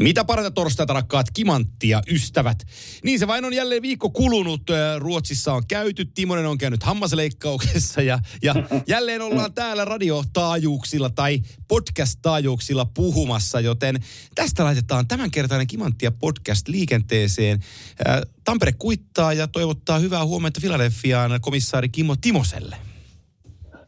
Mitä 0.00 0.24
parata 0.24 0.50
torstaita, 0.50 0.92
rakkaat 0.92 1.26
kimanttia 1.30 2.02
ystävät? 2.10 2.58
Niin 3.04 3.18
se 3.18 3.26
vain 3.26 3.44
on 3.44 3.54
jälleen 3.54 3.82
viikko 3.82 4.10
kulunut. 4.10 4.62
Ruotsissa 4.98 5.52
on 5.52 5.62
käyty, 5.68 6.04
Timonen 6.04 6.46
on 6.46 6.58
käynyt 6.58 6.82
hammasleikkauksessa 6.82 8.02
ja, 8.02 8.18
ja 8.42 8.54
jälleen 8.86 9.22
ollaan 9.22 9.54
täällä 9.54 9.84
radiotaajuuksilla 9.84 11.10
tai 11.10 11.40
podcast-taajuuksilla 11.68 12.84
puhumassa, 12.84 13.60
joten 13.60 13.96
tästä 14.34 14.64
laitetaan 14.64 15.08
tämänkertainen 15.08 15.66
kimanttia 15.66 16.10
podcast 16.10 16.68
liikenteeseen. 16.68 17.60
Tampere 18.44 18.72
kuittaa 18.72 19.32
ja 19.32 19.48
toivottaa 19.48 19.98
hyvää 19.98 20.24
huomenta 20.24 20.60
Filadelfiaan 20.60 21.40
komissaari 21.40 21.88
Kimmo 21.88 22.16
Timoselle. 22.20 22.76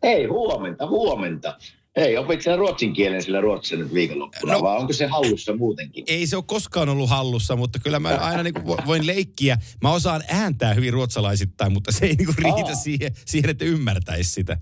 Hei, 0.02 0.26
huomenta, 0.26 0.86
huomenta. 0.86 1.58
Hei, 1.96 2.16
opitko 2.16 2.42
sinä 2.42 2.56
ruotsin 2.56 2.92
kielen 2.92 3.22
sillä 3.22 3.40
ruotsissa 3.40 3.76
nyt 3.76 3.94
viikonloppuna, 3.94 4.52
no, 4.52 4.62
vai 4.62 4.76
onko 4.76 4.92
se 4.92 5.06
hallussa 5.06 5.56
muutenkin? 5.56 6.04
Ei 6.08 6.26
se 6.26 6.36
ole 6.36 6.44
koskaan 6.46 6.88
ollut 6.88 7.10
hallussa, 7.10 7.56
mutta 7.56 7.78
kyllä 7.78 8.00
mä 8.00 8.08
aina 8.08 8.42
niin 8.42 8.54
voin 8.86 9.06
leikkiä. 9.06 9.58
Mä 9.82 9.92
osaan 9.92 10.22
ääntää 10.28 10.74
hyvin 10.74 10.92
ruotsalaisittain, 10.92 11.72
mutta 11.72 11.92
se 11.92 12.06
ei 12.06 12.14
niin 12.16 12.28
riitä 12.38 12.74
siihen, 12.74 13.12
siihen, 13.26 13.50
että 13.50 13.64
ymmärtäisi 13.64 14.30
sitä. 14.30 14.56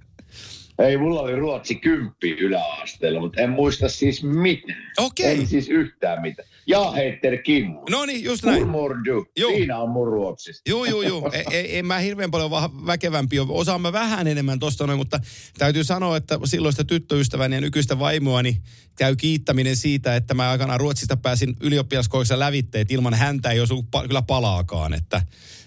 Ei, 0.89 0.97
mulla 0.97 1.20
oli 1.20 1.36
ruotsi 1.36 1.75
kymppi 1.75 2.31
yläasteella, 2.31 3.20
mutta 3.20 3.41
en 3.41 3.50
muista 3.50 3.89
siis 3.89 4.23
mitään. 4.23 4.92
Okei. 4.98 5.27
Okay. 5.27 5.41
En 5.41 5.47
siis 5.47 5.69
yhtään 5.69 6.22
mitään. 6.22 6.48
Ja 6.67 6.91
heitter 6.91 7.39
Kimmo. 7.42 7.84
No 7.91 8.06
niin, 8.06 8.25
just 8.25 8.45
näin. 8.45 8.69
Mordu. 8.69 9.27
Siinä 9.37 9.78
on 9.78 9.91
mun 9.91 10.09
ruotsista. 10.09 10.70
Joo, 10.70 10.84
joo, 10.84 11.03
joo. 11.03 11.31
En, 11.33 11.45
e, 11.50 11.78
en 11.78 11.87
mä 11.87 11.98
hirveän 11.98 12.31
paljon 12.31 12.50
väkevämpi 12.87 13.39
ole. 13.39 13.48
Osaan 13.50 13.81
mä 13.81 13.92
vähän 13.92 14.27
enemmän 14.27 14.59
tosta 14.59 14.87
noin, 14.87 14.98
mutta 14.98 15.20
täytyy 15.59 15.84
sanoa, 15.84 16.17
että 16.17 16.39
silloista 16.45 16.84
tyttöystäväni 16.84 17.55
ja 17.55 17.61
nykyistä 17.61 17.98
vaimoani 17.98 18.56
käy 18.98 19.17
kiittäminen 19.17 19.77
siitä, 19.77 20.17
että 20.17 20.34
mä 20.34 20.50
aikanaan 20.50 20.81
Ruotsista 20.81 21.17
pääsin 21.17 21.56
ylioppilaskoissa 21.61 22.39
lävitteet. 22.39 22.91
Ilman 22.91 23.15
häntä 23.15 23.50
ei 23.50 23.61
osu 23.61 23.87
kyllä 24.06 24.22
palaakaan. 24.22 24.94
Että, 24.94 25.22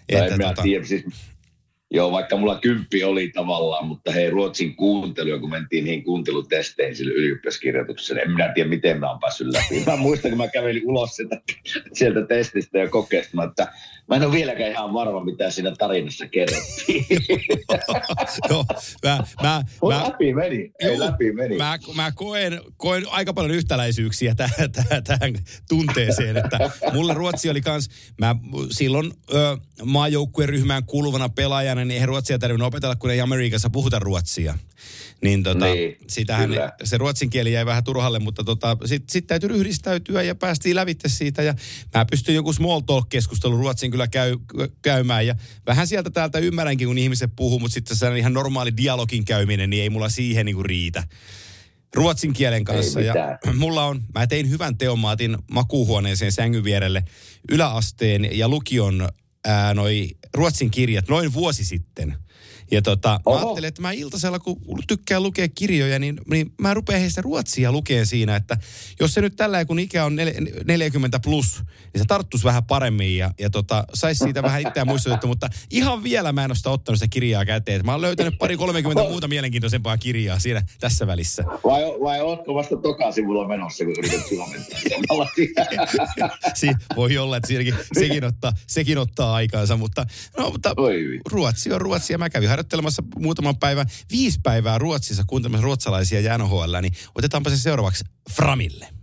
että, 0.09 0.37
tota... 0.37 0.61
tiedä, 0.61 0.85
siis 0.85 1.05
Joo, 1.95 2.11
vaikka 2.11 2.37
mulla 2.37 2.59
kymppi 2.59 3.03
oli 3.03 3.29
tavallaan, 3.29 3.87
mutta 3.87 4.11
hei, 4.11 4.29
Ruotsin 4.29 4.75
kuuntelu, 4.75 5.39
kun 5.39 5.49
mentiin 5.49 5.83
niihin 5.83 6.03
kuuntelutesteihin 6.03 6.95
sille 6.95 7.13
ylioppilaskirjoitukselle, 7.13 8.21
en 8.21 8.31
minä 8.31 8.51
tiedä, 8.53 8.69
miten 8.69 8.99
mä 8.99 9.09
oon 9.09 9.19
päässyt 9.19 9.47
läpi. 9.47 9.83
Mä 9.85 9.95
muistan, 9.95 10.31
kun 10.31 10.37
mä 10.37 10.47
kävelin 10.47 10.89
ulos 10.89 11.15
sieltä, 11.15 11.41
sieltä 11.93 12.25
testistä 12.27 12.77
ja 12.77 12.89
kokeesta, 12.89 13.43
että 13.43 13.67
mä 14.07 14.15
en 14.15 14.23
ole 14.23 14.31
vieläkään 14.31 14.71
ihan 14.71 14.93
varma, 14.93 15.23
mitä 15.23 15.49
siinä 15.49 15.71
tarinassa 15.77 16.27
kerrottiin. 16.27 17.05
Joo, 18.49 18.65
mä, 19.03 19.17
mä, 19.41 19.63
mä, 19.89 20.03
läpi 20.03 20.33
meni, 20.33 20.71
ei 20.79 20.99
läpi 20.99 21.31
meni. 21.31 21.57
Mä, 21.57 21.77
mä 21.95 22.11
koen, 22.11 22.61
koen 22.77 23.03
aika 23.09 23.33
paljon 23.33 23.51
yhtäläisyyksiä 23.51 24.35
tähän, 24.35 24.71
tähän, 24.71 25.03
tähän 25.03 25.33
tunteeseen, 25.69 26.37
että 26.37 26.71
mulle 26.93 27.13
Ruotsi 27.13 27.49
oli 27.49 27.61
kans, 27.61 27.89
mä 28.19 28.35
silloin 28.71 29.11
maajoukkueryhmään 29.83 30.85
kuuluvana 30.85 31.29
pelaajana, 31.29 31.82
niin 31.87 31.93
eihän 31.93 32.09
ruotsia 32.09 32.39
tarvinnut 32.39 32.67
opetella, 32.67 32.95
kun 32.95 33.11
ei 33.11 33.21
Amerikassa 33.21 33.69
puhuta 33.69 33.99
ruotsia. 33.99 34.57
Niin, 35.21 35.43
tota, 35.43 35.65
niin 35.65 35.97
sitähän 36.07 36.49
kyllä. 36.49 36.71
se 36.83 36.97
ruotsin 36.97 37.29
kieli 37.29 37.53
jäi 37.53 37.65
vähän 37.65 37.83
turhalle, 37.83 38.19
mutta 38.19 38.43
tota, 38.43 38.77
sitten 38.85 39.11
sit 39.11 39.27
täytyy 39.27 39.49
ryhdistäytyä 39.49 40.21
ja 40.21 40.35
päästiin 40.35 40.75
lävitte 40.75 41.09
siitä. 41.09 41.41
Ja 41.41 41.53
mä 41.93 42.05
pystyn 42.05 42.35
joku 42.35 42.53
small 42.53 42.79
talk-keskustelu 42.79 43.57
ruotsin 43.57 43.91
kyllä 43.91 44.07
käy, 44.07 44.37
käymään. 44.81 45.27
Ja 45.27 45.35
vähän 45.67 45.87
sieltä 45.87 46.09
täältä 46.09 46.39
ymmärränkin, 46.39 46.87
kun 46.87 46.97
ihmiset 46.97 47.31
puhuu, 47.35 47.59
mutta 47.59 47.73
sitten 47.73 47.97
se 47.97 48.07
on 48.07 48.17
ihan 48.17 48.33
normaali 48.33 48.77
dialogin 48.77 49.25
käyminen, 49.25 49.69
niin 49.69 49.83
ei 49.83 49.89
mulla 49.89 50.09
siihen 50.09 50.45
niin 50.45 50.55
kuin 50.55 50.65
riitä 50.65 51.03
ruotsin 51.95 52.33
kielen 52.33 52.63
kanssa. 52.65 53.01
Ja 53.01 53.13
mulla 53.57 53.85
on, 53.85 54.01
mä 54.15 54.27
tein 54.27 54.49
hyvän 54.49 54.75
otin 55.11 55.37
makuuhuoneeseen 55.51 56.31
sängyn 56.31 56.63
vierelle 56.63 57.03
yläasteen 57.51 58.37
ja 58.37 58.49
lukion 58.49 59.09
ää, 59.47 59.73
noi 59.73 60.09
ruotsin 60.33 60.71
kirjat 60.71 61.07
noin 61.07 61.33
vuosi 61.33 61.65
sitten. 61.65 62.15
Ja 62.73 62.81
tota, 62.81 63.19
mä 63.29 63.35
ajattelin, 63.35 63.67
että 63.67 63.81
mä 63.81 63.91
iltasella, 63.91 64.39
kun 64.39 64.57
tykkään 64.87 65.23
lukea 65.23 65.47
kirjoja, 65.55 65.99
niin, 65.99 66.19
niin 66.29 66.53
mä 66.61 66.73
rupean 66.73 67.01
heistä 67.01 67.21
ruotsia 67.21 67.71
lukea 67.71 68.05
siinä, 68.05 68.35
että 68.35 68.57
jos 68.99 69.13
se 69.13 69.21
nyt 69.21 69.35
tällä 69.35 69.65
kun 69.65 69.79
ikä 69.79 70.05
on 70.05 70.15
40 70.65 71.19
plus, 71.19 71.61
niin 71.93 72.01
se 72.01 72.05
tarttuisi 72.07 72.45
vähän 72.45 72.63
paremmin 72.63 73.17
ja, 73.17 73.31
ja 73.39 73.49
tota, 73.49 73.83
saisi 73.93 74.23
siitä 74.23 74.43
vähän 74.43 74.61
itseään 74.61 74.87
muistutettu, 74.87 75.27
mutta 75.27 75.49
ihan 75.71 76.03
vielä 76.03 76.31
mä 76.31 76.43
en 76.43 76.51
ole 76.51 76.55
sitä 76.55 76.69
ottanut 76.69 76.99
sitä 76.99 77.11
kirjaa 77.11 77.45
käteen. 77.45 77.85
Mä 77.85 77.91
oon 77.91 78.01
löytänyt 78.01 78.33
pari 78.39 78.57
30 78.57 79.03
muuta 79.03 79.27
mielenkiintoisempaa 79.27 79.97
kirjaa 79.97 80.39
siinä 80.39 80.63
tässä 80.79 81.07
välissä. 81.07 81.43
Vai, 81.43 81.83
vai 81.83 82.21
ootko 82.21 82.55
vasta 82.55 82.77
toka 82.77 83.11
sivulla 83.11 83.47
menossa, 83.47 83.85
kun 83.85 83.93
yrität 83.97 84.21
si, 86.53 86.67
voi 86.95 87.17
olla, 87.17 87.37
että 87.37 87.47
siinäkin, 87.47 87.75
sekin, 87.93 88.23
ottaa, 88.23 88.51
sekin 88.67 88.97
ottaa 88.97 89.33
aikaansa, 89.33 89.77
mutta, 89.77 90.05
no, 90.37 90.49
mutta 90.49 90.75
ruotsi 91.31 91.73
on 91.73 91.81
ruotsi 91.81 92.13
ja 92.13 92.17
mä 92.17 92.29
kävin 92.29 92.49
harjoittelemassa 92.63 93.03
muutaman 93.19 93.57
päivän, 93.57 93.87
viisi 94.11 94.39
päivää 94.43 94.77
Ruotsissa 94.77 95.23
kuuntelemassa 95.27 95.63
ruotsalaisia 95.63 96.21
ja 96.21 96.37
NHL, 96.37 96.75
niin 96.81 96.93
otetaanpa 97.15 97.49
se 97.49 97.57
seuraavaksi 97.57 98.03
Framille. 98.31 99.02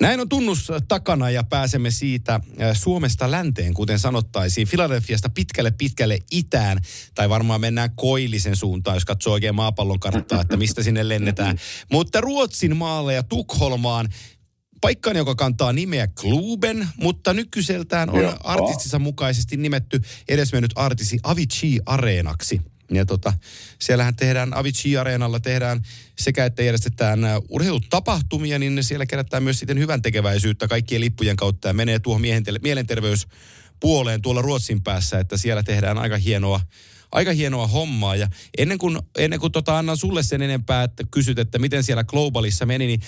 Näin 0.00 0.20
on 0.20 0.28
tunnus 0.28 0.72
takana 0.88 1.30
ja 1.30 1.44
pääsemme 1.44 1.90
siitä 1.90 2.40
Suomesta 2.72 3.30
länteen, 3.30 3.74
kuten 3.74 3.98
sanottaisiin, 3.98 4.68
Filadelfiasta 4.68 5.28
pitkälle 5.28 5.70
pitkälle 5.70 6.18
itään, 6.30 6.78
tai 7.14 7.28
varmaan 7.28 7.60
mennään 7.60 7.90
koillisen 7.96 8.56
suuntaan, 8.56 8.96
jos 8.96 9.04
katsoo 9.04 9.32
oikein 9.32 9.54
maapallon 9.54 10.00
karttaa, 10.00 10.40
että 10.40 10.56
mistä 10.56 10.82
sinne 10.82 11.08
lennetään. 11.08 11.58
Mutta 11.92 12.20
Ruotsin 12.20 12.76
maalle 12.76 13.14
ja 13.14 13.22
Tukholmaan 13.22 14.08
paikkaan, 14.80 15.16
joka 15.16 15.34
kantaa 15.34 15.72
nimeä 15.72 16.06
Kluben, 16.06 16.88
mutta 16.96 17.34
nykyiseltään 17.34 18.10
on 18.10 18.36
artistinsa 18.44 18.98
mukaisesti 18.98 19.56
nimetty 19.56 20.00
edesmennyt 20.28 20.72
artisti 20.74 21.18
Avicii 21.22 21.80
Areenaksi. 21.86 22.60
Ja 22.90 23.06
tota, 23.06 23.32
siellähän 23.78 24.16
tehdään 24.16 24.54
Avicii-areenalla 24.54 25.40
tehdään 25.40 25.82
sekä, 26.18 26.44
että 26.44 26.62
järjestetään 26.62 27.20
urheilutapahtumia, 27.48 28.58
niin 28.58 28.84
siellä 28.84 29.06
kerätään 29.06 29.42
myös 29.42 29.58
sitten 29.58 29.78
hyvän 29.78 30.02
tekeväisyyttä 30.02 30.68
kaikkien 30.68 31.00
lippujen 31.00 31.36
kautta 31.36 31.68
ja 31.68 31.74
menee 31.74 31.98
tuohon 31.98 32.22
mielenterveyspuoleen 32.62 34.22
tuolla 34.22 34.42
Ruotsin 34.42 34.82
päässä, 34.82 35.18
että 35.18 35.36
siellä 35.36 35.62
tehdään 35.62 35.98
aika 35.98 36.16
hienoa, 36.16 36.60
aika 37.12 37.32
hienoa 37.32 37.66
hommaa. 37.66 38.16
Ja 38.16 38.28
ennen 38.58 38.78
kuin, 38.78 38.98
ennen 39.18 39.40
kuin 39.40 39.52
tota 39.52 39.78
annan 39.78 39.96
sulle 39.96 40.22
sen 40.22 40.42
enempää, 40.42 40.84
että 40.84 41.04
kysyt, 41.10 41.38
että 41.38 41.58
miten 41.58 41.82
siellä 41.82 42.04
Globalissa 42.04 42.66
meni, 42.66 42.86
niin 42.86 43.00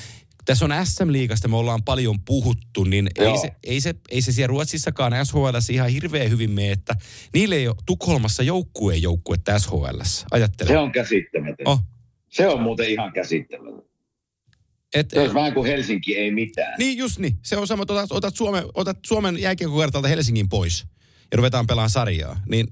tässä 0.45 0.65
on 0.65 0.71
SM-liigasta, 0.85 1.49
me 1.49 1.57
ollaan 1.57 1.83
paljon 1.83 2.21
puhuttu, 2.21 2.85
niin 2.85 3.09
ei 3.19 3.39
se, 3.39 3.53
ei, 3.65 3.81
se, 3.81 3.95
ei 4.11 4.23
se 4.23 4.33
siellä 4.33 4.47
Ruotsissakaan 4.47 5.27
SHL 5.27 5.57
ihan 5.71 5.89
hirveän 5.89 6.31
hyvin 6.31 6.51
mene, 6.51 6.73
että 6.73 6.97
niille 7.35 7.55
ei 7.55 7.69
ole 7.69 7.77
Tukholmassa 7.87 8.43
joukkueen 8.43 9.03
joukkuetta 9.03 9.59
SHL. 9.59 10.01
Ajattele. 10.31 10.69
Se 10.69 10.79
on 10.79 10.93
käsittämätön. 10.93 11.69
Oh. 11.69 11.81
Se 12.29 12.49
on 12.49 12.63
muuten 12.63 12.91
ihan 12.91 13.13
käsittämätön. 13.13 13.83
Et, 14.95 15.11
se 15.11 15.21
olisi 15.21 15.35
vähän 15.35 15.55
kuin 15.55 15.67
Helsinki 15.67 16.17
ei 16.17 16.31
mitään. 16.31 16.75
Niin, 16.79 16.99
just 16.99 17.19
niin. 17.19 17.39
Se 17.43 17.57
on 17.57 17.67
sama, 17.67 17.83
että 17.83 17.93
otat, 17.93 18.13
otat, 18.13 18.37
Suomen, 18.37 18.65
otat 18.75 18.99
Suomen 19.07 19.39
jääkiekkokartalta 19.39 20.09
Helsingin 20.09 20.49
pois 20.49 20.85
ja 21.31 21.37
ruvetaan 21.37 21.67
pelaamaan 21.67 21.91
sarjaa. 21.91 22.41
Niin 22.49 22.69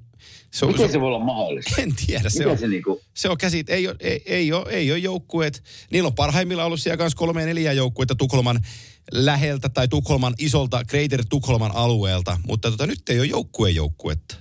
Se 0.50 0.64
on, 0.64 0.72
Miten 0.72 0.88
se, 0.88 0.92
se 0.92 1.00
voi 1.00 1.06
olla 1.06 1.24
mahdollista? 1.24 1.82
en 1.82 1.92
tiedä, 2.06 2.30
se 2.30 2.38
Miten 2.38 2.52
on, 2.52 2.58
se 2.58 2.68
niinku, 2.68 3.00
se 3.14 3.28
on 3.28 3.38
käsit, 3.38 3.70
ei, 3.70 3.88
ole, 3.88 3.96
ei, 4.00 4.22
ei, 4.26 4.52
ole, 4.52 4.70
ei 4.70 4.90
ole 4.90 4.98
joukkueet. 4.98 5.62
Niillä 5.90 6.06
on 6.06 6.14
parhaimmillaan 6.14 6.66
ollut 6.66 6.80
siellä 6.80 6.96
kanssa 6.96 7.16
kolme 7.16 7.46
neljä 7.46 7.72
joukkuetta 7.72 8.14
Tukholman 8.14 8.60
läheltä 9.12 9.68
tai 9.68 9.88
Tukholman 9.88 10.34
isolta 10.38 10.84
Greater 10.84 11.24
Tukholman 11.30 11.70
alueelta, 11.74 12.38
mutta 12.46 12.70
tota, 12.70 12.86
nyt 12.86 13.08
ei 13.08 13.18
ole 13.18 13.26
joukkueen 13.26 13.74
joukkuetta. 13.74 14.36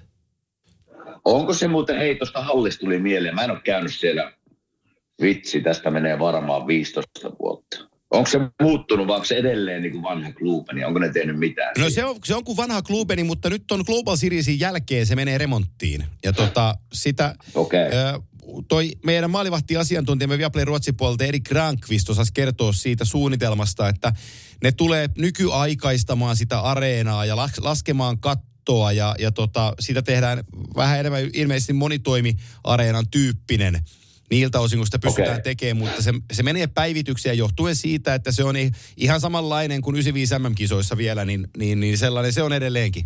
onko 1.25 1.53
se 1.53 1.67
muuten, 1.67 1.97
hei 1.97 2.15
tuosta 2.15 2.43
hallista 2.43 2.79
tuli 2.79 2.99
mieleen, 2.99 3.35
mä 3.35 3.43
en 3.43 3.51
ole 3.51 3.61
käynyt 3.63 3.95
siellä, 3.95 4.33
vitsi, 5.21 5.61
tästä 5.61 5.91
menee 5.91 6.19
varmaan 6.19 6.67
15 6.67 7.31
vuotta. 7.39 7.88
Onko 8.11 8.29
se 8.29 8.39
muuttunut 8.61 9.07
vai 9.07 9.15
onko 9.15 9.25
se 9.25 9.35
edelleen 9.35 9.81
niin 9.81 9.91
kuin 9.91 10.03
vanha 10.03 10.31
Klubeni? 10.31 10.83
Onko 10.85 10.99
ne 10.99 11.09
tehnyt 11.09 11.39
mitään? 11.39 11.73
No 11.77 11.89
se 11.89 12.05
on, 12.05 12.15
se 12.25 12.35
on 12.35 12.43
kuin 12.43 12.57
vanha 12.57 12.81
klubeni, 12.81 13.23
mutta 13.23 13.49
nyt 13.49 13.71
on 13.71 13.83
Global 13.85 14.15
Seriesin 14.15 14.59
jälkeen 14.59 15.05
se 15.05 15.15
menee 15.15 15.37
remonttiin. 15.37 16.03
Ja 16.23 16.33
tota, 16.33 16.75
sitä, 16.93 17.35
Okei. 17.55 17.81
ö, 17.85 18.19
toi 18.67 18.91
meidän 19.05 19.31
maalivahti-asiantuntijamme 19.31 20.37
Viaplay 20.37 20.65
Ruotsin 20.65 20.95
puolelta 20.97 21.23
Erik 21.23 21.43
Grankvist 21.43 22.09
osasi 22.09 22.33
kertoa 22.33 22.73
siitä 22.73 23.05
suunnitelmasta, 23.05 23.89
että 23.89 24.13
ne 24.63 24.71
tulee 24.71 25.09
nykyaikaistamaan 25.17 26.35
sitä 26.35 26.59
areenaa 26.59 27.25
ja 27.25 27.35
las- 27.35 27.63
laskemaan 27.63 28.19
kattoa 28.19 28.91
ja, 28.91 29.15
ja 29.19 29.31
tota, 29.31 29.73
sitä 29.79 30.01
tehdään 30.01 30.43
vähän 30.75 30.99
enemmän 30.99 31.29
ilmeisesti 31.33 31.73
monitoimiareenan 31.73 33.07
tyyppinen 33.11 33.79
niiltä 34.31 34.59
osin, 34.59 34.79
kun 34.79 34.85
sitä 34.85 34.99
pystytään 34.99 35.31
Okei. 35.39 35.43
tekemään, 35.43 35.77
mutta 35.77 36.01
se, 36.01 36.13
se 36.31 36.43
menee 36.43 36.67
päivityksiä 36.67 37.33
johtuen 37.33 37.75
siitä, 37.75 38.13
että 38.13 38.31
se 38.31 38.43
on 38.43 38.55
ihan 38.97 39.21
samanlainen 39.21 39.81
kuin 39.81 39.95
95 39.95 40.39
MM-kisoissa 40.39 40.97
vielä, 40.97 41.25
niin, 41.25 41.47
niin, 41.57 41.79
niin 41.79 41.97
sellainen 41.97 42.33
se 42.33 42.43
on 42.43 42.53
edelleenkin. 42.53 43.05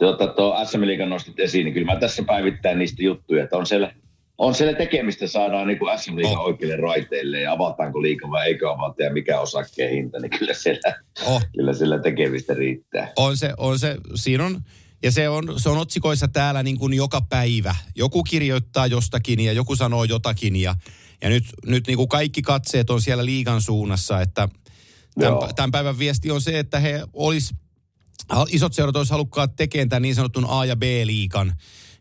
Tuota, 0.00 0.26
tuo 0.26 0.64
SM 0.64 0.80
Liigan 0.80 1.08
nostit 1.08 1.40
esiin, 1.40 1.64
niin 1.64 1.74
kyllä 1.74 1.92
mä 1.92 2.00
tässä 2.00 2.22
päivittäin 2.22 2.78
niistä 2.78 3.02
juttuja, 3.02 3.44
että 3.44 3.56
on 3.56 3.66
siellä, 3.66 3.92
on 4.38 4.54
siellä 4.54 4.74
tekemistä, 4.74 5.26
saadaan 5.26 5.66
niin 5.66 5.78
kuin 5.78 5.98
SM 5.98 6.16
Liigan 6.16 6.32
Oh. 6.38 6.44
oikeille 6.46 6.76
raiteille 6.76 7.40
ja 7.40 7.52
avataanko 7.52 8.02
liiga 8.02 8.30
vai 8.30 8.46
eikö 8.46 8.70
avata 8.72 9.02
ja 9.02 9.12
mikä 9.12 9.40
osakkeen 9.40 9.90
hinta, 9.90 10.18
niin 10.20 10.30
kyllä 10.38 10.54
siellä, 10.54 10.94
Oh. 11.26 11.42
kyllä 11.56 11.72
siellä 11.72 11.98
tekemistä 11.98 12.54
riittää. 12.54 13.12
On 13.16 13.36
se, 13.36 13.52
on 13.56 13.78
se, 13.78 13.96
siinä 14.14 14.44
on, 14.44 14.60
ja 15.06 15.12
se 15.12 15.28
on, 15.28 15.60
se 15.60 15.68
on 15.68 15.78
otsikoissa 15.78 16.28
täällä 16.28 16.62
niin 16.62 16.78
kuin 16.78 16.94
joka 16.94 17.20
päivä. 17.20 17.74
Joku 17.94 18.22
kirjoittaa 18.22 18.86
jostakin 18.86 19.40
ja 19.40 19.52
joku 19.52 19.76
sanoo 19.76 20.04
jotakin 20.04 20.56
ja, 20.56 20.74
ja 21.20 21.28
nyt, 21.28 21.44
nyt 21.66 21.86
niin 21.86 21.96
kuin 21.96 22.08
kaikki 22.08 22.42
katseet 22.42 22.90
on 22.90 23.02
siellä 23.02 23.24
liigan 23.24 23.62
suunnassa, 23.62 24.20
että 24.20 24.48
tämän, 25.14 25.32
Joo. 25.32 25.52
tämän 25.56 25.70
päivän 25.70 25.98
viesti 25.98 26.30
on 26.30 26.40
se, 26.40 26.58
että 26.58 26.80
he 26.80 27.02
olis, 27.12 27.54
isot 28.48 28.74
seurat 28.74 28.96
olisi 28.96 29.10
halukkaat 29.10 29.56
tekemään 29.56 29.88
tämän 29.88 30.02
niin 30.02 30.14
sanotun 30.14 30.46
A- 30.48 30.64
ja 30.64 30.76
B-liikan 30.76 31.54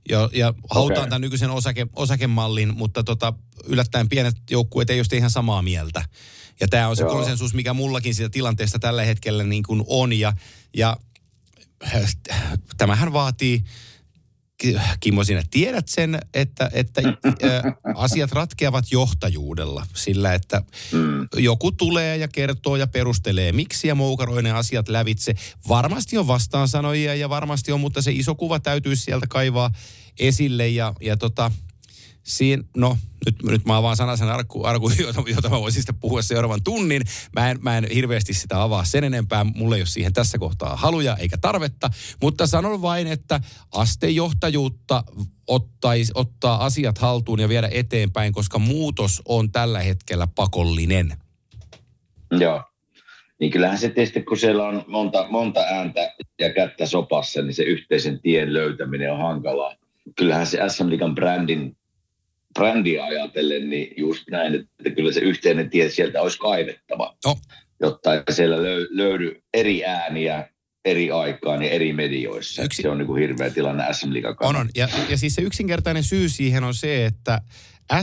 ja, 0.09 0.29
ja 0.33 0.53
hautaan 0.69 0.99
Okei. 0.99 1.09
tämän 1.09 1.21
nykyisen 1.21 1.51
osake, 1.51 1.87
osakemallin, 1.95 2.77
mutta 2.77 3.03
tota, 3.03 3.33
yllättäen 3.67 4.09
pienet 4.09 4.35
joukkueet 4.51 4.89
ei 4.89 4.99
ole 4.99 5.17
ihan 5.17 5.31
samaa 5.31 5.61
mieltä. 5.61 6.05
Ja 6.59 6.67
tämä 6.67 6.87
on 6.87 6.95
se 6.95 7.03
Joo. 7.03 7.11
konsensus, 7.11 7.53
mikä 7.53 7.73
mullakin 7.73 8.15
siitä 8.15 8.29
tilanteesta 8.29 8.79
tällä 8.79 9.03
hetkellä 9.03 9.43
niin 9.43 9.63
kuin 9.63 9.83
on. 9.87 10.13
Ja, 10.13 10.33
ja 10.73 10.97
tämähän 12.77 13.13
vaatii, 13.13 13.63
Ki- 14.57 14.75
Kimmo, 14.99 15.23
sinä 15.23 15.43
tiedät 15.51 15.87
sen, 15.87 16.19
että, 16.33 16.69
että 16.73 17.01
asiat 17.95 18.31
ratkeavat 18.31 18.85
johtajuudella 18.91 19.85
sillä, 19.95 20.33
että 20.33 20.61
Mm. 20.91 21.27
joku 21.37 21.71
tulee 21.71 22.17
ja 22.17 22.27
kertoo 22.27 22.75
ja 22.75 22.87
perustelee, 22.87 23.51
miksi 23.51 23.87
ja 23.87 23.95
moukaroi 23.95 24.43
ne 24.43 24.51
asiat 24.51 24.89
lävitse. 24.89 25.35
Varmasti 25.69 26.17
on 26.17 26.27
vastaansanojia 26.27 27.15
ja 27.15 27.29
varmasti 27.29 27.71
on, 27.71 27.79
mutta 27.79 28.01
se 28.01 28.11
iso 28.11 28.35
kuva 28.35 28.59
täytyy 28.59 28.95
sieltä 28.95 29.27
kaivaa 29.29 29.71
esille 30.19 30.67
ja, 30.67 30.93
ja 31.01 31.17
tota, 31.17 31.51
Siin, 32.25 32.63
no, 32.77 32.97
nyt, 33.25 33.43
nyt 33.43 33.65
mä 33.65 33.77
avaan 33.77 33.95
sanasen 33.95 34.29
arku, 34.29 34.63
arku 34.63 34.91
jota, 34.99 35.23
jota 35.35 35.49
mä 35.49 35.61
voisin 35.61 35.81
sitten 35.81 35.95
puhua 35.95 36.21
seuraavan 36.21 36.63
tunnin. 36.63 37.01
Mä 37.35 37.51
en, 37.51 37.57
mä 37.61 37.77
en 37.77 37.87
hirveästi 37.93 38.33
sitä 38.33 38.61
avaa 38.61 38.83
sen 38.85 39.03
enempää. 39.03 39.43
Mulla 39.43 39.75
ei 39.75 39.81
ole 39.81 39.87
siihen 39.87 40.13
tässä 40.13 40.37
kohtaa 40.37 40.75
haluja 40.75 41.15
eikä 41.15 41.37
tarvetta. 41.37 41.89
Mutta 42.21 42.47
sanon 42.47 42.81
vain, 42.81 43.07
että 43.07 43.39
astejohtajuutta 43.71 45.03
ottais, 45.47 46.11
ottaa 46.15 46.65
asiat 46.65 46.97
haltuun 46.97 47.39
ja 47.39 47.49
viedä 47.49 47.69
eteenpäin, 47.71 48.33
koska 48.33 48.59
muutos 48.59 49.21
on 49.25 49.51
tällä 49.51 49.79
hetkellä 49.79 50.27
pakollinen. 50.35 51.13
Joo. 52.39 52.63
Niin 53.39 53.51
kyllähän 53.51 53.77
se 53.77 53.89
tietysti, 53.89 54.23
kun 54.23 54.37
siellä 54.37 54.67
on 54.67 54.83
monta, 54.87 55.27
monta 55.29 55.59
ääntä 55.59 56.13
ja 56.39 56.53
kättä 56.53 56.85
sopassa, 56.85 57.41
niin 57.41 57.53
se 57.53 57.63
yhteisen 57.63 58.19
tien 58.21 58.53
löytäminen 58.53 59.11
on 59.11 59.17
hankalaa. 59.17 59.75
Kyllähän 60.15 60.47
se 60.47 60.59
SM 60.67 60.89
Liigan 60.89 61.15
brändin, 61.15 61.77
brändiä 62.59 63.03
ajatellen, 63.05 63.69
niin 63.69 63.93
just 63.97 64.23
näin, 64.31 64.55
että 64.55 64.89
kyllä 64.95 65.11
se 65.11 65.19
yhteinen 65.19 65.69
tie 65.69 65.89
sieltä 65.89 66.21
olisi 66.21 66.37
kaivettava, 66.39 67.15
No, 67.25 67.37
jotta 67.81 68.09
siellä 68.31 68.63
löy, 68.63 68.87
löydy 68.89 69.41
eri 69.53 69.85
ääniä 69.85 70.49
eri 70.85 71.11
aikaan 71.11 71.63
ja 71.63 71.69
eri 71.69 71.93
medioissa. 71.93 72.63
Yksi- 72.63 72.81
Se 72.81 72.89
on 72.89 72.97
niin 72.97 73.07
kuin 73.07 73.21
hirveä 73.21 73.49
tilanne 73.49 73.83
SM 73.91 74.13
Liigan 74.13 74.35
On, 74.39 74.55
on. 74.55 74.69
Ja, 74.75 74.89
ja 75.09 75.17
siis 75.17 75.35
se 75.35 75.41
yksinkertainen 75.41 76.03
syy 76.03 76.29
siihen 76.29 76.63
on 76.63 76.73
se, 76.73 77.05
että 77.05 77.41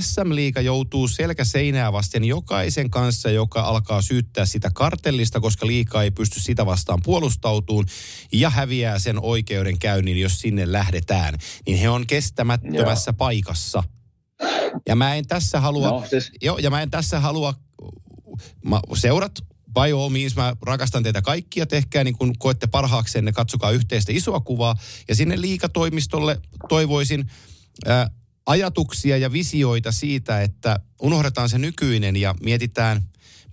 SM-liiga 0.00 0.60
joutuu 0.60 1.08
selkä 1.08 1.44
seinää 1.44 1.92
vasten 1.92 2.24
jokaisen 2.24 2.90
kanssa, 2.90 3.30
joka 3.30 3.60
alkaa 3.60 4.02
syyttää 4.02 4.46
sitä 4.46 4.70
kartellista, 4.74 5.40
koska 5.40 5.66
liikaa 5.66 6.02
ei 6.02 6.10
pysty 6.10 6.40
sitä 6.40 6.66
vastaan 6.66 6.98
puolustautuun 7.04 7.86
ja 8.32 8.50
häviää 8.50 8.98
sen 8.98 9.16
oikeudenkäynnin, 9.22 10.20
jos 10.20 10.40
sinne 10.40 10.72
lähdetään. 10.72 11.34
Niin 11.66 11.78
he 11.78 11.88
on 11.88 12.06
kestämättömässä 12.06 13.08
Joo. 13.08 13.16
paikassa. 13.18 13.82
Ja 14.86 14.96
mä 14.96 15.14
en 15.14 15.26
tässä 15.26 15.60
halua... 15.60 15.90
No, 15.90 16.04
siis, 16.10 16.30
Joo, 16.42 16.58
ja 16.58 16.70
mä 16.70 16.82
en 16.82 16.90
tässä 16.90 17.20
halua, 17.20 17.54
mä, 18.64 18.80
seurat 18.94 19.32
by 19.74 19.92
all 19.92 20.08
means, 20.08 20.36
mä 20.36 20.56
rakastan 20.62 21.02
teitä 21.02 21.22
kaikkia, 21.22 21.66
tehkää 21.66 22.04
niin 22.04 22.18
kuin 22.18 22.38
koette 22.38 22.66
parhaaksenne, 22.66 23.32
katsokaa 23.32 23.70
yhteistä 23.70 24.12
isoa 24.12 24.40
kuvaa. 24.40 24.76
Ja 25.08 25.14
sinne 25.14 25.40
liikatoimistolle 25.40 26.40
toivoisin 26.68 27.30
ää, 27.86 28.10
ajatuksia 28.46 29.16
ja 29.16 29.32
visioita 29.32 29.92
siitä, 29.92 30.42
että 30.42 30.80
unohdetaan 31.02 31.48
se 31.48 31.58
nykyinen 31.58 32.16
ja 32.16 32.34
mietitään, 32.42 33.02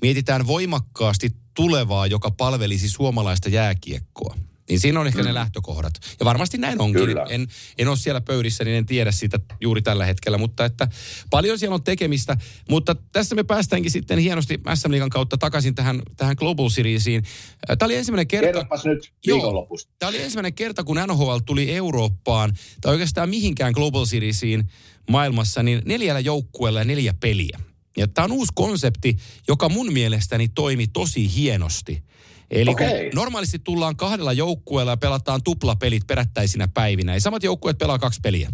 mietitään 0.02 0.48
voimakkaasti 0.48 1.30
tulevaa, 1.54 2.08
joka 2.08 2.32
palvelisi 2.32 2.90
suomalaista 2.90 3.50
jääkiekkoa. 3.50 4.36
Niin 4.70 4.80
siinä 4.80 5.00
on 5.00 5.08
ehkä 5.08 5.22
mm. 5.22 5.28
ne 5.28 5.34
lähtökohdat. 5.34 5.94
Ja 6.20 6.26
varmasti 6.26 6.58
näin 6.58 6.82
onkin. 6.82 7.06
Kyllä. 7.06 7.26
En, 7.30 7.48
en 7.78 7.88
ole 7.88 7.98
siellä 7.98 8.22
pöydissä, 8.22 8.64
niin 8.64 8.78
en 8.78 8.86
tiedä 8.86 9.12
sitä 9.12 9.40
juuri 9.62 9.82
tällä 9.82 10.06
hetkellä. 10.06 10.38
Mutta 10.38 10.66
että 10.66 10.88
paljon 11.30 11.60
siellä 11.60 11.74
on 11.74 11.84
tekemistä. 11.84 12.38
Mutta 12.70 12.96
tässä 13.12 13.36
me 13.36 13.44
päästäänkin 13.44 13.92
sitten 13.92 14.20
hienosti 14.20 14.60
SM 14.76 14.92
Liigan 14.92 15.10
kautta 15.10 15.38
takaisin 15.38 15.76
tähän, 15.76 16.02
tähän 16.18 16.36
Global 16.40 16.70
Seriesiin. 16.70 17.24
Tämä 17.68 17.88
oli 17.88 17.96
ensimmäinen 17.96 18.28
kerta... 18.28 18.48
kerropas 18.48 18.86
nyt 18.86 19.14
Joo. 19.26 19.38
viikonlopusta. 19.38 19.94
Tämä 20.00 20.10
oli 20.10 20.22
ensimmäinen 20.22 20.54
kerta, 20.54 20.84
kun 20.84 20.98
NHL 21.08 21.38
tuli 21.46 21.76
Eurooppaan, 21.76 22.54
tai 22.82 22.92
oikeastaan 22.92 23.30
mihinkään 23.30 23.74
Global 23.74 24.06
Seriesiin 24.06 24.64
maailmassa, 25.10 25.64
niin 25.64 25.82
neljällä 25.86 26.20
joukkueella 26.20 26.80
ja 26.80 26.86
neljä 26.86 27.14
peliä. 27.14 27.60
Ja 27.98 28.08
tämä 28.08 28.26
on 28.26 28.32
uusi 28.32 28.52
konsepti, 28.56 29.18
joka 29.48 29.70
mun 29.70 29.94
mielestäni 29.94 30.48
toimi 30.48 30.88
tosi 30.88 31.36
hienosti. 31.36 32.04
Eli 32.52 32.76
kun 32.76 32.86
Okei. 32.86 33.10
normaalisti 33.16 33.60
tullaan 33.60 33.96
kahdella 33.96 34.34
joukkueella 34.34 34.92
ja 34.92 34.98
pelataan 34.98 35.44
tuplapelit 35.44 36.08
perättäisinä 36.08 36.68
päivinä, 36.68 37.14
ja 37.14 37.22
samat 37.22 37.44
joukkueet 37.44 37.78
pelaa 37.78 38.00
kaksi 38.00 38.20
peliä. 38.24 38.52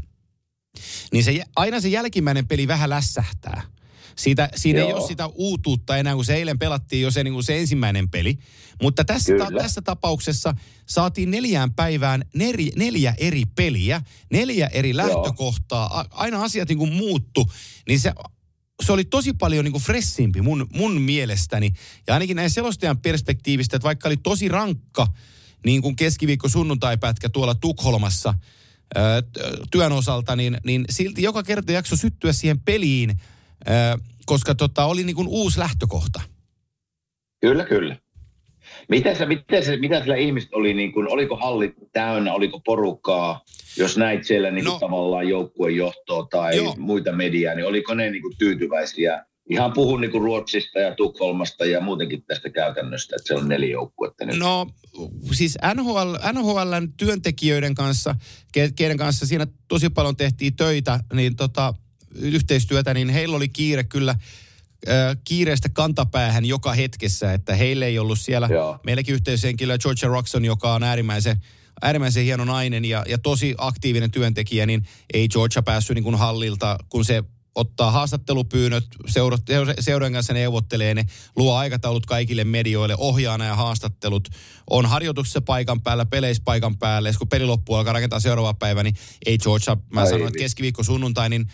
Niin 1.11 1.23
se, 1.23 1.43
aina 1.55 1.81
se 1.81 1.87
jälkimmäinen 1.87 2.47
peli 2.47 2.67
vähän 2.67 2.89
lässähtää. 2.89 3.61
Siitä, 4.15 4.49
siinä 4.55 4.81
ei 4.81 4.89
Joo. 4.89 4.99
ole 4.99 5.07
sitä 5.07 5.27
uutuutta 5.27 5.97
enää, 5.97 6.15
kun 6.15 6.25
se 6.25 6.35
eilen 6.35 6.59
pelattiin 6.59 7.01
jo 7.01 7.11
se, 7.11 7.23
niin 7.23 7.33
kuin 7.33 7.43
se 7.43 7.59
ensimmäinen 7.59 8.09
peli. 8.09 8.37
Mutta 8.81 9.05
tässä, 9.05 9.33
ta, 9.37 9.47
tässä 9.57 9.81
tapauksessa 9.81 10.53
saatiin 10.85 11.31
neljään 11.31 11.73
päivään 11.73 12.25
neri, 12.35 12.71
neljä 12.75 13.15
eri 13.17 13.43
peliä, 13.55 14.01
neljä 14.31 14.67
eri 14.67 14.95
lähtökohtaa, 14.95 15.99
a, 15.99 16.05
aina 16.11 16.43
asiat 16.43 16.69
niin 16.69 16.77
kuin 16.77 16.93
muuttu, 16.93 17.51
niin 17.87 17.99
se, 17.99 18.13
se 18.84 18.91
oli 18.91 19.05
tosi 19.05 19.34
paljon 19.34 19.65
niin 19.65 19.72
kuin 19.72 19.84
fressimpi 19.84 20.41
mun, 20.41 20.67
mun 20.74 21.01
mielestäni. 21.01 21.72
Ja 22.08 22.13
ainakin 22.13 22.36
näin 22.36 22.50
selostajan 22.50 22.98
perspektiivistä, 22.98 23.77
että 23.77 23.86
vaikka 23.86 24.10
oli 24.10 24.17
tosi 24.17 24.48
rankka 24.48 25.08
niin 25.65 25.82
kuin 25.82 25.96
keskiviikko 25.96 26.50
sunnuntaipätkä 26.50 27.29
tuolla 27.29 27.55
Tukholmassa 27.55 28.34
ää, 28.96 29.24
työn 29.72 29.91
osalta, 29.91 30.36
niin, 30.36 30.58
niin 30.65 30.86
silti 30.89 31.24
joka 31.24 31.44
kerta 31.44 31.72
jakso 31.72 31.96
syttyä 31.96 32.34
siihen 32.34 32.60
peliin, 32.60 33.22
ää, 33.65 33.98
koska 34.25 34.55
tota, 34.55 34.86
oli 34.86 35.03
niin 35.03 35.15
kuin 35.15 35.27
uusi 35.27 35.60
lähtökohta. 35.60 36.22
Kyllä, 37.41 37.65
kyllä. 37.65 37.98
Miten, 38.89 39.15
se, 39.15 39.25
miten, 39.25 39.65
se, 39.65 39.77
mitä 39.77 39.98
siellä 39.98 40.15
ihmiset 40.15 40.50
oli, 40.54 40.74
niin 40.74 40.94
kuin, 40.94 41.10
oliko 41.10 41.36
hallit 41.36 41.74
täynnä, 41.94 42.34
oliko 42.34 42.60
porukkaa, 42.60 43.42
jos 43.77 43.98
näit 43.98 44.24
siellä 44.24 44.51
niin 44.51 44.65
No. 44.65 44.80
tavallaan 44.80 45.27
joukkueen 45.27 45.75
johtoa 45.75 46.27
tai 46.32 46.56
Joo. 46.56 46.65
Joo. 46.65 46.75
muita 46.77 47.12
mediaa, 47.12 47.56
niin 47.56 47.65
oliko 47.65 47.94
ne 47.94 48.10
niin 48.10 48.22
kuin, 48.22 48.38
tyytyväisiä 48.38 49.25
ihan 49.50 49.74
puhun 49.74 50.01
niin 50.01 50.12
kuin 50.12 50.24
Ruotsista 50.24 50.80
ja 50.80 50.96
Tukholmasta 50.96 51.65
ja 51.65 51.82
muutenkin 51.82 52.24
tästä 52.24 52.50
käytännöstä, 52.50 53.15
että 53.15 53.27
se 53.27 53.36
on 53.36 53.48
neljä 53.48 53.72
joukkuetta 53.72 54.25
nyt. 54.25 54.38
No 54.38 54.68
siis 55.32 55.58
NHL, 55.75 56.15
NHLn 56.34 56.94
työntekijöiden 56.98 57.75
kanssa, 57.75 58.15
keiden 58.75 58.98
kanssa 58.98 59.25
siinä 59.25 59.48
tosi 59.68 59.89
paljon 59.89 60.15
tehtiin 60.15 60.56
töitä, 60.56 61.00
niin 61.13 61.36
tota, 61.36 61.74
yhteistyötä, 62.15 62.94
niin 62.94 63.10
heillä 63.10 63.36
oli 63.36 63.50
kiire 63.50 63.84
kyllä 63.84 64.15
kiireestä 65.24 65.70
kantapäähän 65.70 66.46
joka 66.46 66.74
hetkessä, 66.74 67.34
että 67.34 67.56
heille 67.56 67.86
ei 67.86 68.00
ollut 68.00 68.20
siellä, 68.20 68.48
Joo. 68.51 68.80
meilläkin 68.86 69.15
yhteyshenkilö 69.15 69.77
Georgia 69.77 70.10
Roxon, 70.10 70.46
joka 70.46 70.74
on 70.74 70.84
äärimmäisen 70.84 71.42
äärimmäisen 71.82 72.24
hieno 72.24 72.46
nainen 72.46 72.86
ja, 72.86 73.04
ja 73.08 73.18
tosi 73.18 73.56
aktiivinen 73.58 74.12
työntekijä, 74.12 74.65
niin 74.65 74.88
ei 75.13 75.27
Georgia 75.27 75.62
päässyt 75.62 75.96
niin 75.96 76.04
kuin 76.04 76.15
hallilta, 76.15 76.77
kun 76.89 77.06
se 77.06 77.24
ottaa 77.56 77.92
haastattelupyynnöt, 77.92 78.86
seura, 79.08 79.38
seuran 79.80 80.13
kanssa 80.13 80.34
neuvottelee 80.34 80.94
ne, 80.94 81.06
luo 81.36 81.56
aikataulut 81.56 82.06
kaikille 82.06 82.44
medioille, 82.44 82.96
ohjaa 82.98 83.38
nämä 83.38 83.56
haastattelut, 83.56 84.30
on 84.70 84.86
harjoituksessa 84.86 85.42
paikan 85.42 85.82
päällä, 85.82 86.06
peleissä 86.06 86.44
paikan 86.46 86.77
päällä, 86.77 87.13
kun 87.18 87.27
peli 87.27 87.46
loppuu 87.46 87.75
alkaa 87.75 87.94
rakentaa 87.94 88.20
seuraava 88.20 88.54
päivä, 88.54 88.84
niin 88.84 88.96
ei 89.25 89.38
Georgia, 89.38 89.77
mä 89.94 90.01
Ai 90.01 90.08
sanoin, 90.08 90.27
että 90.27 90.39
keskiviikko 90.39 90.84
sunnuntai, 90.84 91.30
niin 91.30 91.48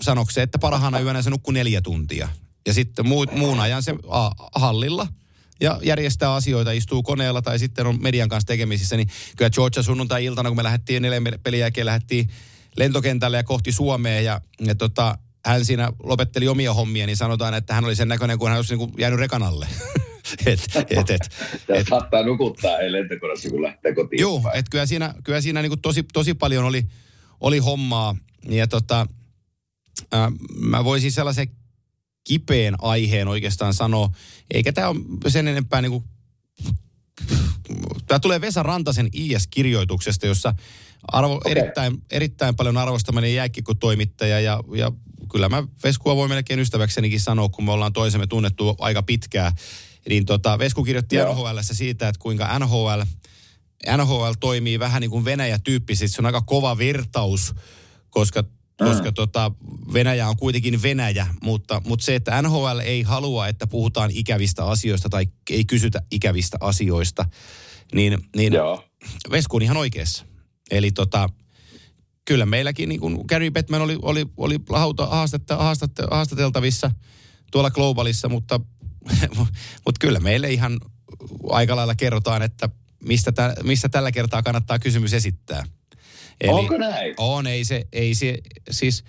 sanoksi 0.00 0.40
että 0.40 0.58
parhaana 0.58 1.00
yönä 1.00 1.22
se 1.22 1.30
nukkuu 1.30 1.52
neljä 1.52 1.80
tuntia. 1.80 2.28
Ja 2.66 2.74
sitten 2.74 3.08
muu, 3.08 3.26
muun 3.32 3.60
ajan 3.60 3.82
se 3.82 3.94
a, 4.08 4.30
hallilla 4.54 5.06
ja 5.60 5.80
järjestää 5.82 6.34
asioita, 6.34 6.72
istuu 6.72 7.02
koneella 7.02 7.42
tai 7.42 7.58
sitten 7.58 7.86
on 7.86 8.02
median 8.02 8.28
kanssa 8.28 8.46
tekemisissä, 8.46 8.96
niin 8.96 9.08
kyllä 9.36 9.50
Georgia 9.50 9.82
sunnuntai-iltana, 9.82 10.50
kun 10.50 10.56
me 10.56 10.62
lähdettiin 10.62 11.02
neljän 11.02 11.24
pelin 11.42 11.60
jälkeen, 11.60 11.86
lähdettiin 11.86 12.28
lentokentälle 12.76 13.36
ja 13.36 13.44
kohti 13.44 13.72
Suomea 13.72 14.20
ja, 14.20 14.40
ja 14.60 14.74
tota, 14.74 15.18
hän 15.46 15.64
siinä 15.64 15.92
lopetteli 16.02 16.48
omia 16.48 16.74
hommia, 16.74 17.06
niin 17.06 17.16
sanotaan, 17.16 17.54
että 17.54 17.74
hän 17.74 17.84
oli 17.84 17.96
sen 17.96 18.08
näköinen, 18.08 18.38
kun 18.38 18.48
hän 18.48 18.56
olisi 18.56 18.76
niin 18.76 18.92
jäänyt 18.98 19.20
rekanalle. 19.20 19.66
et, 20.46 20.60
et, 20.74 21.10
et, 21.10 21.10
et, 21.68 21.86
saattaa 21.88 22.22
nukuttaa 22.22 22.78
ei 22.78 22.92
lentokoneessa, 22.92 23.50
kun 23.50 23.62
lähtee 23.62 23.94
kotiin. 23.94 24.20
Joo, 24.20 24.42
että 24.54 24.70
kyllä 24.70 24.86
siinä, 24.86 25.14
kyllä 25.24 25.40
siinä 25.40 25.62
niin 25.62 25.80
tosi, 25.82 26.04
tosi 26.12 26.34
paljon 26.34 26.64
oli, 26.64 26.86
oli 27.40 27.58
hommaa. 27.58 28.16
Ja 28.48 28.66
tota, 28.66 29.06
äh, 30.14 30.32
mä 30.60 30.84
voisin 30.84 31.12
sellaisen 31.12 31.48
kipeän 32.24 32.74
aiheen 32.82 33.28
oikeastaan 33.28 33.74
sanoa, 33.74 34.10
eikä 34.54 34.72
tämä 34.72 34.88
ole 34.88 35.30
sen 35.30 35.48
enempää 35.48 35.82
niin 35.82 35.92
kuin 35.92 36.04
Tämä 38.06 38.18
tulee 38.18 38.40
Vesa 38.40 38.62
Rantasen 38.62 39.08
IS-kirjoituksesta, 39.12 40.26
jossa 40.26 40.54
arvo, 41.02 41.34
okay. 41.34 41.52
erittäin, 41.52 42.02
erittäin 42.10 42.56
paljon 42.56 42.76
arvostamani 42.76 43.34
jääkikko-toimittaja 43.34 44.40
ja, 44.40 44.60
ja 44.74 44.92
kyllä 45.32 45.48
mä 45.48 45.64
Veskua 45.84 46.16
voi 46.16 46.28
melkein 46.28 46.60
ystäväksenikin 46.60 47.20
sanoa, 47.20 47.48
kun 47.48 47.64
me 47.64 47.72
ollaan 47.72 47.92
toisemme 47.92 48.26
tunnettu 48.26 48.76
aika 48.78 49.02
pitkään. 49.02 49.52
Niin 50.08 50.26
tota, 50.26 50.58
Vesku 50.58 50.84
kirjoitti 50.84 51.16
NHL 51.16 51.58
siitä, 51.62 52.08
että 52.08 52.18
kuinka 52.18 52.58
NHL, 52.58 53.00
NHL 53.96 54.32
toimii 54.40 54.78
vähän 54.78 55.00
niin 55.00 55.10
kuin 55.10 55.24
Venäjä-tyyppisesti. 55.24 56.14
Se 56.14 56.22
on 56.22 56.26
aika 56.26 56.40
kova 56.40 56.78
virtaus, 56.78 57.54
koska 58.10 58.44
koska 58.78 59.08
mm. 59.08 59.14
tota, 59.14 59.52
Venäjä 59.92 60.28
on 60.28 60.36
kuitenkin 60.36 60.82
Venäjä, 60.82 61.26
mutta, 61.42 61.82
mutta 61.86 62.04
se, 62.04 62.14
että 62.14 62.42
NHL 62.42 62.78
ei 62.84 63.02
halua, 63.02 63.48
että 63.48 63.66
puhutaan 63.66 64.10
ikävistä 64.12 64.64
asioista 64.64 65.08
tai 65.08 65.26
ei 65.50 65.64
kysytä 65.64 66.02
ikävistä 66.10 66.56
asioista, 66.60 67.24
niin, 67.94 68.18
niin 68.36 68.52
Vesku 69.30 69.56
on 69.56 69.62
ihan 69.62 69.76
oikeassa. 69.76 70.24
Eli 70.70 70.92
tota, 70.92 71.28
kyllä 72.24 72.46
meilläkin, 72.46 72.88
niin 72.88 73.00
kuin 73.00 73.18
Gary 73.28 73.50
Bettman 73.50 73.82
oli, 73.82 73.98
oli, 74.02 74.26
oli 74.36 74.58
hauta, 74.70 75.06
haastetta, 75.06 75.56
haastette, 75.56 76.02
haastateltavissa 76.10 76.90
tuolla 77.52 77.70
Globalissa, 77.70 78.28
mutta, 78.28 78.60
mutta 79.84 79.98
kyllä 80.00 80.20
meille 80.20 80.50
ihan 80.50 80.80
aika 81.50 81.76
lailla 81.76 81.94
kerrotaan, 81.94 82.42
että 82.42 82.68
mistä, 83.04 83.32
tä, 83.32 83.54
missä 83.62 83.88
tällä 83.88 84.12
kertaa 84.12 84.42
kannattaa 84.42 84.78
kysymys 84.78 85.14
esittää. 85.14 85.64
Eli 86.42 86.52
Onko 86.52 86.76
näin? 86.76 87.14
On, 87.18 87.46
ei 87.46 87.64
se, 87.64 87.86
ei 87.92 88.14
se, 88.14 88.38
siis 88.70 89.04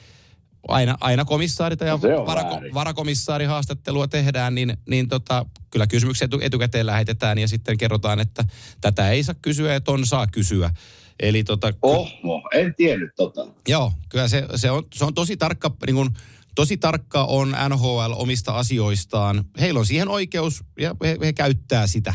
aina, 0.67 0.97
aina 0.99 1.25
komissaari 1.25 1.77
tai 1.77 1.89
varako, 2.25 2.61
varakomissaari 2.73 3.45
haastattelua 3.45 4.07
tehdään, 4.07 4.55
niin, 4.55 4.77
niin 4.89 5.07
tota, 5.07 5.45
kyllä 5.71 5.87
kysymykset 5.87 6.25
etu, 6.25 6.39
etukäteen 6.41 6.85
lähetetään 6.85 7.37
ja 7.37 7.47
sitten 7.47 7.77
kerrotaan, 7.77 8.19
että 8.19 8.45
tätä 8.81 9.09
ei 9.09 9.23
saa 9.23 9.35
kysyä 9.41 9.73
ja 9.73 9.81
ton 9.81 10.05
saa 10.05 10.27
kysyä. 10.27 10.71
Eli 11.19 11.43
tota, 11.43 11.73
Oho, 11.81 12.49
en 12.53 12.75
tiennyt 12.75 13.15
tota. 13.15 13.47
Joo, 13.67 13.91
kyllä 14.09 14.27
se, 14.27 14.45
se, 14.55 14.71
on, 14.71 14.83
se 14.93 15.05
on 15.05 15.13
tosi 15.13 15.37
tarkka, 15.37 15.71
niin 15.85 15.95
kun, 15.95 16.11
tosi 16.55 16.77
tarkka 16.77 17.23
on 17.23 17.55
NHL 17.69 18.13
omista 18.15 18.51
asioistaan. 18.51 19.45
Heillä 19.59 19.79
on 19.79 19.85
siihen 19.85 20.09
oikeus 20.09 20.63
ja 20.79 20.95
he, 21.03 21.17
he 21.21 21.33
käyttää 21.33 21.87
sitä, 21.87 22.13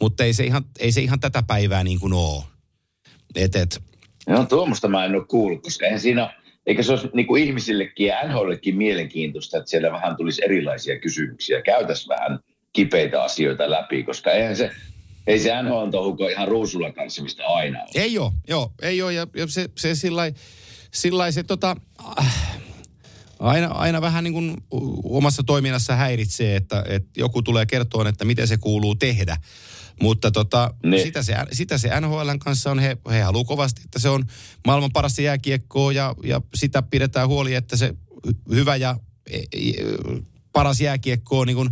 mutta 0.00 0.24
ei 0.24 0.34
se 0.34 0.44
ihan, 0.44 0.64
ei 0.78 0.92
se 0.92 1.00
ihan 1.00 1.20
tätä 1.20 1.42
päivää 1.42 1.84
niin 1.84 2.00
kuin 2.00 2.12
ole. 2.12 2.44
Et, 3.34 3.56
et. 3.56 3.82
No 4.26 4.46
tuommoista 4.46 4.88
mä 4.88 5.04
en 5.04 5.14
ole 5.14 5.24
kuullut, 5.24 5.62
koska 5.62 5.84
eihän 5.84 6.00
siinä 6.00 6.34
eikä 6.66 6.82
se 6.82 6.92
olisi 6.92 7.08
niin 7.14 7.26
kuin 7.26 7.42
ihmisillekin 7.42 8.06
ja 8.06 8.28
NHLillekin 8.28 8.76
mielenkiintoista, 8.76 9.58
että 9.58 9.70
siellä 9.70 9.92
vähän 9.92 10.16
tulisi 10.16 10.44
erilaisia 10.44 11.00
kysymyksiä. 11.00 11.62
Käytäisiin 11.62 12.08
vähän 12.08 12.38
kipeitä 12.72 13.22
asioita 13.22 13.70
läpi, 13.70 14.02
koska 14.02 14.30
eihän 14.30 14.56
se, 14.56 14.70
ei 15.26 15.38
se 15.38 15.62
NHL 15.62 15.90
touhuko 15.90 16.28
ihan 16.28 16.48
ruusulla 16.48 16.92
kanssa, 16.92 17.22
mistä 17.22 17.46
aina 17.46 17.82
on. 17.82 17.88
Ei 17.94 18.18
ole, 18.18 18.32
joo, 18.48 18.72
ei 18.82 19.02
ole. 19.02 19.12
Ja, 19.12 19.26
ja 19.36 19.46
se, 19.46 19.68
se 19.76 19.94
sillä 20.92 21.30
se 21.30 21.42
tota, 21.42 21.76
äh, 22.18 22.58
aina, 23.38 23.66
aina 23.66 24.00
vähän 24.00 24.24
niin 24.24 24.34
kuin 24.34 24.56
omassa 25.04 25.42
toiminnassa 25.42 25.96
häiritsee, 25.96 26.56
että, 26.56 26.84
että 26.88 27.20
joku 27.20 27.42
tulee 27.42 27.66
kertoa, 27.66 28.08
että 28.08 28.24
miten 28.24 28.48
se 28.48 28.56
kuuluu 28.56 28.94
tehdä. 28.94 29.36
Mutta 30.00 30.30
tota, 30.30 30.74
niin. 30.82 31.02
sitä, 31.02 31.22
se, 31.22 31.34
sitä 31.52 31.78
se 31.78 32.00
NHLn 32.00 32.38
kanssa 32.38 32.70
on, 32.70 32.78
he, 32.78 32.96
he 33.10 33.20
haluaa 33.20 33.44
kovasti, 33.44 33.82
että 33.84 33.98
se 33.98 34.08
on 34.08 34.24
maailman 34.66 34.92
parasta 34.92 35.22
jääkiekkoa 35.22 35.92
ja, 35.92 36.14
ja 36.24 36.40
sitä 36.54 36.82
pidetään 36.82 37.28
huoli, 37.28 37.54
että 37.54 37.76
se 37.76 37.94
hyvä 38.50 38.76
ja 38.76 38.96
e, 39.30 39.38
e, 39.38 39.72
paras 40.52 40.80
jääkiekko 40.80 41.40
on 41.40 41.46
niin 41.46 41.56
kuin 41.56 41.70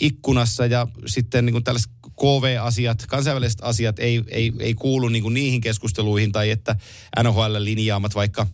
ikkunassa 0.00 0.66
ja 0.66 0.86
sitten 1.06 1.46
niin 1.46 1.54
kuin 1.54 1.64
tällaiset 1.64 1.92
KV-asiat, 2.20 3.06
kansainväliset 3.06 3.58
asiat 3.62 3.98
ei, 3.98 4.22
ei, 4.28 4.52
ei 4.58 4.74
kuulu 4.74 5.08
niin 5.08 5.22
kuin 5.22 5.34
niihin 5.34 5.60
keskusteluihin 5.60 6.32
tai 6.32 6.50
että 6.50 6.76
NHL-linjaamat 7.22 8.14
vaikka 8.14 8.46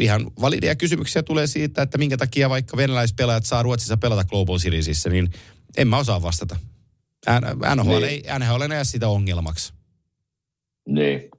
ihan 0.00 0.30
validia 0.40 0.74
kysymyksiä 0.74 1.22
tulee 1.22 1.46
siitä, 1.46 1.82
että 1.82 1.98
minkä 1.98 2.16
takia 2.16 2.50
vaikka 2.50 2.76
venäläispelaajat 2.76 3.46
saa 3.46 3.62
Ruotsissa 3.62 3.96
pelata 3.96 4.24
Global 4.24 4.58
Seriesissä, 4.58 5.10
niin 5.10 5.30
en 5.76 5.88
mä 5.88 5.98
osaa 5.98 6.22
vastata. 6.22 6.56
NHL, 7.74 7.90
niin. 7.90 8.04
ei, 8.04 8.22
NHL 8.38 8.72
ei 8.72 8.84
sitä 8.84 9.08
ongelmaksi. 9.08 9.72
Niin. 10.88 11.30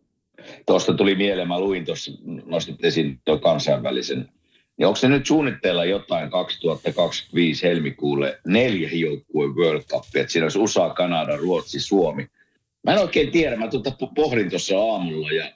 Tuosta 0.68 0.94
tuli 0.94 1.16
mieleen, 1.16 1.48
mä 1.48 1.60
luin 1.60 1.86
tuossa, 1.86 2.12
nostit 2.46 2.86
esiin 2.86 3.22
tuon 3.26 3.42
kansainvälisen. 3.42 4.30
Ja 4.78 4.88
onko 4.88 4.96
se 4.96 5.08
nyt 5.08 5.26
suunnitteilla 5.26 5.86
jotain 5.86 6.30
2025 6.30 7.64
helmikuulle 7.64 8.40
neljä 8.48 8.90
joukkueen 8.94 9.56
World 9.56 9.84
Cup, 9.84 10.04
että 10.16 10.32
siinä 10.32 10.46
olisi 10.46 10.60
USA, 10.60 10.90
Kanada, 10.90 11.38
Ruotsi, 11.38 11.80
Suomi. 11.80 12.28
Mä 12.84 12.94
en 12.94 13.00
oikein 13.00 13.32
tiedä, 13.32 13.56
mä 13.56 13.68
tuota 13.68 13.92
pohdin 14.16 14.50
tuossa 14.50 14.80
aamulla 14.80 15.32
ja 15.32 15.52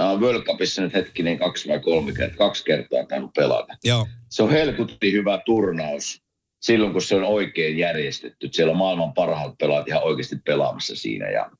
uh, 0.00 0.20
World 0.20 0.42
Cupissa 0.42 0.82
nyt 0.82 0.94
hetkinen 0.94 1.38
kaksi 1.38 1.68
vai 1.68 1.80
kolme 1.80 2.12
kertaa, 2.12 2.46
kaksi 2.46 2.64
kertaa 2.64 3.06
tainnut 3.08 3.32
pelata. 3.34 3.76
Joo. 3.84 4.06
Se 4.30 4.42
on 4.42 4.50
helkutti 4.50 5.12
hyvä 5.12 5.40
turnaus 5.46 6.22
silloin, 6.60 6.92
kun 6.92 7.02
se 7.02 7.16
on 7.16 7.24
oikein 7.24 7.78
järjestetty. 7.78 8.48
Siellä 8.52 8.70
on 8.70 8.76
maailman 8.76 9.12
parhaat 9.12 9.58
pelaat 9.58 9.88
ihan 9.88 10.02
oikeasti 10.02 10.36
pelaamassa 10.44 10.96
siinä. 10.96 11.30
Ja 11.30 11.50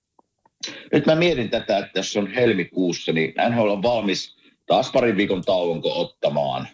nyt 0.92 1.06
mä 1.06 1.14
mietin 1.14 1.50
tätä, 1.50 1.78
että 1.78 1.98
jos 1.98 2.16
on 2.16 2.34
helmikuussa, 2.34 3.12
niin 3.12 3.34
NHL 3.50 3.68
on 3.68 3.82
valmis 3.82 4.36
taas 4.66 4.92
parin 4.92 5.16
viikon 5.16 5.42
tauonko 5.42 6.00
ottamaan 6.00 6.68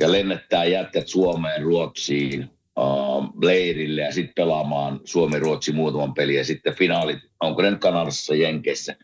ja 0.00 0.12
lennättää 0.12 0.64
jätkät 0.64 1.08
Suomeen, 1.08 1.62
Ruotsiin, 1.62 2.50
uh, 2.78 3.34
ja 3.96 4.12
sitten 4.12 4.34
pelaamaan 4.34 5.00
Suomi-Ruotsi 5.04 5.72
muutaman 5.72 6.14
pelin 6.14 6.36
ja 6.36 6.44
sitten 6.44 6.74
finaalit, 6.74 7.18
onko 7.40 7.62
ne 7.62 7.78
Kanadassa, 7.80 8.34
Jenkeissä. 8.34 8.96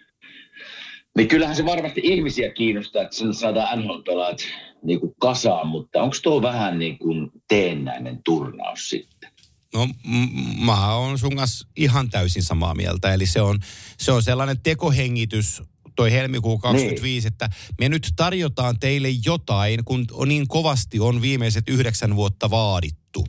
Niin 1.17 1.29
kyllähän 1.29 1.57
se 1.57 1.65
varmasti 1.65 2.01
ihmisiä 2.05 2.51
kiinnostaa, 2.51 3.03
että 3.03 3.17
sen 3.17 3.35
saadaan 3.35 3.79
NHL-pelaat 3.79 4.39
niin 4.83 5.01
kuin 5.01 5.15
kasaan, 5.21 5.69
mutta 5.69 6.03
onko 6.03 6.17
tuo 6.23 6.43
vähän 6.43 6.79
niin 6.79 6.99
kuin 6.99 7.31
teennäinen 7.49 8.21
turnaus 8.25 8.91
sitten? 8.91 9.31
No 9.75 9.87
m- 9.87 10.65
mä 10.65 10.95
oon 10.95 11.19
sun 11.19 11.37
kanssa 11.37 11.69
ihan 11.77 12.11
täysin 12.11 12.43
samaa 12.43 12.75
mieltä. 12.75 13.15
Eli 13.15 13.27
se 13.27 13.41
on, 13.41 13.59
se 13.99 14.13
on 14.13 14.23
sellainen 14.23 14.61
tekohengitys 14.63 15.63
toi 15.97 16.13
helmikuu 16.13 16.59
25, 16.59 17.29
niin. 17.29 17.33
että 17.33 17.51
me 17.79 17.89
nyt 17.89 18.13
tarjotaan 18.17 18.79
teille 18.81 19.09
jotain, 19.25 19.85
kun 19.85 20.07
niin 20.27 20.49
kovasti 20.49 21.01
on 21.01 21.23
viimeiset 21.23 21.69
yhdeksän 21.69 22.17
vuotta 22.17 22.51
vaadittu. 22.51 23.27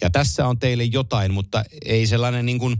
Ja 0.00 0.10
tässä 0.10 0.46
on 0.46 0.58
teille 0.58 0.84
jotain, 0.84 1.34
mutta 1.34 1.64
ei 1.84 2.06
sellainen 2.06 2.46
niin 2.46 2.58
kuin, 2.58 2.76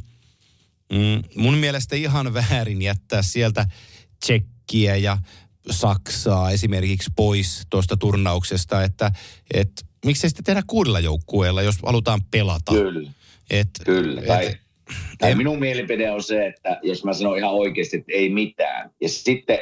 mm, 0.92 1.42
mun 1.42 1.54
mielestä 1.54 1.96
ihan 1.96 2.34
väärin 2.34 2.82
jättää 2.82 3.22
sieltä 3.22 3.66
tsekkiä 4.20 4.96
ja 4.96 5.18
Saksaa 5.70 6.50
esimerkiksi 6.50 7.10
pois 7.16 7.62
tuosta 7.70 7.96
turnauksesta, 7.96 8.82
että 8.82 9.10
et 9.54 9.70
miksei 10.04 10.30
sitten 10.30 10.44
tehdä 10.44 10.62
kuudella 10.66 11.00
joukkueella, 11.00 11.62
jos 11.62 11.76
halutaan 11.86 12.20
pelata. 12.30 12.72
Kyllä, 12.72 13.10
Et, 13.50 13.68
kyllä. 13.84 14.20
et- 14.20 14.26
Tai, 14.26 14.54
tai 15.18 15.30
en- 15.30 15.36
minun 15.36 15.58
mielipide 15.58 16.10
on 16.10 16.22
se, 16.22 16.46
että 16.46 16.80
jos 16.82 17.04
mä 17.04 17.12
sanon 17.12 17.38
ihan 17.38 17.50
oikeasti, 17.54 17.96
että 17.96 18.12
ei 18.12 18.28
mitään. 18.28 18.90
Ja 19.00 19.08
sitten 19.08 19.58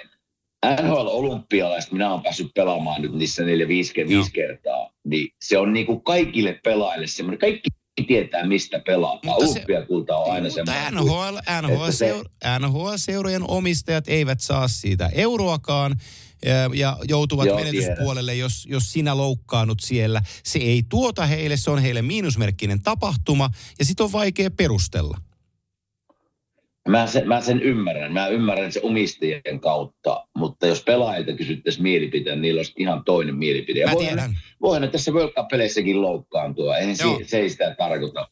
NHL-olympialaiset, 0.83 1.93
minä 1.93 2.11
olen 2.13 2.23
päässyt 2.23 2.51
pelaamaan 2.55 3.03
nyt 3.03 3.13
niissä 3.15 3.45
neljä 3.45 3.69
viisi, 3.69 3.93
viisi 4.09 4.33
kertaa, 4.33 4.91
niin 5.05 5.29
se 5.43 5.59
on 5.59 5.73
niin 5.73 5.87
kuin 5.87 6.01
kaikille 6.03 6.61
pelaajille 6.65 7.07
semmoinen, 7.07 7.39
kaikki 7.39 7.69
tietää 8.03 8.47
mistä 8.47 8.79
pelataan. 8.79 9.21
Mutta 9.25 9.47
se- 9.47 9.53
Olympiakulta 9.53 10.17
on 10.17 10.33
aina 10.33 10.51
semmoinen. 10.51 10.95
NHL, 10.95 11.37
NHL, 11.63 11.91
se- 11.91 12.15
NHL-seurojen 12.59 13.43
omistajat 13.49 14.09
eivät 14.09 14.41
saa 14.41 14.69
siitä 14.69 15.11
euroakaan 15.15 16.01
ja, 16.45 16.71
ja 16.75 16.99
joutuvat 17.09 17.47
Joo, 17.47 17.57
menetyspuolelle, 17.59 18.35
jos, 18.35 18.67
jos 18.71 18.93
sinä 18.93 19.17
loukkaannut 19.17 19.81
siellä. 19.81 20.23
Se 20.43 20.59
ei 20.59 20.83
tuota 20.89 21.27
heille, 21.27 21.57
se 21.57 21.71
on 21.71 21.79
heille 21.79 22.03
miinusmerkkinen 22.03 22.83
tapahtuma 22.83 23.51
ja 23.79 23.85
sit 23.85 24.01
on 24.01 24.13
vaikea 24.13 24.51
perustella. 24.51 25.19
Mä 26.89 27.07
sen, 27.07 27.29
mä 27.29 27.41
sen 27.41 27.63
ymmärrän. 27.63 28.13
Mä 28.13 28.29
ymmärrän 28.29 28.73
sen 28.73 28.85
omistajien 28.85 29.61
kautta, 29.61 30.27
mutta 30.37 30.67
jos 30.67 30.85
pelaajilta 30.85 31.33
kysyttäisiin 31.33 31.83
mielipiteen, 31.83 32.41
niillä 32.41 32.59
olisi 32.59 32.73
ihan 32.77 33.05
toinen 33.05 33.35
mielipide. 33.35 33.81
Ja 33.81 33.87
Mä 33.87 33.93
voihan 33.93 34.15
tiedän. 34.15 34.35
Voihan 34.63 34.91
tässä 34.91 35.13
World 35.13 35.33
Cup-peleissäkin 35.33 36.03
loukkaantua. 36.03 36.77
Eihän 36.77 36.97
se, 36.97 37.05
se 37.27 37.39
ei 37.39 37.51
sitä 37.51 37.75
tarkoita. 37.79 38.29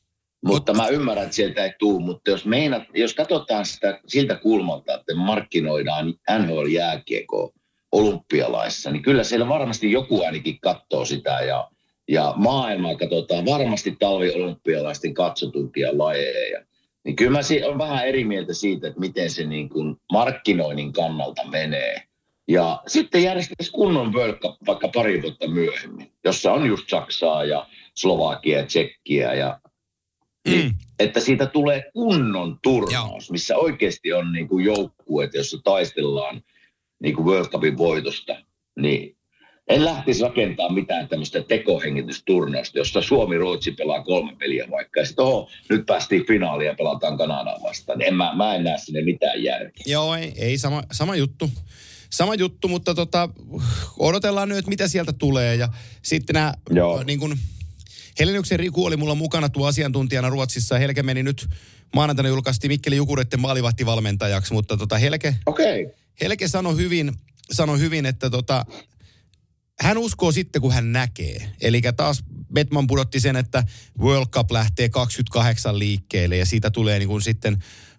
Mutta 0.46 0.74
mä 0.74 0.88
ymmärrän, 0.88 1.24
että 1.24 1.36
sieltä 1.36 1.64
ei 1.64 1.72
tule. 1.78 2.04
Mutta 2.04 2.30
jos, 2.30 2.46
meinat, 2.46 2.82
jos 2.94 3.14
katsotaan 3.14 3.66
sitä 3.66 4.00
siltä 4.06 4.34
kulmalta, 4.34 4.94
että 4.94 5.14
markkinoidaan 5.14 6.14
NHL-jääkiekkoa 6.38 7.52
olympialaissa, 7.92 8.90
niin 8.90 9.02
kyllä 9.02 9.24
siellä 9.24 9.48
varmasti 9.48 9.92
joku 9.92 10.22
ainakin 10.22 10.60
katsoo 10.60 11.04
sitä 11.04 11.30
ja, 11.30 11.70
ja 12.08 12.34
maailmaa 12.36 12.96
katsotaan 12.96 13.44
varmasti 13.44 13.96
talviolympialaisten 14.00 15.14
katsotumpia 15.14 15.88
lajeja. 15.92 16.64
Niin 17.04 17.16
kyllä 17.16 17.30
mä 17.30 17.42
si- 17.42 17.64
on 17.64 17.78
vähän 17.78 18.06
eri 18.08 18.24
mieltä 18.24 18.54
siitä, 18.54 18.86
että 18.88 19.00
miten 19.00 19.30
se 19.30 19.44
niin 19.46 19.68
kuin 19.68 19.96
markkinoinnin 20.12 20.92
kannalta 20.92 21.44
menee. 21.48 22.02
Ja 22.48 22.82
sitten 22.86 23.22
järjestettäisiin 23.22 23.72
kunnon 23.72 24.12
World 24.12 24.38
Cup 24.38 24.56
vaikka 24.66 24.88
pari 24.88 25.22
vuotta 25.22 25.48
myöhemmin, 25.48 26.12
jossa 26.24 26.52
on 26.52 26.66
just 26.66 26.88
Saksaa 26.88 27.44
ja 27.44 27.66
Slovakia 27.94 28.58
ja 28.58 28.66
Tsekkiä 28.66 29.34
ja 29.34 29.60
Mm. 30.48 30.74
että 30.98 31.20
siitä 31.20 31.46
tulee 31.46 31.90
kunnon 31.92 32.58
turnaus, 32.62 33.30
missä 33.30 33.56
oikeasti 33.56 34.12
on 34.12 34.32
niin 34.32 34.48
kuin 34.48 34.64
joukkueet, 34.64 35.34
jossa 35.34 35.58
taistellaan 35.64 36.42
niin 37.02 37.14
kuin 37.14 37.26
World 37.26 37.48
Cupin 37.48 37.78
voitosta, 37.78 38.36
niin 38.78 39.16
en 39.68 39.84
lähtisi 39.84 40.22
rakentamaan 40.22 40.74
mitään 40.74 41.08
tämmöistä 41.08 41.42
tekohengitysturnausta, 41.42 42.78
jossa 42.78 43.02
Suomi-Ruotsi 43.02 43.70
pelaa 43.70 44.02
kolme 44.02 44.36
peliä 44.38 44.66
vaikka, 44.70 45.00
ja 45.00 45.06
sitten 45.06 45.24
oho, 45.24 45.50
nyt 45.68 45.86
päästiin 45.86 46.26
finaaliin 46.26 46.68
ja 46.68 46.74
pelataan 46.74 47.18
Kanadaa 47.18 47.58
vastaan. 47.62 48.02
En 48.02 48.14
mä, 48.14 48.34
mä 48.34 48.54
en 48.54 48.64
näe 48.64 48.78
sinne 48.78 49.02
mitään 49.02 49.44
järkeä. 49.44 49.84
Joo, 49.86 50.14
ei, 50.14 50.32
ei 50.36 50.58
sama, 50.58 50.82
sama 50.92 51.16
juttu. 51.16 51.50
Sama 52.10 52.34
juttu, 52.34 52.68
mutta 52.68 52.94
tota, 52.94 53.28
odotellaan 53.98 54.48
nyt, 54.48 54.58
että 54.58 54.68
mitä 54.68 54.88
sieltä 54.88 55.12
tulee. 55.12 55.56
Ja 55.56 55.68
sitten 56.02 56.34
nämä, 56.34 56.54
Joo. 56.70 57.02
niin 57.02 57.18
kuin, 57.18 57.38
Heleniuksen 58.20 58.58
Riku 58.58 58.84
oli 58.84 58.96
mulla 58.96 59.14
mukana 59.14 59.48
tuo 59.48 59.66
asiantuntijana 59.66 60.28
Ruotsissa. 60.28 60.78
Helke 60.78 61.02
meni 61.02 61.22
nyt, 61.22 61.48
maanantaina 61.94 62.28
julkaistiin 62.28 62.70
Mikkeli 62.70 62.96
Jukureiden 62.96 63.40
maalivahtivalmentajaksi, 63.40 64.52
mutta 64.52 64.76
tota 64.76 64.98
Helke, 64.98 65.34
okay. 65.46 65.86
Helke 66.20 66.48
sanoi 66.48 66.76
hyvin, 66.76 67.12
sanoi 67.52 67.78
hyvin, 67.78 68.06
että 68.06 68.30
tota, 68.30 68.66
hän 69.82 69.98
uskoo 69.98 70.32
sitten, 70.32 70.62
kun 70.62 70.72
hän 70.72 70.92
näkee. 70.92 71.52
Eli 71.60 71.82
taas 71.96 72.24
Betman 72.54 72.86
pudotti 72.86 73.20
sen, 73.20 73.36
että 73.36 73.64
World 73.98 74.26
Cup 74.26 74.50
lähtee 74.50 74.88
28 74.88 75.78
liikkeelle 75.78 76.36
ja 76.36 76.46
siitä 76.46 76.70
tulee 76.70 76.98
niin 76.98 77.08
kuin 77.08 77.22
sitten 77.22 77.58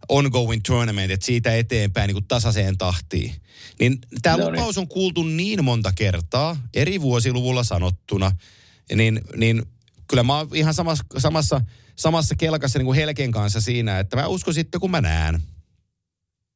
ongoing 0.09 0.61
tournament, 0.67 1.11
että 1.11 1.25
siitä 1.25 1.55
eteenpäin 1.55 2.07
niin 2.07 2.15
kuin 2.15 2.27
tasaiseen 2.27 2.77
tahtiin. 2.77 3.33
Niin 3.79 3.97
tämä 4.21 4.37
No 4.37 4.43
niin. 4.43 4.53
lupaus 4.53 4.77
on 4.77 4.87
kuultu 4.87 5.23
niin 5.23 5.63
monta 5.63 5.91
kertaa, 5.95 6.57
eri 6.73 7.01
vuosiluvulla 7.01 7.63
sanottuna, 7.63 8.31
niin, 8.95 9.21
niin 9.35 9.63
kyllä 10.07 10.23
mä 10.23 10.37
oon 10.37 10.47
ihan 10.53 10.73
samassa, 10.73 11.03
samassa, 11.17 11.61
samassa 11.95 12.35
kelkassa 12.35 12.79
niin 12.79 12.85
kuin 12.85 12.95
Helken 12.95 13.31
kanssa 13.31 13.61
siinä, 13.61 13.99
että 13.99 14.15
mä 14.15 14.27
uskon 14.27 14.53
sitten, 14.53 14.81
kun 14.81 14.91
mä 14.91 15.01
näen. 15.01 15.41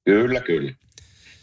kyllä, 0.05 0.41
kyllä. 0.41 0.73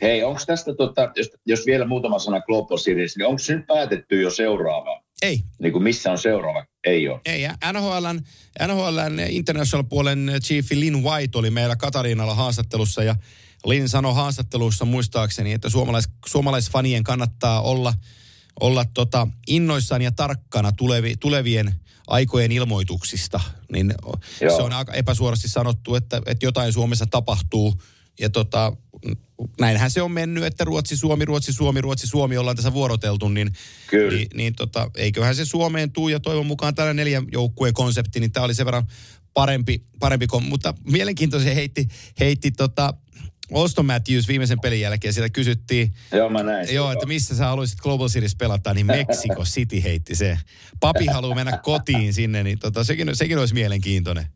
Hei, 0.05 0.23
onko 0.23 0.41
tästä, 0.47 0.75
tota, 0.75 1.13
jos, 1.17 1.31
jos 1.47 1.67
vielä 1.67 1.87
muutama 1.87 2.19
sana 2.19 2.41
Global 2.41 2.79
Series, 2.79 3.17
niin 3.17 3.27
onko 3.27 3.39
se 3.39 3.57
nyt 3.57 3.67
päätetty 3.67 4.23
jo 4.23 4.31
seuraava? 4.31 5.03
Ei, 5.23 5.41
Niin 5.59 5.73
kuin 5.73 5.83
missä 5.83 6.11
on 6.11 6.19
seuraava? 6.19 6.67
Ei 6.85 7.09
ole. 7.09 7.21
Ei, 7.25 7.49
NHLn, 7.73 8.21
NHLn 8.67 9.21
international-puolen 9.29 10.33
chief 10.43 10.71
Lin 10.71 11.03
White 11.03 11.39
oli 11.39 11.51
meillä 11.51 11.77
Katariinalla 11.77 12.35
haastattelussa 12.35 13.03
ja 13.03 13.17
Lin 13.67 13.89
sanoi 13.89 14.15
haastatteluissa 14.15 14.85
muistaakseni, 14.85 15.53
että 15.53 15.69
suomalais, 15.69 16.09
suomalaisfanien 16.27 17.05
kannattaa 17.05 17.63
olla, 17.63 17.95
olla 18.61 18.85
tota 18.95 19.29
innoissaan 19.47 20.03
ja 20.03 20.13
tarkkana 20.13 20.73
tulevi, 20.73 21.15
tulevien 21.21 21.75
aikojen 22.07 22.53
ilmoituksista. 22.53 23.41
Niin 23.73 23.95
Joo. 24.41 24.57
se 24.57 24.63
on 24.63 24.73
aika 24.73 24.93
epäsuorasti 24.93 25.49
sanottu, 25.49 25.95
että, 25.95 26.23
että 26.27 26.47
jotain 26.47 26.73
Suomessa 26.73 27.07
tapahtuu 27.07 27.75
ja 28.21 28.31
tota, 28.31 28.73
näinhän 29.61 29.91
se 29.91 30.03
on 30.03 30.13
mennyt, 30.13 30.45
että 30.45 30.65
Ruotsi, 30.65 30.97
Suomi, 30.97 31.25
Ruotsi, 31.25 31.53
Suomi, 31.53 31.81
Ruotsi, 31.81 32.07
Suomi 32.07 32.37
ollaan 32.37 32.57
tässä 32.57 32.73
vuoroteltu, 32.73 33.29
niin 33.29 33.53
Kyllä. 33.87 34.17
niin, 34.17 34.29
niin 34.35 34.55
tota, 34.55 34.91
eiköhän 34.97 35.35
se 35.35 35.45
Suomeen 35.45 35.93
tuu 35.93 36.09
ja 36.09 36.21
toivon 36.21 36.47
mukaan 36.47 36.75
tällä 36.75 36.95
neljän 36.95 37.25
joukkueen 37.33 37.75
konsepti, 37.75 38.21
niin 38.21 38.33
tämä 38.33 38.45
oli 38.45 38.55
sen 38.55 38.67
verran 38.67 38.87
parempi, 39.35 39.85
parempi 39.99 40.27
kon, 40.27 40.43
mutta 40.43 40.75
mielenkiintoisen 40.91 41.55
heitti, 41.55 41.89
heitti 42.21 42.51
tota, 42.51 42.95
Auston 43.55 43.87
Matthews 43.87 44.29
viimeisen 44.29 44.61
pelin 44.61 44.81
jälkeen, 44.81 45.15
siellä 45.15 45.29
kysyttiin, 45.29 45.95
Joo, 46.13 46.31
mä 46.31 46.43
näin. 46.43 46.75
joo, 46.75 46.93
että 46.93 47.07
missä 47.07 47.37
sä 47.37 47.47
haluaisit 47.47 47.81
Global 47.81 48.09
Series 48.09 48.37
pelata, 48.37 48.75
niin 48.75 48.87
Mexico 48.87 49.45
City 49.55 49.83
heitti 49.83 50.15
se. 50.15 50.39
Papi 50.81 51.07
haluaa 51.07 51.35
mennä 51.35 51.59
kotiin 51.63 52.15
sinne, 52.15 52.43
niin 52.43 52.59
tota, 52.59 52.85
sekin, 52.85 53.17
sekin 53.17 53.39
olisi 53.39 53.55
mielenkiintoinen. 53.55 54.27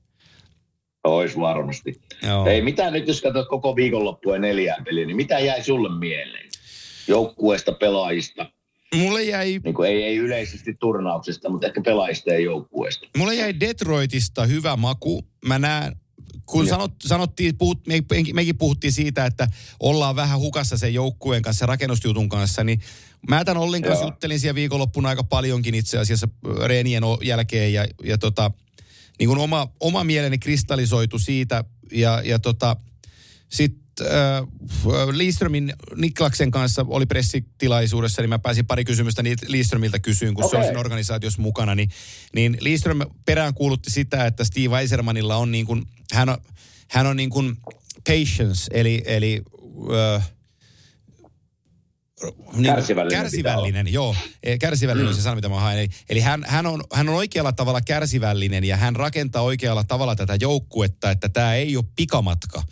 Ois 1.09 1.39
varmasti. 1.39 2.01
Joo. 2.23 2.45
Hei, 2.45 2.63
mitä 2.63 2.91
nyt 2.91 3.09
jos 3.09 3.23
katsot 3.23 3.49
koko 3.49 3.77
viikonloppua 3.77 4.39
neljään 4.39 4.85
peliä, 4.85 5.07
niin 5.07 5.17
mitä 5.17 5.39
jäi 5.39 5.63
sulle 5.63 5.99
mieleen? 5.99 6.49
Joukkueesta, 7.09 7.73
pelaajista, 7.73 8.47
Mulle 8.95 9.23
jäi 9.23 9.61
niin 9.65 9.75
kuin 9.75 9.89
ei, 9.91 10.03
ei 10.03 10.17
yleisesti 10.17 10.75
turnauksesta, 10.75 11.49
mutta 11.49 11.67
ehkä 11.67 11.81
pelaajista 11.85 12.31
ja 12.31 12.39
joukkueesta. 12.39 13.09
Mulle 13.17 13.35
jäi 13.35 13.61
Detroitista 13.61 14.47
hyvä 14.47 14.77
maku. 14.77 15.25
Mä 15.45 15.59
näen, 15.59 15.97
kun 16.47 16.67
Joo. 16.67 16.71
sanot, 16.71 16.93
sanottiin, 17.05 17.59
puhut, 17.59 17.87
me, 17.87 18.03
mekin 18.33 18.59
puhuttiin 18.59 18.93
siitä, 18.93 19.27
että 19.27 19.49
ollaan 19.81 20.17
vähän 20.17 20.39
hukassa 20.41 20.77
sen 20.77 20.95
joukkueen 20.95 21.43
kanssa, 21.43 21.67
rakennustutun 21.67 22.29
kanssa, 22.29 22.65
niin 22.65 22.81
mä 23.29 23.45
tämän 23.45 23.63
Ollin 23.63 23.83
kanssa 23.83 24.05
Joo. 24.05 24.11
juttelin 24.11 24.41
siellä 24.41 24.55
viikonloppuna 24.55 25.09
aika 25.09 25.25
paljonkin 25.25 25.75
itse 25.75 25.99
asiassa 25.99 26.29
reenien 26.67 27.03
jälkeen 27.23 27.73
ja, 27.73 27.87
ja 28.05 28.19
tota, 28.19 28.51
niin 29.19 29.29
kuin 29.29 29.39
oma, 29.39 29.69
oma 29.81 30.05
mieleni 30.05 30.39
kristallisoitu 30.39 31.19
siitä 31.19 31.65
ja, 31.93 32.23
ja 32.25 32.39
tota, 32.39 32.77
sitten 33.49 34.07
äh, 34.07 34.47
Liströmin 35.11 35.73
Niklaksen 35.97 36.51
kanssa 36.51 36.87
oli 36.89 37.07
pressitilaisuudessa, 37.07 38.23
niin 38.23 38.29
mä 38.29 38.39
pääsin 38.39 38.67
pari 38.67 38.85
kysymystä 38.85 39.23
niitä 39.23 39.47
Liströmiltä 39.49 39.99
kysyyn, 39.99 40.35
kun 40.35 40.45
okay. 40.45 40.51
se 40.51 40.57
on 40.57 40.65
siinä 40.65 40.81
organisaatiossa 40.81 41.43
mukana. 41.43 41.75
Niin, 41.75 41.91
niin 42.35 42.59
Liström 42.61 42.99
peräänkuulutti 43.27 43.91
sitä, 43.91 44.27
että 44.27 44.45
Steve 44.45 44.81
Eisermanilla 44.81 45.37
on 45.37 45.51
niin 45.51 45.67
kuin, 45.67 45.87
hän 46.13 46.29
on, 46.29 46.39
hän 46.89 47.07
on 47.07 47.17
niin 47.17 47.31
kuin 47.31 47.57
patience, 48.07 48.71
eli, 48.71 49.03
eli 49.07 49.43
äh, 50.17 50.31
niin, 52.53 52.75
Kärsivällinen 52.75 53.23
kärsivällinen, 53.23 53.93
joo. 53.93 54.17
Kärsivällinen 54.61 55.07
mm. 55.07 55.09
on 55.09 55.17
se 55.17 55.23
sana, 55.23 55.35
mitä 55.35 55.49
mä 55.49 55.61
haen. 55.61 55.79
Eli, 55.79 55.89
eli 56.09 56.21
hän, 56.21 56.45
hän, 56.47 56.67
on, 56.67 56.85
hän 56.93 57.09
on 57.09 57.15
oikealla 57.15 57.53
tavalla 57.53 57.81
kärsivällinen 57.81 58.65
ja 58.65 58.77
hän 58.77 58.97
rakentaa 58.97 59.43
oikealla 59.43 59.85
tavalla 59.85 60.17
tätä 60.17 60.37
joukkuetta, 60.41 61.11
että 61.11 61.29
tämä 61.29 61.55
ei 61.55 61.77
ole 61.77 61.85
pikamatka. 61.97 62.63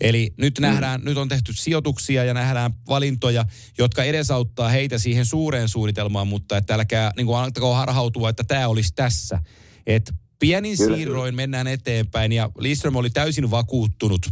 Eli 0.00 0.34
nyt 0.36 0.58
nähdään, 0.58 1.00
nyt 1.04 1.16
on 1.16 1.28
tehty 1.28 1.52
sijoituksia 1.52 2.24
ja 2.24 2.34
nähdään 2.34 2.74
valintoja, 2.88 3.44
jotka 3.78 4.04
edesauttaa 4.04 4.68
heitä 4.68 4.98
siihen 4.98 5.26
suureen 5.26 5.68
suunnitelmaan, 5.68 6.28
mutta 6.28 6.56
että 6.56 6.74
älkää 6.74 7.12
niin 7.16 7.26
kuin 7.26 7.38
antakaa 7.38 7.76
harhautua, 7.76 8.30
että 8.30 8.44
tämä 8.44 8.68
olisi 8.68 8.92
tässä. 8.94 9.42
Et 9.86 10.14
pienin 10.38 10.76
Kyllä, 10.76 10.96
siirroin 10.96 11.34
mennään 11.34 11.66
eteenpäin 11.66 12.32
ja 12.32 12.50
Lidström 12.58 12.96
oli 12.96 13.10
täysin 13.10 13.50
vakuuttunut 13.50 14.30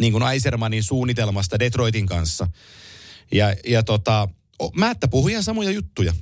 niin 0.00 0.12
kuin 0.12 0.32
Eisermanin 0.32 0.82
suunnitelmasta 0.82 1.58
Detroitin 1.58 2.06
kanssa. 2.06 2.48
Ja, 3.32 3.54
ja 3.66 3.82
tota, 3.82 4.28
Määttä 4.76 5.08
puhui 5.08 5.30
ihan 5.30 5.42
samoja 5.42 5.70
juttuja. 5.70 6.12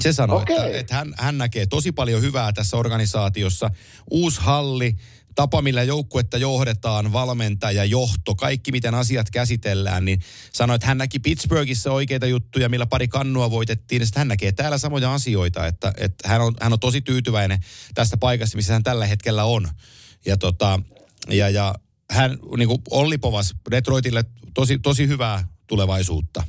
Se 0.00 0.12
sanoi, 0.12 0.42
Okei. 0.42 0.56
että, 0.56 0.78
että 0.78 0.94
hän, 0.94 1.14
hän 1.18 1.38
näkee 1.38 1.66
tosi 1.66 1.92
paljon 1.92 2.22
hyvää 2.22 2.52
tässä 2.52 2.76
organisaatiossa. 2.76 3.70
Uusi 4.10 4.40
halli, 4.40 4.96
tapa, 5.34 5.62
millä 5.62 5.82
joukkuetta 5.82 6.38
johdetaan, 6.38 7.12
valmentaja, 7.12 7.84
johto, 7.84 8.34
kaikki 8.34 8.72
miten 8.72 8.94
asiat 8.94 9.30
käsitellään, 9.30 10.04
niin 10.04 10.20
sanoi, 10.52 10.74
että 10.74 10.86
hän 10.86 10.98
näki 10.98 11.18
Pittsburghissa 11.18 11.92
oikeita 11.92 12.26
juttuja, 12.26 12.68
millä 12.68 12.86
pari 12.86 13.08
kannua 13.08 13.50
voitettiin, 13.50 14.00
ja 14.00 14.06
sitten 14.06 14.20
hän 14.20 14.28
näkee 14.28 14.52
täällä 14.52 14.78
samoja 14.78 15.14
asioita, 15.14 15.66
että, 15.66 15.92
että 15.96 16.28
hän, 16.28 16.40
on, 16.40 16.54
hän 16.60 16.72
on 16.72 16.80
tosi 16.80 17.00
tyytyväinen 17.00 17.60
tästä 17.94 18.16
paikasta, 18.16 18.56
missä 18.56 18.72
hän 18.72 18.82
tällä 18.82 19.06
hetkellä 19.06 19.44
on. 19.44 19.68
Ja, 20.26 20.36
tota, 20.36 20.80
ja, 21.28 21.48
ja 21.48 21.74
hän, 22.10 22.38
niin 22.56 22.68
kuin 22.68 22.82
Olli 22.90 23.18
Povas, 23.18 23.54
Detroitille 23.70 24.24
tosi, 24.54 24.78
tosi 24.78 25.08
hyvää 25.08 25.55
tulevaisuutta. 25.66 26.42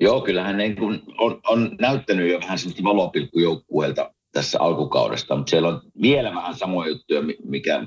Joo, 0.00 0.20
kyllähän 0.20 0.56
niin 0.56 0.76
kuin 0.76 1.02
on, 1.18 1.40
on 1.48 1.76
näyttänyt 1.80 2.30
jo 2.30 2.40
vähän 2.40 2.58
sellaista 2.58 2.84
valopilkkujoukkueelta 2.84 4.14
tässä 4.32 4.58
alkukaudesta, 4.60 5.36
mutta 5.36 5.50
siellä 5.50 5.68
on 5.68 5.80
vielä 6.02 6.34
vähän 6.34 6.54
samoja 6.56 6.88
juttuja, 6.88 7.22
mikä 7.44 7.86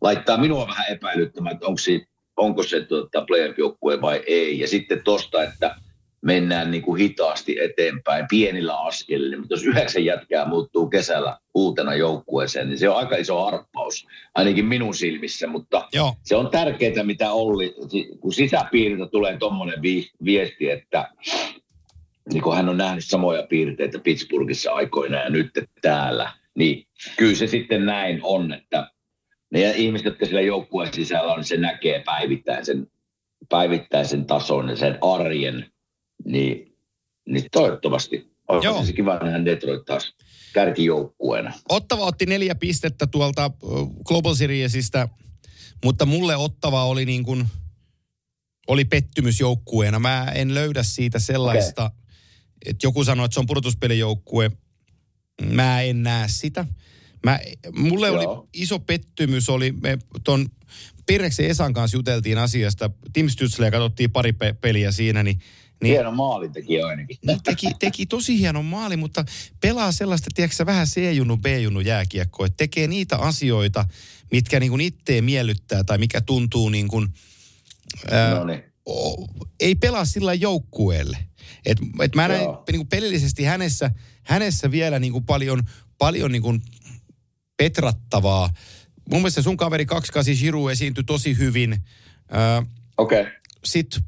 laittaa 0.00 0.36
minua 0.36 0.66
vähän 0.66 0.92
epäilyttämään, 0.92 1.54
että 1.54 1.66
onko 1.66 1.78
se, 1.78 2.00
onko 2.36 2.62
se 2.62 2.80
tuota, 2.80 3.24
playoff-joukkue 3.26 4.00
vai 4.00 4.22
ei. 4.26 4.58
Ja 4.58 4.68
sitten 4.68 5.04
tosta, 5.04 5.42
että 5.42 5.76
mennään 6.22 6.70
niin 6.70 6.82
kuin 6.82 7.00
hitaasti 7.00 7.56
eteenpäin 7.60 8.26
pienillä 8.30 8.80
askelilla. 8.80 9.36
Mutta 9.38 9.54
jos 9.54 9.64
yhdeksän 9.64 10.04
jätkää 10.04 10.48
muuttuu 10.48 10.88
kesällä 10.88 11.38
uutena 11.54 11.94
joukkueeseen, 11.94 12.68
niin 12.68 12.78
se 12.78 12.88
on 12.88 12.96
aika 12.96 13.16
iso 13.16 13.44
harppaus, 13.44 14.06
ainakin 14.34 14.64
minun 14.64 14.94
silmissä. 14.94 15.46
Mutta 15.46 15.88
Joo. 15.92 16.14
se 16.22 16.36
on 16.36 16.50
tärkeää, 16.50 17.02
mitä 17.02 17.32
Olli, 17.32 17.74
kun 18.20 18.32
sisäpiiriltä 18.32 19.10
tulee 19.10 19.36
tuommoinen 19.36 19.82
vi- 19.82 20.10
viesti, 20.24 20.70
että 20.70 21.10
niin 22.32 22.42
kun 22.42 22.56
hän 22.56 22.68
on 22.68 22.76
nähnyt 22.76 23.04
samoja 23.04 23.46
piirteitä 23.48 23.98
Pittsburghissa 23.98 24.72
aikoinaan 24.72 25.24
ja 25.24 25.30
nyt 25.30 25.50
täällä, 25.82 26.32
niin 26.54 26.86
kyllä 27.16 27.34
se 27.34 27.46
sitten 27.46 27.86
näin 27.86 28.20
on, 28.22 28.52
että 28.52 28.90
ne 29.50 29.70
ihmiset, 29.70 30.04
jotka 30.04 30.24
siellä 30.26 30.40
joukkueen 30.40 30.92
sisällä 30.92 31.32
on, 31.32 31.38
niin 31.38 31.44
se 31.44 31.56
näkee 31.56 32.02
päivittäin 32.04 32.64
sen, 32.64 32.86
päivittäin 33.48 34.06
sen 34.06 34.24
tason 34.24 34.68
ja 34.68 34.76
sen 34.76 34.98
arjen, 35.00 35.71
niin, 36.24 36.76
niin 37.28 37.44
toivottavasti 37.52 38.32
on 38.48 38.86
se 38.86 38.92
kiva 38.92 39.18
nähdä 39.18 39.44
Detroit 39.44 39.84
taas 39.84 40.14
kärkijoukkueena. 40.52 41.52
Ottava 41.68 42.04
otti 42.04 42.26
neljä 42.26 42.54
pistettä 42.54 43.06
tuolta 43.06 43.50
Global 44.04 44.34
Seriesistä, 44.34 45.08
mutta 45.84 46.06
mulle 46.06 46.36
Ottava 46.36 46.84
oli 46.84 47.04
niin 47.04 47.22
kuin, 47.22 47.46
oli 48.68 48.84
pettymys 48.84 49.40
joukkueena. 49.40 49.98
Mä 49.98 50.32
en 50.34 50.54
löydä 50.54 50.82
siitä 50.82 51.18
sellaista, 51.18 51.84
okay. 51.84 51.98
että 52.66 52.86
joku 52.86 53.04
sanoi, 53.04 53.24
että 53.24 53.34
se 53.34 53.40
on 53.40 53.46
pudotuspelijoukkue. 53.46 54.50
Mä 55.42 55.80
en 55.80 56.02
näe 56.02 56.28
sitä. 56.28 56.66
Mä, 57.24 57.38
mulle 57.72 58.06
Joo. 58.06 58.16
oli 58.16 58.48
iso 58.52 58.78
pettymys, 58.78 59.48
oli 59.48 59.72
me 59.72 59.98
ton 60.24 60.48
Pirreksen 61.06 61.46
Esan 61.46 61.72
kanssa 61.72 61.96
juteltiin 61.96 62.38
asiasta. 62.38 62.90
Tim 63.12 63.26
Stützle 63.26 63.70
katsottiin 63.70 64.10
pari 64.10 64.32
pe- 64.32 64.52
peliä 64.52 64.92
siinä, 64.92 65.22
niin 65.22 65.40
niin, 65.82 65.94
hieno 65.94 66.10
maalin 66.10 66.52
teki 66.52 66.82
ainakin. 66.82 67.18
Niin 67.26 67.42
teki, 67.42 67.66
teki 67.78 68.06
tosi 68.06 68.38
hieno 68.38 68.62
maali, 68.62 68.96
mutta 68.96 69.24
pelaa 69.60 69.92
sellaista, 69.92 70.30
tiedätkö 70.34 70.66
vähän 70.66 70.86
C-junnu, 70.86 71.36
B-junnu 71.36 71.80
jääkiekkoa. 71.80 72.46
Että 72.46 72.56
tekee 72.56 72.86
niitä 72.86 73.16
asioita, 73.16 73.84
mitkä 74.32 74.60
niin 74.60 74.70
kuin 74.70 74.80
itteen 74.80 75.24
miellyttää 75.24 75.84
tai 75.84 75.98
mikä 75.98 76.20
tuntuu 76.20 76.68
niin 76.68 76.88
kuin, 76.88 77.08
ää, 78.10 78.34
no 78.34 78.44
niin. 78.44 78.62
o, 78.88 79.26
ei 79.60 79.74
pelaa 79.74 80.04
sillä 80.04 80.34
joukkueelle. 80.34 81.18
Et, 81.66 81.78
et 82.00 82.14
mä 82.14 82.28
näin 82.28 82.48
niin 82.70 82.78
kuin 82.78 82.88
pelillisesti 82.88 83.44
hänessä, 83.44 83.90
hänessä 84.22 84.70
vielä 84.70 84.98
niin 84.98 85.12
kuin 85.12 85.24
paljon, 85.24 85.62
paljon 85.98 86.32
niin 86.32 86.42
kuin 86.42 86.62
petrattavaa. 87.56 88.50
Mun 89.10 89.20
mielestä 89.20 89.42
sun 89.42 89.56
kaveri 89.56 89.86
28 89.86 90.34
Giroux 90.44 90.72
esiintyi 90.72 91.04
tosi 91.04 91.38
hyvin. 91.38 91.84
Okei. 92.96 93.20
Okay. 93.20 93.32
Sitten 93.64 94.02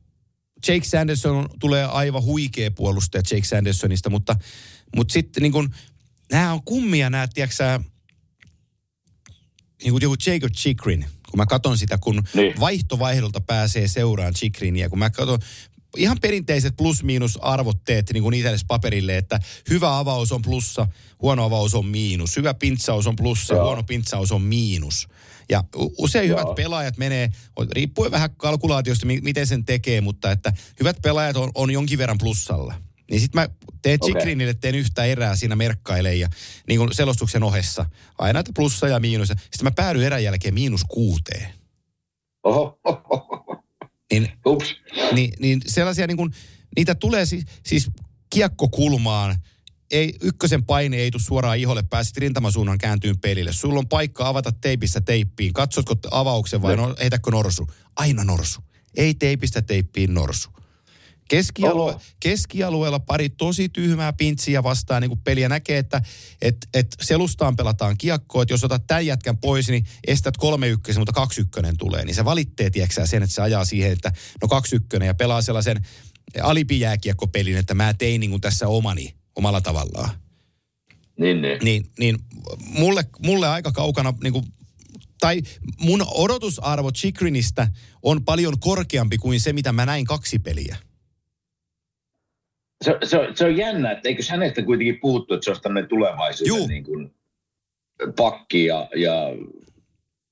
Jake 0.69 0.85
Sanderson 0.85 1.49
tulee 1.61 1.85
aivan 1.85 2.23
huikea 2.23 2.71
puolustaja 2.71 3.23
Jake 3.31 3.45
Sandersonista, 3.45 4.11
mutta, 4.11 4.37
mutta 4.97 5.13
sitten 5.13 5.43
niin 5.43 5.53
kuin, 5.53 5.75
nämä 6.33 6.53
on 6.53 6.63
kummia 6.65 7.11
nämä, 7.11 7.29
tiedätkö 7.35 7.81
niin 9.83 9.93
kuin 9.93 10.03
joku 10.03 10.17
Jacob 10.27 10.53
Chikrin, 10.53 11.07
kun 11.31 11.39
mä 11.39 11.47
katson 11.47 11.79
sitä, 11.79 11.99
kun 11.99 12.23
niin. 12.35 12.61
vaihtovaihdolta 12.61 13.41
pääsee 13.41 13.89
seuraan 13.89 14.35
Chikrinia, 14.35 14.89
kun 14.89 14.99
mä 14.99 15.11
katson 15.11 15.39
ihan 15.97 16.19
perinteiset 16.21 16.77
plus-miinus-arvotteet 16.77 18.11
niin 18.13 18.23
kuin 18.23 18.45
paperille, 18.69 19.17
että 19.17 19.41
hyvä 19.71 19.99
avaus 19.99 20.33
on 20.33 20.43
plussa, 20.43 20.87
huono 21.23 21.45
avaus 21.45 21.75
on 21.75 21.87
miinus, 21.87 22.37
hyvä 22.37 22.55
pintsaus 22.55 23.07
on 23.07 23.17
plussa, 23.17 23.55
Joo. 23.55 23.65
huono 23.65 23.83
pintsaus 23.83 24.33
on 24.33 24.43
miinus. 24.43 25.09
Ja 25.51 25.65
usein 25.99 26.29
Joo. 26.29 26.41
hyvät 26.41 26.55
pelaajat 26.55 26.97
menee, 26.97 27.31
riippuen 27.73 28.11
vähän 28.11 28.31
kalkulaatiosta, 28.37 29.07
miten 29.07 29.47
sen 29.47 29.65
tekee, 29.65 30.01
mutta 30.01 30.31
että 30.31 30.53
hyvät 30.81 30.97
pelaajat 31.03 31.37
on, 31.37 31.51
on 31.55 31.71
jonkin 31.71 31.99
verran 31.99 32.19
plussalla. 32.19 32.75
Niin 33.11 33.21
sitten 33.21 33.41
mä 33.41 33.49
teen 33.83 33.99
okay. 34.01 34.13
Chikrinille, 34.13 34.55
teen 34.55 34.75
yhtä 34.75 35.05
erää 35.05 35.37
siinä 35.37 35.57
merkkailee 35.57 36.15
ja 36.15 36.29
niin 36.69 36.79
kuin 36.79 36.95
selostuksen 36.95 37.43
ohessa. 37.43 37.87
Aina 38.19 38.39
että 38.39 38.53
plussa 38.55 38.89
ja 38.89 39.01
miinus. 39.01 39.29
Sitten 39.29 39.65
mä 39.65 39.71
päädyin 39.71 40.07
erän 40.07 40.25
jälkeen 40.25 40.55
miinus 40.55 40.85
kuuteen. 40.89 41.49
Oho. 42.45 42.79
Niin, 44.13 44.33
Ups. 44.47 44.75
Niin, 45.13 45.33
niin 45.39 45.63
sellaisia 45.67 46.07
niin 46.07 46.17
kuin, 46.17 46.31
niitä 46.77 46.95
tulee 46.95 47.27
siis, 47.27 47.45
siis 47.63 47.91
kiekkokulmaan– 48.31 49.37
ei, 49.91 50.15
ykkösen 50.21 50.65
paine 50.65 50.97
ei 50.97 51.11
tule 51.11 51.23
suoraan 51.23 51.59
iholle, 51.59 51.83
pääsit 51.83 52.17
rintamasuunnan 52.17 52.79
kääntyyn 52.79 53.19
pelille. 53.19 53.53
Sulla 53.53 53.79
on 53.79 53.89
paikka 53.89 54.29
avata 54.29 54.53
teipistä 54.53 55.01
teippiin. 55.01 55.53
Katsotko 55.53 55.95
avauksen 56.11 56.63
vai 56.63 56.77
no, 56.77 56.95
heitäkö 57.01 57.31
norsu? 57.31 57.67
Aina 57.97 58.25
norsu. 58.25 58.61
Ei 58.97 59.15
teipistä 59.15 59.63
teippiin 59.63 60.15
norsu. 60.15 60.51
Keskialue. 61.29 61.97
Keskialueella 62.21 63.01
pari 63.01 63.29
tosi 63.29 63.69
tyhmää 63.69 64.13
pintsiä 64.13 64.63
vastaan 64.63 65.03
niin 65.03 65.19
peliä 65.25 65.49
näkee, 65.49 65.79
että 65.79 66.03
et, 66.43 66.57
et 66.75 66.87
selustaan 67.03 67.57
pelataan 67.57 67.99
kiekkoa, 67.99 68.43
että 68.43 68.55
jos 68.55 68.65
otat 68.65 68.87
tämän 68.87 69.07
jätkän 69.07 69.39
pois, 69.39 69.69
niin 69.69 69.87
estät 70.07 70.37
kolme 70.37 70.69
ykkösen, 70.69 71.01
mutta 71.01 71.13
kaksi 71.13 71.41
ykkönen 71.41 71.77
tulee. 71.77 72.05
Niin 72.05 72.15
se 72.15 72.25
valittee, 72.25 72.71
tiedätkö 72.71 73.07
sen, 73.07 73.23
että 73.23 73.35
se 73.35 73.43
ajaa 73.43 73.65
siihen, 73.65 73.93
että 73.93 74.13
no 74.43 74.49
kaksi 74.49 74.77
ykkönen 74.77 75.07
ja 75.07 75.15
pelaa 75.15 75.43
sellaisen 75.43 75.87
alipijääkiekkopelin, 76.43 77.57
että 77.57 77.75
mä 77.75 77.95
tein 77.95 78.21
niin 78.21 78.31
kuin 78.31 78.41
tässä 78.41 78.69
omani 78.69 79.15
omalla 79.37 79.61
tavallaan. 79.61 80.11
Niin, 81.19 81.43
niin. 81.43 81.59
Niin, 81.63 81.87
niin 81.99 82.19
mulle, 82.79 83.05
mulle 83.27 83.49
aika 83.49 83.73
kaukana, 83.73 84.15
niin 84.23 84.33
kuin, 84.33 84.45
tai 85.21 85.43
mun 85.79 86.05
odotusarvo 86.15 86.93
Chikrinistä 86.93 87.69
on 88.03 88.25
paljon 88.25 88.55
korkeampi 88.61 89.19
kuin 89.19 89.41
se, 89.41 89.53
mitä 89.53 89.73
mä 89.73 89.87
näin 89.87 90.05
kaksi 90.05 90.39
peliä. 90.39 90.77
Se, 92.85 92.99
se, 93.05 93.19
on, 93.19 93.37
se 93.37 93.45
on 93.45 93.57
jännä, 93.57 93.93
että 93.93 94.09
eikö 94.09 94.23
hänestä 94.29 94.63
kuitenkin 94.63 94.99
puhuttu, 95.01 95.35
että 95.35 95.45
se 95.45 95.51
olisi 95.51 95.63
tämmöinen 95.63 95.89
tulevaisuuden 95.89 96.69
niin 96.69 96.85
kuin, 96.85 97.15
pakki 98.17 98.65
ja, 98.65 98.89
ja 98.97 99.13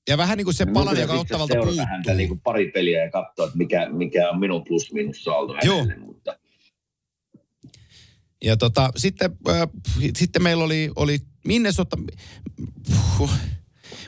ja 0.09 0.17
vähän 0.17 0.37
niin 0.37 0.45
kuin 0.45 0.53
se 0.53 0.65
palan, 0.65 0.99
joka 0.99 1.13
ottavalta 1.13 1.55
puuttuu. 1.55 1.85
häntä 1.85 2.13
niin 2.13 2.27
kuin 2.27 2.39
pari 2.39 2.71
peliä 2.71 3.03
ja 3.03 3.11
katsoa, 3.11 3.45
että 3.45 3.57
mikä, 3.57 3.89
mikä 3.89 4.29
on 4.29 4.39
minun 4.39 4.63
plus-minus 4.63 5.23
saldo 5.23 5.53
hänelle. 5.53 5.95
Mutta 5.95 6.35
ja 8.43 8.57
tota, 8.57 8.91
sitten, 8.97 9.31
äh, 9.49 9.69
sitten 10.15 10.43
meillä 10.43 10.63
oli, 10.63 10.91
oli 10.95 11.19
Minnesota, 11.45 11.97
puh, 13.17 13.31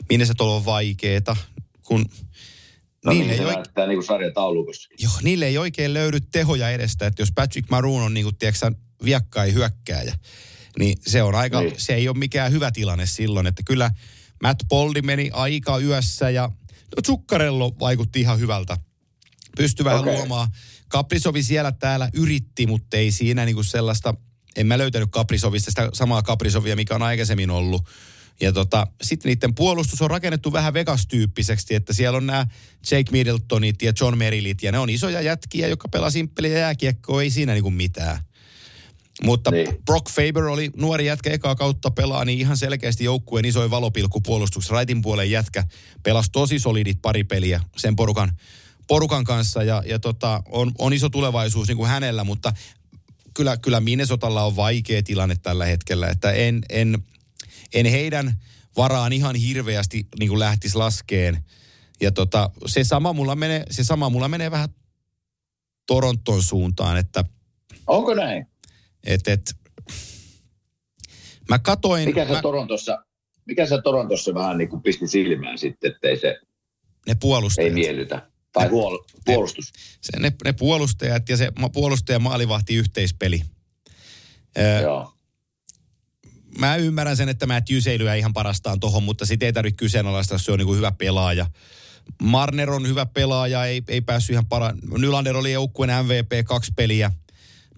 Minnesota 0.08 0.44
on 0.44 0.64
vaikeeta, 0.64 1.36
kun 1.82 2.06
No 3.04 3.12
niille 3.12 3.32
niin, 3.32 3.42
ei 3.42 3.54
oike- 3.54 3.86
niin 3.86 3.96
kuin 3.96 4.06
sarjataulukossa. 4.06 4.88
Joo, 4.98 5.12
niille 5.22 5.46
ei 5.46 5.58
oikein 5.58 5.94
löydy 5.94 6.20
tehoja 6.20 6.70
edestä, 6.70 7.06
että 7.06 7.22
jos 7.22 7.32
Patrick 7.34 7.70
Maroon 7.70 8.02
on 8.02 8.14
niin 8.14 8.24
kuin, 8.24 8.36
tiedätkö, 8.36 8.72
viakkai 9.04 9.52
hyökkääjä, 9.52 10.18
niin 10.78 10.98
se 11.06 11.22
on 11.22 11.34
aika, 11.34 11.60
niin. 11.60 11.74
se 11.78 11.94
ei 11.94 12.08
ole 12.08 12.18
mikään 12.18 12.52
hyvä 12.52 12.70
tilanne 12.70 13.06
silloin, 13.06 13.46
että 13.46 13.62
kyllä 13.66 13.90
Matt 14.42 14.62
Boldi 14.68 15.02
meni 15.02 15.30
aika 15.32 15.78
yössä 15.78 16.30
ja 16.30 16.50
no, 16.96 17.02
Zuccarello 17.06 17.74
vaikutti 17.80 18.20
ihan 18.20 18.38
hyvältä. 18.38 18.76
Pystyi 19.56 19.84
vähän 19.84 20.00
okay. 20.00 20.14
luomaan. 20.14 20.48
Kaprisovi 20.88 21.42
siellä 21.42 21.72
täällä 21.72 22.10
yritti, 22.14 22.66
mutta 22.66 22.96
ei 22.96 23.12
siinä 23.12 23.44
niinku 23.44 23.62
sellaista 23.62 24.14
en 24.56 24.66
mä 24.66 24.78
löytänyt 24.78 25.08
Kaprisovista 25.10 25.70
sitä 25.70 25.90
samaa 25.92 26.22
Kaprisovia, 26.22 26.76
mikä 26.76 26.94
on 26.94 27.02
aikaisemmin 27.02 27.50
ollut. 27.50 27.88
Ja 28.40 28.52
tota, 28.52 28.86
sitten 29.02 29.30
niiden 29.30 29.54
puolustus 29.54 30.02
on 30.02 30.10
rakennettu 30.10 30.52
vähän 30.52 30.74
Vegas-tyyppiseksi, 30.74 31.74
että 31.74 31.92
siellä 31.92 32.16
on 32.16 32.26
nämä 32.26 32.46
Jake 32.90 33.12
Middletonit 33.12 33.82
ja 33.82 33.92
John 34.00 34.18
Merillit, 34.18 34.62
ja 34.62 34.72
ne 34.72 34.78
on 34.78 34.90
isoja 34.90 35.20
jätkiä, 35.20 35.68
jotka 35.68 35.88
pelaa 35.88 36.10
simppeliä 36.10 36.58
jääkiekkoa, 36.58 37.22
ei 37.22 37.30
siinä 37.30 37.52
niinku 37.52 37.70
mitään. 37.70 38.18
Mutta 39.24 39.50
niin. 39.50 39.68
Brock 39.84 40.10
Faber 40.10 40.44
oli 40.44 40.70
nuori 40.76 41.06
jätkä 41.06 41.30
ekaa 41.30 41.54
kautta 41.54 41.90
pelaa, 41.90 42.24
niin 42.24 42.38
ihan 42.38 42.56
selkeästi 42.56 43.04
joukkueen 43.04 43.44
isoin 43.44 43.70
valopilkku 43.70 44.20
puolustuksessa. 44.20 44.74
Raitin 44.74 45.02
puolen 45.02 45.30
jätkä 45.30 45.64
pelasi 46.02 46.30
tosi 46.32 46.58
solidit 46.58 47.02
pari 47.02 47.24
peliä 47.24 47.60
sen 47.76 47.96
porukan, 47.96 48.32
porukan 48.86 49.24
kanssa 49.24 49.62
ja, 49.62 49.82
ja 49.86 49.98
tota, 49.98 50.42
on, 50.50 50.72
on 50.78 50.92
iso 50.92 51.08
tulevaisuus 51.08 51.68
niin 51.68 51.76
kuin 51.76 51.88
hänellä, 51.88 52.24
mutta 52.24 52.52
kyllä, 53.36 53.56
kyllä 53.56 53.80
Minnesotalla 53.80 54.44
on 54.44 54.56
vaikea 54.56 55.02
tilanne 55.02 55.36
tällä 55.42 55.64
hetkellä, 55.64 56.08
että 56.08 56.32
en, 56.32 56.60
en, 56.70 56.98
en 57.74 57.86
heidän 57.86 58.32
varaan 58.76 59.12
ihan 59.12 59.36
hirveästi 59.36 60.06
niin 60.18 60.28
kuin 60.28 60.38
lähtisi 60.38 60.76
laskeen. 60.76 61.44
Ja 62.00 62.12
tota, 62.12 62.50
se, 62.66 62.84
sama 62.84 63.12
mulla 63.12 63.36
menee, 63.36 63.64
se 63.70 63.84
sama 63.84 64.10
mulla 64.10 64.28
menee 64.28 64.50
vähän 64.50 64.68
Toronton 65.86 66.42
suuntaan, 66.42 66.96
että 66.96 67.24
Onko 67.86 68.14
näin? 68.14 68.46
et, 69.04 69.28
et, 69.28 69.54
mä 71.48 71.58
katoin, 71.58 72.04
Mikä 72.08 72.26
se 72.26 72.32
mä, 72.32 72.42
Torontossa, 72.42 73.04
mikä 73.46 73.66
se 73.66 73.82
Torontossa 73.82 74.34
vähän 74.34 74.58
niin 74.58 74.68
kuin 74.68 74.82
pisti 74.82 75.06
silmään 75.08 75.58
sitten, 75.58 75.92
ettei 75.92 76.16
se 76.16 76.40
ne 77.06 77.14
puolustajat. 77.20 77.68
ei 77.68 77.74
miellytä? 77.74 78.30
Tai 78.56 78.68
huol, 78.68 78.98
puolustus. 79.24 79.72
Se, 80.00 80.18
ne, 80.18 80.32
ne 80.44 80.52
puolustajat 80.52 81.28
ja 81.28 81.36
se 81.36 81.52
puolustaja 81.72 82.18
maalivahti 82.18 82.74
yhteispeli. 82.74 83.42
Öö, 84.58 84.80
Joo. 84.80 85.12
mä 86.58 86.76
ymmärrän 86.76 87.16
sen, 87.16 87.28
että 87.28 87.46
ei 87.90 87.98
lyö 87.98 88.14
ihan 88.14 88.32
parastaan 88.32 88.80
tohon, 88.80 89.02
mutta 89.02 89.26
sit 89.26 89.42
ei 89.42 89.52
tarvitse 89.52 89.76
kyseenalaista, 89.76 90.34
jos 90.34 90.44
se 90.44 90.52
on 90.52 90.58
niin 90.58 90.66
kuin 90.66 90.76
hyvä 90.76 90.92
pelaaja. 90.92 91.46
Marner 92.22 92.70
on 92.70 92.88
hyvä 92.88 93.06
pelaaja, 93.06 93.64
ei, 93.64 93.82
ei 93.88 94.00
päässyt 94.00 94.34
ihan 94.34 94.46
para. 94.46 94.74
Nylander 94.98 95.36
oli 95.36 95.52
joukkueen 95.52 96.04
MVP 96.04 96.46
kaksi 96.46 96.72
peliä. 96.76 97.12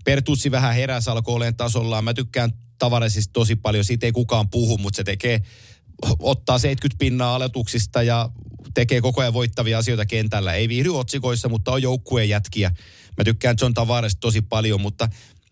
Pertutsi 0.05 0.51
vähän 0.51 0.75
heräs, 0.75 1.09
alkoi 1.09 1.35
olemaan 1.35 1.57
tasollaan. 1.57 2.05
Mä 2.05 2.15
tykkään 2.15 2.53
Tavaresista 2.79 3.33
tosi 3.33 3.57
paljon, 3.57 3.85
siitä 3.85 4.07
ei 4.07 4.13
kukaan 4.13 4.51
puhu, 4.51 4.79
mutta 4.79 4.97
se 4.97 5.05
tekee, 5.05 5.43
ottaa 6.19 6.59
70 6.59 6.99
pinnaa 6.99 7.35
aletuksista 7.35 8.03
ja 8.03 8.31
tekee 8.75 9.01
koko 9.01 9.21
ajan 9.21 9.33
voittavia 9.33 9.79
asioita 9.79 10.07
kentällä. 10.07 10.55
Ei 10.55 10.69
viihdy 10.69 10.89
otsikoissa, 10.89 11.49
mutta 11.49 11.73
on 11.73 11.83
joukkueen 11.83 12.29
jätkiä. 12.29 12.71
Mä 13.17 13.25
tykkään 13.25 13.57
John 13.61 13.75
Tavaresista 13.75 14.21
tosi 14.21 14.41
paljon, 14.41 14.81
mutta, 14.81 15.09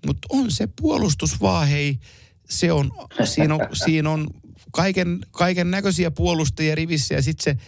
mutta 0.06 0.28
on 0.30 0.50
se 0.50 0.68
puolustus 0.80 1.40
vaan, 1.40 1.68
hei, 1.68 1.98
se 2.48 2.72
on, 2.72 2.90
siinä 3.24 3.54
on, 3.54 3.60
siinä 3.84 4.10
on 4.10 4.26
kaiken, 4.72 5.18
kaiken 5.30 5.70
näköisiä 5.70 6.10
puolustajia 6.10 6.74
rivissä 6.74 7.14
ja 7.14 7.22
sitten 7.22 7.44
se, 7.44 7.60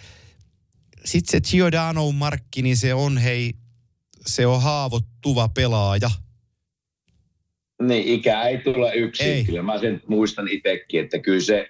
sit 1.04 1.28
se 1.28 1.40
Giordano 1.40 2.12
Markki, 2.12 2.62
niin 2.62 2.76
se 2.76 2.94
on 2.94 3.18
hei, 3.18 3.54
se 4.26 4.46
on 4.46 4.62
haavoittuva 4.62 5.48
pelaaja. 5.48 6.11
Niin, 7.82 8.08
ikä 8.08 8.42
ei 8.42 8.58
tule 8.58 8.94
yksin. 8.94 9.26
Ei. 9.26 9.44
Kyllä 9.44 9.62
mä 9.62 9.78
sen 9.78 10.02
muistan 10.06 10.48
itsekin, 10.48 11.00
että 11.00 11.18
kyllä 11.18 11.40
se, 11.40 11.68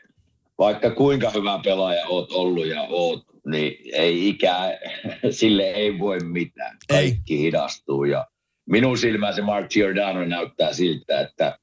vaikka 0.59 0.91
kuinka 0.91 1.31
hyvä 1.31 1.61
pelaaja 1.65 2.07
oot 2.07 2.33
ollut 2.33 2.67
ja 2.67 2.83
oot, 2.83 3.28
niin 3.47 3.77
ei 3.93 4.29
ikää, 4.29 4.71
sille 5.31 5.63
ei 5.63 5.99
voi 5.99 6.19
mitään. 6.21 6.77
Kaikki 6.89 7.39
hidastuu 7.39 8.05
ja 8.05 8.27
minun 8.69 8.99
silmään 8.99 9.35
se 9.35 9.43
Mark 9.43 9.71
Giordano 9.71 10.25
näyttää 10.25 10.73
siltä, 10.73 11.21
että 11.21 11.59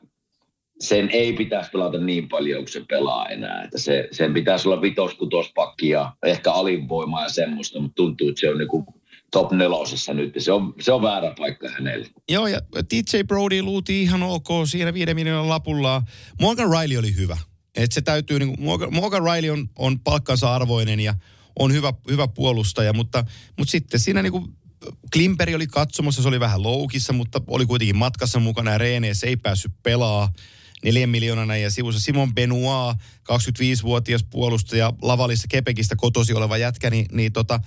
sen 0.79 1.09
ei 1.09 1.33
pitäisi 1.33 1.71
pelata 1.71 1.97
niin 1.97 2.29
paljon 2.29 2.61
kuin 2.61 2.71
se 2.71 2.85
pelaa 2.89 3.29
enää. 3.29 3.63
Että 3.63 3.79
se, 3.79 4.07
sen 4.11 4.33
pitäisi 4.33 4.67
olla 4.67 4.81
vitos, 4.81 5.13
kutospakki 5.13 5.89
ja 5.89 6.13
ehkä 6.25 6.51
alinvoimaa 6.51 7.23
ja 7.23 7.29
semmoista, 7.29 7.79
mutta 7.79 7.95
tuntuu, 7.95 8.29
että 8.29 8.39
se 8.39 8.49
on 8.49 8.57
niinku 8.57 8.85
top 9.31 9.51
nelosessa 9.51 10.13
nyt. 10.13 10.33
Se 10.37 10.51
on, 10.51 10.73
se 10.81 10.91
on 10.91 11.01
väärä 11.01 11.33
paikka 11.37 11.69
hänelle. 11.69 12.07
Joo, 12.29 12.47
ja 12.47 12.59
DJ 12.93 13.23
Brody 13.27 13.61
luuti 13.61 14.01
ihan 14.01 14.23
ok 14.23 14.47
siinä 14.65 14.93
viiden 14.93 15.15
miljoonan 15.15 15.49
lapulla. 15.49 16.01
Morgan 16.41 16.69
Riley 16.69 16.97
oli 16.97 17.15
hyvä. 17.15 17.37
Et 17.75 17.91
se 17.91 18.01
täytyy, 18.01 18.39
niin 18.39 18.55
Morgan, 18.59 18.93
Morgan 18.93 19.23
Riley 19.23 19.49
on, 19.49 19.69
on 19.77 19.99
palkkansa 19.99 20.55
arvoinen 20.55 20.99
ja 20.99 21.13
on 21.59 21.73
hyvä, 21.73 21.93
hyvä 22.09 22.27
puolustaja, 22.27 22.93
mutta, 22.93 23.25
mutta 23.57 23.71
sitten 23.71 23.99
siinä 23.99 24.21
niin 24.21 24.31
kuin 24.31 24.55
Klimperi 25.13 25.55
oli 25.55 25.67
katsomassa, 25.67 26.21
se 26.21 26.27
oli 26.27 26.39
vähän 26.39 26.63
loukissa, 26.63 27.13
mutta 27.13 27.41
oli 27.47 27.65
kuitenkin 27.65 27.97
matkassa 27.97 28.39
mukana 28.39 28.71
ja 28.71 28.77
reeneissä 28.77 29.27
ei 29.27 29.37
päässyt 29.37 29.71
pelaa 29.83 30.29
neljän 30.83 31.09
miljoonana 31.09 31.57
ja 31.57 31.71
sivussa 31.71 32.01
Simon 32.01 32.35
Benoit, 32.35 32.97
25-vuotias 33.31 34.23
puolustaja, 34.23 34.93
Lavalissa 35.01 35.47
Kepekistä 35.47 35.95
kotosi 35.95 36.33
oleva 36.33 36.57
jätkä, 36.57 36.89
niin, 36.89 37.05
niin 37.11 37.33
tota, 37.33 37.59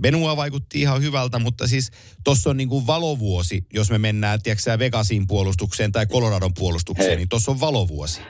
Benoit 0.00 0.36
vaikutti 0.36 0.80
ihan 0.80 1.02
hyvältä, 1.02 1.38
mutta 1.38 1.66
siis 1.66 1.90
tuossa 2.24 2.50
on 2.50 2.56
niin 2.56 2.68
kuin 2.68 2.86
valovuosi, 2.86 3.66
jos 3.72 3.90
me 3.90 3.98
mennään, 3.98 4.42
tiedätkö 4.42 4.78
Vegasin 4.78 5.26
puolustukseen 5.26 5.92
tai 5.92 6.06
Coloradon 6.06 6.54
puolustukseen, 6.54 7.08
Hei. 7.08 7.16
niin 7.16 7.28
tuossa 7.28 7.50
on 7.50 7.60
valovuosi. 7.60 8.20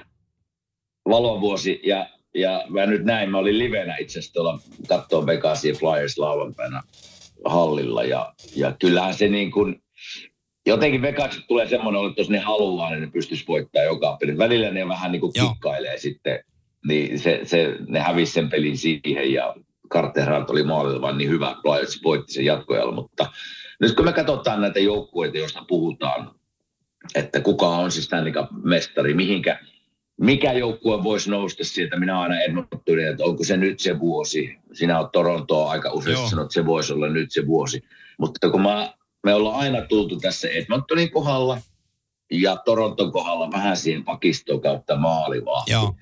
valovuosi 1.11 1.81
ja, 1.87 2.14
ja 2.35 2.65
mä 2.69 2.87
nyt 2.87 3.05
näin, 3.05 3.31
mä 3.31 3.39
olin 3.39 3.59
livenä 3.59 3.97
itse 3.97 4.19
asiassa 4.19 4.33
tuolla 4.33 4.61
katsoa 4.89 5.27
Vegasia 5.27 5.75
Flyers 5.75 6.19
lauantaina 6.19 6.83
hallilla 7.45 8.05
ja, 8.05 8.35
ja 8.57 8.77
kyllähän 8.81 9.15
se 9.15 9.29
niin 9.29 9.51
kuin, 9.51 9.83
jotenkin 10.67 11.03
Vegas 11.03 11.41
tulee 11.49 11.69
semmoinen 11.69 12.07
että 12.09 12.21
jos 12.21 12.31
ne 12.31 12.39
haluaa, 12.39 12.91
niin 12.91 13.01
ne 13.01 13.11
pystyisi 13.11 13.45
voittamaan 13.49 13.87
joka 13.87 14.17
peli. 14.21 14.39
Välillä 14.39 14.71
ne 14.71 14.89
vähän 14.89 15.13
niin 15.13 15.21
kuin 15.21 15.33
Joo. 15.35 15.49
kikkailee 15.49 15.99
sitten, 15.99 16.45
niin 16.89 17.19
se, 17.19 17.41
se, 17.45 17.77
ne 17.89 18.01
hävisi 18.01 18.33
sen 18.33 18.51
pelin 18.51 18.79
siihen 18.79 19.33
ja 19.33 19.55
Carter 19.93 20.31
Hart 20.31 20.51
oli 20.51 20.63
maalilla 20.63 21.01
vaan 21.01 21.19
niin 21.19 21.31
hyvä, 21.31 21.57
Flyers 21.63 22.01
voitti 22.05 22.33
sen 22.33 22.45
jatkojalla, 22.45 22.93
mutta 22.93 23.31
nyt 23.81 23.97
kun 23.97 24.05
me 24.05 24.13
katsotaan 24.13 24.61
näitä 24.61 24.81
joukkueita, 24.81 25.39
joista 25.39 25.65
puhutaan, 25.69 26.31
että 27.15 27.41
kuka 27.41 27.67
on 27.67 27.91
siis 27.91 28.05
Stanley 28.05 28.33
Cup-mestari, 28.33 29.15
mihinkä, 29.15 29.59
mikä 30.21 30.53
joukkue 30.53 31.05
voisi 31.05 31.31
nousta 31.31 31.65
sieltä. 31.65 31.99
Minä 31.99 32.21
aina 32.21 32.41
Edmontonin, 32.41 33.09
että 33.09 33.25
onko 33.25 33.45
se 33.45 33.57
nyt 33.57 33.81
se 33.81 34.01
vuosi. 34.01 34.59
Sinä 34.73 34.99
olet 34.99 35.13
Torontoa 35.13 35.71
aika 35.71 35.91
usein 35.93 36.15
Joo. 36.15 36.29
sanonut, 36.29 36.47
että 36.47 36.55
se 36.55 36.67
voisi 36.67 36.93
olla 36.93 37.09
nyt 37.09 37.33
se 37.33 37.47
vuosi. 37.47 37.85
Mutta 38.19 38.51
kun 38.51 38.63
mä, 38.63 38.93
me 39.23 39.35
ollaan 39.35 39.61
aina 39.61 39.83
tultu 39.83 40.17
tässä 40.17 40.49
Edmontonin 40.49 41.11
kohdalla 41.11 41.59
ja 42.31 42.57
Toronton 42.57 43.13
kohdalla 43.13 43.51
vähän 43.53 43.77
siihen 43.77 44.05
pakistoon 44.05 44.61
kautta 44.61 44.97
maalivahti. 44.97 45.73
Joo. 45.73 45.95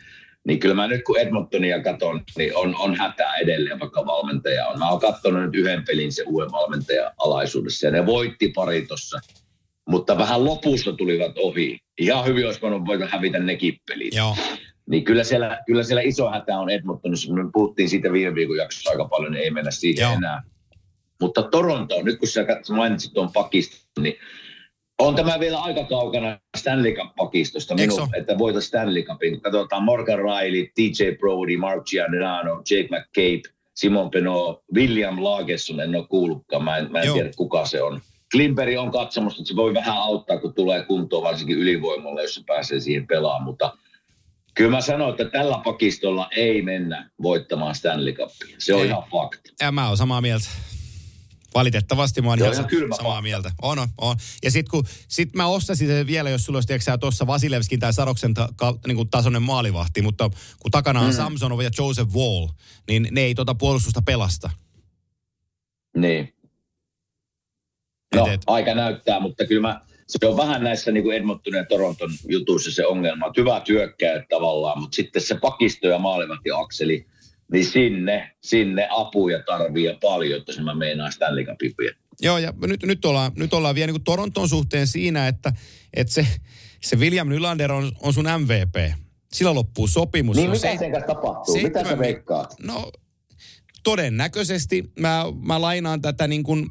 Niin 0.47 0.59
kyllä 0.59 0.75
mä 0.75 0.89
nyt 0.89 1.05
kun 1.05 1.19
Edmontonia 1.19 1.83
katson, 1.83 2.23
niin 2.39 2.57
on, 2.57 2.77
on 2.79 2.97
hätää 2.97 3.37
edelleen, 3.37 3.81
vaikka 3.81 4.07
valmentaja 4.07 4.67
on. 4.67 4.79
Mä 4.79 4.91
oon 4.91 5.01
katsonut 5.01 5.43
nyt 5.43 5.55
yhden 5.55 5.85
pelin 5.85 6.13
se 6.13 6.23
uuden 6.27 6.53
valmentajan 6.53 7.13
alaisuudessa 7.19 7.87
ja 7.87 7.93
ne 7.93 8.07
voitti 8.07 8.49
pari 8.49 8.87
tossa. 8.87 9.21
Mutta 9.89 10.19
vähän 10.19 10.45
lopussa 10.45 10.93
tulivat 10.93 11.39
ohi. 11.39 11.79
Ihan 11.99 12.27
hyvin 12.27 12.47
olisi 12.47 12.63
voinut 12.63 12.87
voida 12.87 13.07
hävitä 13.07 13.39
nekin 13.39 13.81
pelit. 13.89 14.15
Joo. 14.15 14.37
Niin 14.91 15.05
kyllä 15.05 15.25
siellä, 15.25 15.59
kyllä 15.67 15.83
siellä 15.83 16.03
iso 16.03 16.31
hätä 16.31 16.59
on 16.59 16.71
Edmontonissa. 16.71 17.33
Me 17.33 17.51
puhuttiin 17.53 17.89
siitä 17.89 18.13
viime 18.13 18.35
viikon 18.35 18.57
jaksossa 18.57 18.91
aika 18.91 19.05
paljon, 19.05 19.33
niin 19.33 19.45
ei 19.45 19.51
mennä 19.51 19.71
siihen 19.71 20.03
Joo. 20.03 20.13
enää. 20.13 20.43
Mutta 21.21 21.43
Toronto, 21.43 22.03
nyt 22.03 22.19
kun 22.19 22.29
sä 22.29 22.47
mainitsit 22.71 23.13
tuon 23.13 23.33
pakiston, 23.33 24.03
niin 24.03 24.15
on 24.99 25.15
tämä 25.15 25.41
vielä 25.41 25.59
aika 25.59 25.85
kaukana 25.85 26.39
Stanley 26.57 26.93
Cup-pakistosta 26.93 27.75
minun, 27.75 28.09
että 28.17 28.39
voitaisiin 28.39 28.69
Stanley 28.69 29.03
Cupin. 29.03 29.41
Katsotaan 29.41 29.83
Morgan 29.83 30.19
Riley, 30.19 30.67
TJ 30.75 31.17
Brody, 31.19 31.57
Mark 31.57 31.85
Giordano, 31.85 32.63
Jake 32.71 32.89
McCabe, 32.91 33.57
Simon 33.75 34.11
Peno, 34.11 34.63
William 34.75 35.25
Lagesson, 35.25 35.81
en 35.81 35.97
ole 35.97 36.07
kuullutkaan, 36.09 36.65
mä 36.65 36.77
en, 36.77 36.93
mä 36.93 37.01
en 37.01 37.07
Joo. 37.07 37.15
tiedä 37.15 37.31
kuka 37.37 37.67
se 37.67 37.83
on. 37.83 38.01
Klimperi 38.33 38.77
on 38.77 38.91
katsomusta, 38.91 39.43
että 39.43 39.49
se 39.49 39.57
voi 39.57 39.75
vähän 39.75 39.97
auttaa, 39.97 40.39
kun 40.39 40.55
tulee 40.55 40.85
kuntoon, 40.85 41.23
varsinkin 41.23 41.59
ylivoimalla, 41.59 42.23
jos 42.23 42.35
se 42.35 42.43
pääsee 42.47 42.81
siihen 42.81 43.07
pelaamaan, 43.07 43.43
mutta 43.43 43.77
kyllä 44.55 44.71
mä 44.71 44.81
sanon, 44.81 45.11
että 45.11 45.25
tällä 45.25 45.61
pakistolla 45.65 46.29
ei 46.37 46.63
mennä 46.63 47.11
voittamaan 47.23 47.75
Stanley 47.75 48.13
Cupia. 48.13 48.57
Se 48.59 48.75
on 48.75 48.81
Ei. 48.81 48.87
ihan 48.87 49.03
fakta. 49.11 49.51
Ja 49.61 49.73
mä 49.73 49.89
oon 49.89 49.97
samaa 49.97 50.21
mieltä. 50.21 50.49
Valitettavasti 51.55 52.23
mä 52.23 52.29
oon 52.29 52.39
ihan 52.39 52.53
ihan 52.53 52.67
kylmä 52.67 52.97
samaa 52.97 53.11
fakta. 53.11 53.23
mieltä. 53.23 53.51
On, 53.63 53.79
on, 53.79 53.89
on. 53.99 54.17
Ja 54.43 54.51
sit 54.51 54.69
kun, 54.69 54.85
sit 55.09 55.35
mä 55.35 55.47
ostasin 55.47 55.89
sen 55.89 56.07
vielä, 56.07 56.31
jos 56.31 56.45
sulla 56.45 56.57
olisi 56.57 56.91
tuossa 57.01 57.27
Vasilevskin 57.27 57.81
tai 57.81 57.93
Saroksen 57.93 58.35
ta, 58.35 58.49
ka, 58.57 58.79
niin 58.87 58.97
kuin 58.97 59.11
tasoinen 59.11 59.43
maalivahti, 59.43 60.03
mutta 60.03 60.31
kun 60.59 60.71
takana 60.71 61.01
on 61.01 61.07
mm. 61.07 61.13
Samsonov 61.13 61.61
ja 61.61 61.71
Joseph 61.79 62.15
Wall, 62.15 62.49
niin 62.89 63.09
ne 63.11 63.21
ei 63.21 63.35
tuota 63.35 63.55
puolustusta 63.55 64.03
pelasta. 64.03 64.51
Niin. 65.97 66.35
No, 68.15 68.27
Et- 68.27 68.33
et- 68.33 68.41
aika 68.47 68.75
näyttää, 68.75 69.21
mutta 69.21 69.47
kyllä 69.47 69.69
mä, 69.69 69.81
se 70.09 70.27
on 70.27 70.37
vähän 70.37 70.65
näissä 70.65 70.93
niin 70.93 71.03
kuin 71.05 71.17
Edmontonin 71.17 71.59
ja 71.59 71.65
Toronton 71.65 72.11
jutuissa 72.29 72.71
se 72.71 72.87
ongelma, 72.87 73.27
että 73.27 73.41
hyvät 73.41 73.69
hyökkäjät 73.69 74.25
tavallaan, 74.29 74.81
mutta 74.81 74.97
sitten 74.97 75.23
se 75.23 75.35
pakisto 75.35 75.89
ja 75.89 75.99
maalivahti 75.99 76.51
akseli, 76.55 77.07
niin 77.53 77.65
sinne, 77.67 78.31
sinne 78.41 78.89
apuja 78.91 79.43
tarvii 79.47 79.85
ja 79.85 79.95
paljon, 80.03 80.41
että 80.41 80.53
se 80.53 80.63
mä 80.63 80.75
meinaan 80.75 81.13
Stanley 81.13 81.45
Cupin. 81.45 81.75
Joo, 82.21 82.39
ja 82.39 82.53
nyt, 82.67 82.83
nyt, 82.83 83.05
ollaan, 83.05 83.33
nyt 83.37 83.55
ollaan 83.55 83.75
vielä 83.75 83.87
niin 83.87 83.95
kuin 83.95 84.05
Toronton 84.05 84.49
suhteen 84.49 84.87
siinä, 84.87 85.29
että, 85.29 85.53
että 85.95 86.13
se, 86.13 86.27
se 86.83 86.97
William 86.97 87.29
Nylander 87.29 87.73
on, 87.73 87.93
on 88.01 88.13
sun 88.13 88.27
MVP. 88.39 88.93
Sillä 89.33 89.55
loppuu 89.55 89.87
sopimus. 89.87 90.37
Niin 90.37 90.47
Se 90.47 90.53
mitä 90.53 90.61
seit- 90.69 90.79
sen 90.79 90.93
kanssa 90.93 91.15
tapahtuu? 91.15 91.55
Mitä 91.55 91.63
seitsemän 91.63 91.91
sä 91.91 91.97
mi- 91.97 92.01
veikkaat? 92.03 92.55
No, 92.63 92.91
todennäköisesti 93.85 94.85
mä, 95.01 95.25
mä 95.43 95.61
lainaan 95.61 96.03
tätä 96.03 96.27
niin 96.27 96.43
kuin, 96.43 96.71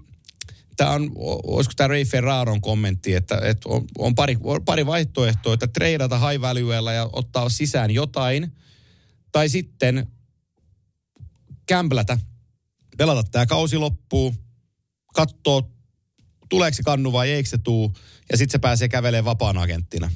tämä 0.82 0.94
on, 0.94 1.12
olisiko 1.44 1.74
tämä 1.76 1.88
Ray 1.88 2.06
Ferraron 2.06 2.62
kommentti, 2.62 3.13
että, 3.13 3.41
että 3.44 3.70
on, 3.70 3.86
on 3.98 4.15
pari, 4.15 4.38
on 4.44 4.65
pari 4.65 4.86
vaihtoehtoa, 4.86 5.54
että 5.54 5.67
treidata 5.67 6.30
high 6.30 6.41
valuella 6.41 6.91
ja 6.91 7.10
ottaa 7.13 7.50
sisään 7.50 7.91
jotain, 7.91 8.56
tai 9.32 9.50
sitten 9.50 10.08
kämplätä, 11.65 12.17
pelata 12.98 13.24
tämä 13.24 13.46
kausi 13.46 13.78
loppuu, 13.78 14.36
katsoo, 15.13 15.72
tuleeko 16.50 16.76
se 16.76 16.84
kannu 16.84 17.13
vai 17.13 17.32
eikö 17.32 17.50
se 17.50 17.58
tuu, 17.58 17.94
ja 18.32 18.38
sitten 18.38 18.52
se 18.52 18.60
pääsee 18.60 18.88
kävelemään 18.88 19.26
vapaan 19.26 19.58
agenttina. 19.58 20.12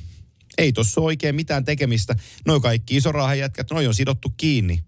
Ei 0.58 0.73
tuossa 0.73 1.01
oikein 1.01 1.36
mitään 1.36 1.65
tekemistä. 1.65 2.15
Noin 2.45 2.62
kaikki 2.62 2.95
isorahajätkät, 2.95 3.71
noi 3.71 3.88
on 3.88 3.95
sidottu 3.95 4.34
kiinni. 4.38 4.84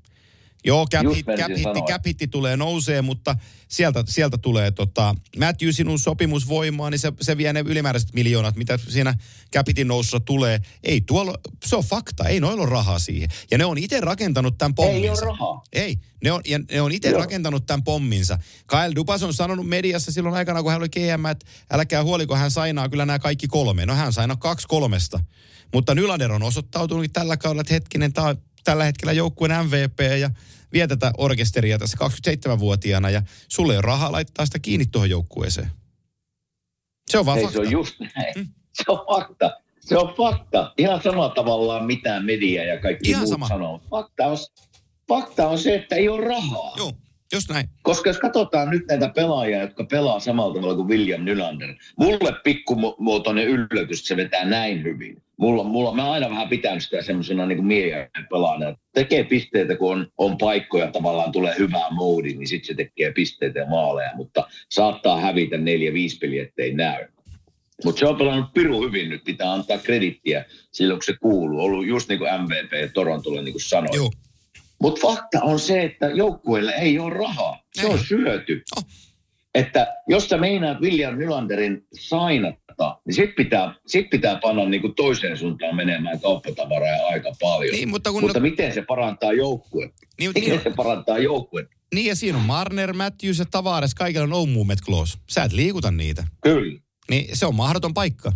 Joo, 0.68 0.88
cap, 0.92 1.16
hit, 1.16 1.26
cap, 1.26 1.50
hitti, 1.50 1.64
sanoa. 1.64 1.86
cap 1.88 2.06
hitti 2.06 2.28
tulee 2.28 2.58
nousee, 2.58 3.02
mutta 3.02 3.36
sieltä, 3.68 4.04
sieltä 4.08 4.38
tulee 4.38 4.72
tota, 4.72 5.16
Matthewsin 5.40 6.00
sopimus 6.00 6.48
voimaan, 6.48 6.92
niin 6.92 7.00
se, 7.00 7.14
se 7.22 7.38
vie 7.38 7.54
ne 7.54 7.64
ylimääräiset 7.66 8.14
miljoonat, 8.14 8.56
mitä 8.56 8.78
siinä 8.78 9.16
cap 9.54 9.68
hitin 9.68 9.88
nousussa 9.88 10.20
tulee. 10.20 10.62
Ei 10.84 11.02
tuolla, 11.02 11.38
se 11.66 11.76
on 11.76 11.84
fakta, 11.84 12.28
ei 12.28 12.40
noilla 12.40 12.64
ole 12.64 12.70
rahaa 12.70 13.00
siihen. 13.00 13.30
Ja 13.52 13.58
ne 13.58 13.66
on 13.66 13.78
itse 13.78 14.02
rakentanut 14.02 14.58
tämän 14.58 14.76
pomminsa. 14.76 15.02
Ei 15.02 15.10
ole 15.10 15.22
rahaa. 15.22 15.64
Ei, 15.74 15.98
ne 16.24 16.32
on, 16.32 16.42
ja 16.46 16.60
ne 16.72 16.82
on 16.82 16.92
itse 16.92 17.12
rakentanut 17.12 17.66
tämän 17.66 17.84
pomminsa. 17.84 18.40
Kyle 18.68 18.96
Dupas 18.96 19.24
on 19.24 19.34
sanonut 19.34 19.68
mediassa 19.68 20.12
silloin 20.12 20.36
aikana, 20.36 20.64
kun 20.64 20.72
hän 20.72 20.82
oli 20.82 20.90
GM, 20.90 21.26
että 21.26 21.46
älkää 21.72 22.04
huoliko, 22.04 22.36
hän 22.36 22.52
sainaa 22.52 22.90
kyllä 22.90 23.06
nämä 23.06 23.20
kaikki 23.20 23.48
kolme. 23.48 23.86
No 23.86 23.96
hän 23.96 24.14
sainaa 24.14 24.38
kaksi 24.38 24.68
kolmesta. 24.68 25.20
Mutta 25.74 25.96
Nylander 25.96 26.32
on 26.32 26.44
osoittautunut 26.44 27.14
tällä 27.14 27.38
kaudella, 27.38 27.62
että 27.62 27.74
hetkinen, 27.74 28.14
tämä 28.14 28.36
tällä 28.64 28.84
hetkellä 28.84 29.14
joukkueen 29.14 29.66
MVP 29.66 30.00
ja 30.20 30.30
vie 30.74 30.88
tätä 30.88 31.12
orkesteria 31.18 31.78
tässä 31.78 31.98
27-vuotiaana 32.04 33.10
ja 33.10 33.22
sulle 33.48 33.74
ei 33.74 33.78
ole 33.78 33.82
rahaa 33.82 34.12
laittaa 34.12 34.46
sitä 34.46 34.60
kiinni 34.60 34.86
tuohon 34.86 35.10
joukkueeseen. 35.10 35.72
Se 37.10 37.18
on 37.18 37.26
vaan 37.26 37.40
fakta. 37.40 37.54
se 37.54 37.60
on 37.60 37.72
just 37.72 38.00
näin. 38.00 38.34
Se 38.74 38.84
on 38.88 39.06
fakta. 39.08 39.52
Se 39.80 39.98
on 39.98 40.14
fakta. 40.18 40.74
Ihan 40.78 41.02
sama 41.04 41.30
tavallaan 41.30 41.86
mitä 41.86 42.20
media 42.20 42.64
ja 42.64 42.80
kaikki 42.80 43.10
Ihan 43.10 43.22
muut 43.22 43.30
sama. 43.30 43.48
sanoo. 43.48 43.82
Fakta 43.90 44.28
on, 44.28 44.38
fakta 45.08 45.48
on 45.48 45.60
se, 45.60 45.76
että 45.76 45.96
ei 45.96 46.10
ole 46.10 46.26
rahaa. 46.26 46.74
Joo, 46.78 46.94
just 47.34 47.50
näin. 47.50 47.70
Koska 47.82 48.10
jos 48.10 48.18
katsotaan 48.20 48.70
nyt 48.70 48.88
näitä 48.88 49.10
pelaajia, 49.10 49.62
jotka 49.62 49.84
pelaa 49.84 50.20
samalla 50.20 50.54
tavalla 50.56 50.76
kuin 50.76 50.88
William 50.88 51.22
Nylander, 51.22 51.76
mulle 51.98 52.34
pikkumuotoinen 52.44 53.48
yllätys, 53.48 54.00
että 54.00 54.08
se 54.08 54.18
vetää 54.18 54.46
näin 54.46 54.84
hyvin. 54.84 55.24
Mulla, 55.38 55.64
mulla, 55.64 55.94
mä 55.94 56.12
aina 56.12 56.30
vähän 56.30 56.50
pitänyt 56.50 56.84
sitä 56.84 57.02
semmoisena 57.02 57.46
niin 57.46 57.64
pelaajana. 58.30 58.78
Tekee 58.94 59.24
pisteitä, 59.24 59.76
kun 59.76 59.92
on, 59.92 60.08
on 60.18 60.38
paikkoja 60.38 60.92
tavallaan, 60.92 61.32
tulee 61.32 61.56
hyvää 61.60 61.92
moodi, 61.92 62.34
niin 62.34 62.48
sitten 62.48 62.68
se 62.68 62.74
tekee 62.74 63.12
pisteitä 63.12 63.60
ja 63.60 63.66
maaleja. 63.66 64.12
Mutta 64.16 64.48
saattaa 64.72 65.20
hävitä 65.20 65.58
neljä, 65.58 65.94
viisi 65.94 66.18
peliä, 66.18 66.44
ettei 66.44 66.74
näy. 66.74 67.08
Mutta 67.86 68.00
se 68.00 68.08
on 68.08 68.18
pelannut 68.18 68.54
piru 68.54 68.82
hyvin 68.82 69.10
nyt, 69.10 69.24
pitää 69.24 69.54
antaa 69.54 69.78
kredittiä 69.78 70.46
silloin, 70.72 70.98
kun 70.98 71.06
se 71.06 71.16
kuuluu. 71.22 71.62
Ollut 71.62 71.88
just 71.88 72.10
niin 72.10 72.20
kuin 72.20 72.32
MVP 72.42 72.94
Torontolle, 72.94 73.42
niin 73.42 73.54
kuin 73.54 73.62
sanoin. 73.62 73.96
Joo. 73.96 74.12
Mutta 74.82 75.02
fakta 75.02 75.42
on 75.42 75.60
se, 75.60 75.82
että 75.82 76.08
joukkueille 76.08 76.72
ei 76.72 77.00
ole 77.00 77.14
rahaa. 77.14 77.64
Se 77.74 77.88
on 77.88 78.00
syöty. 78.00 78.64
Oh. 78.78 78.84
Että 79.58 79.96
jos 80.08 80.30
sä 80.30 80.38
meinaat 80.38 80.82
William 80.82 81.18
Nylanderin 81.18 81.88
sainata, 81.94 83.00
niin 83.06 83.14
sit 83.14 83.36
pitää, 83.36 83.76
sit 83.88 84.10
pitää 84.10 84.40
panna 84.42 84.66
niinku 84.66 84.90
toiseen 84.90 85.38
suuntaan 85.38 85.76
menemään 85.76 86.20
kauppatavaraa 86.22 86.88
ja 86.88 87.08
aika 87.08 87.32
paljon. 87.42 87.72
Niin, 87.72 87.90
mutta 87.90 88.12
kun... 88.12 88.22
Mutta 88.22 88.40
miten 88.40 88.74
se 88.74 88.82
parantaa 88.82 89.34
joukkuetta? 89.34 90.08
niin, 90.20 90.32
niin, 90.36 90.44
Miten 90.44 90.64
se 90.64 90.76
parantaa 90.76 91.18
joukkuetta? 91.18 91.76
niin, 91.96 92.06
ja 92.06 92.16
siinä 92.16 92.38
on 92.38 92.44
Marner, 92.44 92.94
Matthews 92.94 93.40
ja 93.40 93.46
Tavares, 93.52 93.96
kaikilla 93.96 94.24
on 94.24 94.30
no 94.30 94.46
movement 94.46 94.82
clause. 94.82 95.18
Sä 95.30 95.44
et 95.44 95.54
liikuta 95.54 95.92
niitä. 95.92 96.24
Kyllä. 96.42 96.80
Niin 97.10 97.38
se 97.38 97.46
on 97.46 97.56
mahdoton 97.56 97.94
paikka. 97.94 98.32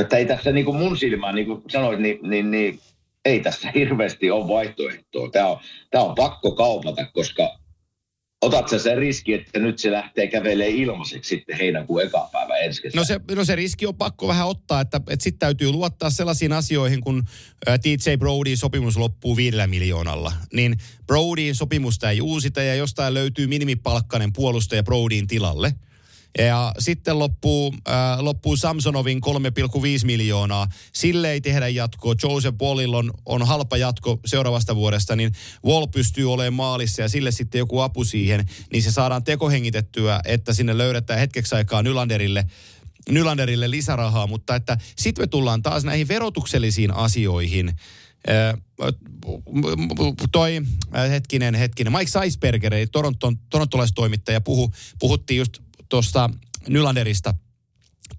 Että 0.00 0.16
ei 0.16 0.26
tässä 0.26 0.52
niin 0.52 0.64
kuin 0.64 0.76
mun 0.76 0.96
silmään, 0.96 1.34
niin 1.34 1.46
kuin 1.46 1.62
sanoit, 1.68 2.00
niin, 2.00 2.18
niin, 2.22 2.50
niin 2.50 2.80
ei 3.24 3.40
tässä 3.40 3.72
hirveästi 3.74 4.30
ole 4.30 4.48
vaihtoehtoa. 4.48 5.30
Tämä 5.30 5.46
on, 5.46 5.58
tämä 5.90 6.04
on 6.04 6.14
pakko 6.14 6.52
kaupata, 6.52 7.06
koska 7.12 7.58
otat 8.46 8.68
sä 8.68 8.78
sen 8.78 8.98
riski, 8.98 9.34
että 9.34 9.58
nyt 9.58 9.78
se 9.78 9.92
lähtee 9.92 10.26
kävelee 10.26 10.68
ilmaiseksi 10.68 11.28
sitten 11.28 11.56
heinäkuun 11.56 12.02
eka 12.02 12.28
päivä 12.32 12.56
ensi 12.56 12.82
kesänä. 12.82 13.00
No 13.00 13.04
se, 13.04 13.20
no 13.34 13.44
se 13.44 13.56
riski 13.56 13.86
on 13.86 13.94
pakko 13.94 14.28
vähän 14.28 14.48
ottaa, 14.48 14.80
että, 14.80 14.96
että 14.96 15.22
sitten 15.22 15.38
täytyy 15.38 15.72
luottaa 15.72 16.10
sellaisiin 16.10 16.52
asioihin, 16.52 17.00
kun 17.00 17.22
TJ 17.82 18.16
Brodyn 18.18 18.56
sopimus 18.56 18.96
loppuu 18.96 19.36
viidellä 19.36 19.66
miljoonalla. 19.66 20.32
Niin 20.52 20.76
Brodyn 21.06 21.54
sopimusta 21.54 22.10
ei 22.10 22.20
uusita 22.20 22.62
ja 22.62 22.74
jostain 22.74 23.14
löytyy 23.14 23.46
minimipalkkainen 23.46 24.32
puolustaja 24.32 24.82
Brodyn 24.82 25.26
tilalle. 25.26 25.72
Ja 26.38 26.72
sitten 26.78 27.18
loppuu, 27.18 27.74
äh, 27.88 28.20
loppuu 28.20 28.56
Samsonovin 28.56 29.20
3,5 29.20 30.04
miljoonaa. 30.04 30.68
Sille 30.92 31.32
ei 31.32 31.40
tehdä 31.40 31.68
jatkoa. 31.68 32.14
Joseph 32.22 32.58
Wallilla 32.62 32.98
on, 32.98 33.12
on 33.26 33.46
halpa 33.46 33.76
jatko 33.76 34.20
seuraavasta 34.26 34.76
vuodesta, 34.76 35.16
niin 35.16 35.32
Wall 35.64 35.86
pystyy 35.86 36.32
olemaan 36.32 36.54
maalissa 36.54 37.02
ja 37.02 37.08
sille 37.08 37.32
sitten 37.32 37.58
joku 37.58 37.80
apu 37.80 38.04
siihen, 38.04 38.48
niin 38.72 38.82
se 38.82 38.90
saadaan 38.92 39.24
tekohengitettyä, 39.24 40.20
että 40.24 40.54
sinne 40.54 40.78
löydetään 40.78 41.18
hetkeksi 41.18 41.54
aikaa 41.54 41.82
Nylanderille, 41.82 42.44
Nylanderille 43.10 43.70
lisärahaa. 43.70 44.26
Mutta 44.26 44.54
että 44.54 44.78
sitten 44.96 45.22
me 45.22 45.26
tullaan 45.26 45.62
taas 45.62 45.84
näihin 45.84 46.08
verotuksellisiin 46.08 46.94
asioihin. 46.94 47.68
Äh, 48.28 48.54
toi, 50.32 50.62
äh, 50.96 51.10
hetkinen, 51.10 51.54
hetkinen, 51.54 51.92
Mike 51.92 52.10
Seisberger, 52.10 52.74
eli 52.74 52.86
Toronton, 52.86 53.38
torontolaistoimittaja, 53.50 54.40
puhu, 54.40 54.72
puhuttiin 54.98 55.38
just 55.38 55.65
tuosta 55.88 56.30
Nylanderista 56.68 57.34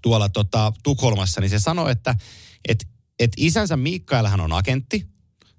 tuolla 0.02 0.28
tota, 0.28 0.72
Tukholmassa, 0.82 1.40
niin 1.40 1.50
se 1.50 1.58
sanoi, 1.58 1.92
että 1.92 2.14
et, 2.68 2.88
et 3.18 3.32
isänsä 3.36 3.76
Miikkaelhän 3.76 4.40
on 4.40 4.52
agentti, 4.52 5.06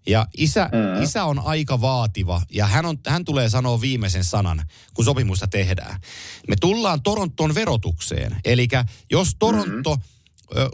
ja 0.08 0.28
isä, 0.38 0.70
mm. 0.72 1.04
isä 1.04 1.24
on 1.24 1.40
aika 1.40 1.82
vaativa, 1.82 2.42
ja 2.52 2.68
hän, 2.68 2.86
on, 2.86 2.98
hän 3.08 3.26
tulee 3.26 3.50
sanoa 3.50 3.82
viimeisen 3.82 4.24
sanan, 4.24 4.66
kun 4.94 5.06
sopimusta 5.06 5.48
tehdään. 5.48 6.02
Me 6.48 6.56
tullaan 6.62 7.02
Toronton 7.02 7.56
verotukseen. 7.56 8.36
Eli 8.46 8.68
jos 9.12 9.36
Toronto 9.40 9.96
mm. 9.96 10.02
ö, 10.58 10.70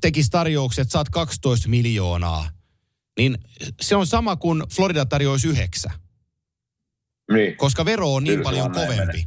tekisi 0.00 0.30
tarjoukset, 0.30 0.90
saat 0.90 1.08
12 1.08 1.68
miljoonaa, 1.68 2.50
niin 3.18 3.38
se 3.80 3.96
on 3.96 4.06
sama 4.06 4.36
kuin 4.36 4.62
Florida 4.70 5.06
tarjoisi 5.06 5.48
yhdeksän 5.48 6.02
niin. 7.32 7.56
koska 7.56 7.84
vero 7.84 8.14
on 8.14 8.24
niin 8.24 8.32
Kyllä 8.32 8.44
paljon 8.44 8.72
kovempi. 8.72 8.96
menee. 8.96 9.24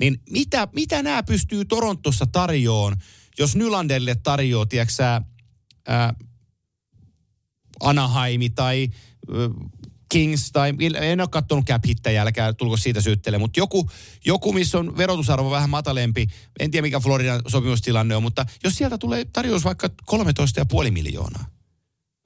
Niin 0.00 0.20
mitä, 0.30 0.68
mitä 0.74 1.02
nämä 1.02 1.22
pystyy 1.22 1.64
Torontossa 1.64 2.26
tarjoon, 2.26 2.96
jos 3.38 3.56
Nylandelle 3.56 4.14
tarjoaa, 4.14 4.66
tiedätkö 4.66 5.02
ää, 5.88 6.14
Anaheimi 7.80 8.50
tai 8.50 8.88
ö, 9.34 9.50
Kings 10.08 10.52
tai, 10.52 10.72
en 10.94 11.20
ole 11.20 11.28
katsonut 11.28 11.66
cap 11.66 11.84
hittäjä, 11.86 12.22
älkää 12.22 12.52
tulko 12.52 12.76
siitä 12.76 13.00
syyttelemään, 13.00 13.40
mutta 13.40 13.60
joku, 13.60 13.90
joku, 14.26 14.52
missä 14.52 14.78
on 14.78 14.96
verotusarvo 14.96 15.50
vähän 15.50 15.70
matalempi, 15.70 16.26
en 16.60 16.70
tiedä 16.70 16.86
mikä 16.86 17.00
Floridan 17.00 17.42
sopimustilanne 17.46 18.16
on, 18.16 18.22
mutta 18.22 18.46
jos 18.64 18.74
sieltä 18.74 18.98
tulee 18.98 19.24
tarjous 19.24 19.64
vaikka 19.64 19.88
13,5 20.86 20.90
miljoonaa, 20.90 21.44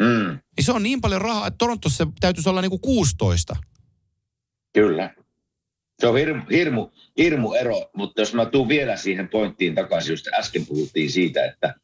Mm, 0.03 0.39
niin 0.57 0.65
se 0.65 0.73
on 0.73 0.83
niin 0.83 1.01
paljon 1.01 1.21
rahaa, 1.21 1.47
että 1.47 1.59
Torontossa 1.59 2.07
täytyisi 2.21 2.49
olla 2.49 2.61
niinku 2.61 2.79
16. 2.79 3.57
kyllä. 4.73 5.15
Se 6.03 6.09
on 6.09 6.19
hirmu, 6.19 6.43
hirmu, 6.51 6.91
hirmu 7.19 7.53
ero, 7.53 7.91
mutta 7.97 8.21
jos 8.21 8.35
mä 8.35 8.47
tuun 8.47 8.69
vielä 8.69 8.97
siihen 8.97 9.29
pointtiin 9.29 9.75
takaisin, 9.75 10.13
just 10.13 10.27
äsken 10.39 10.67
puhuttiin 10.67 11.11
siitä, 11.11 11.45
että 11.45 11.75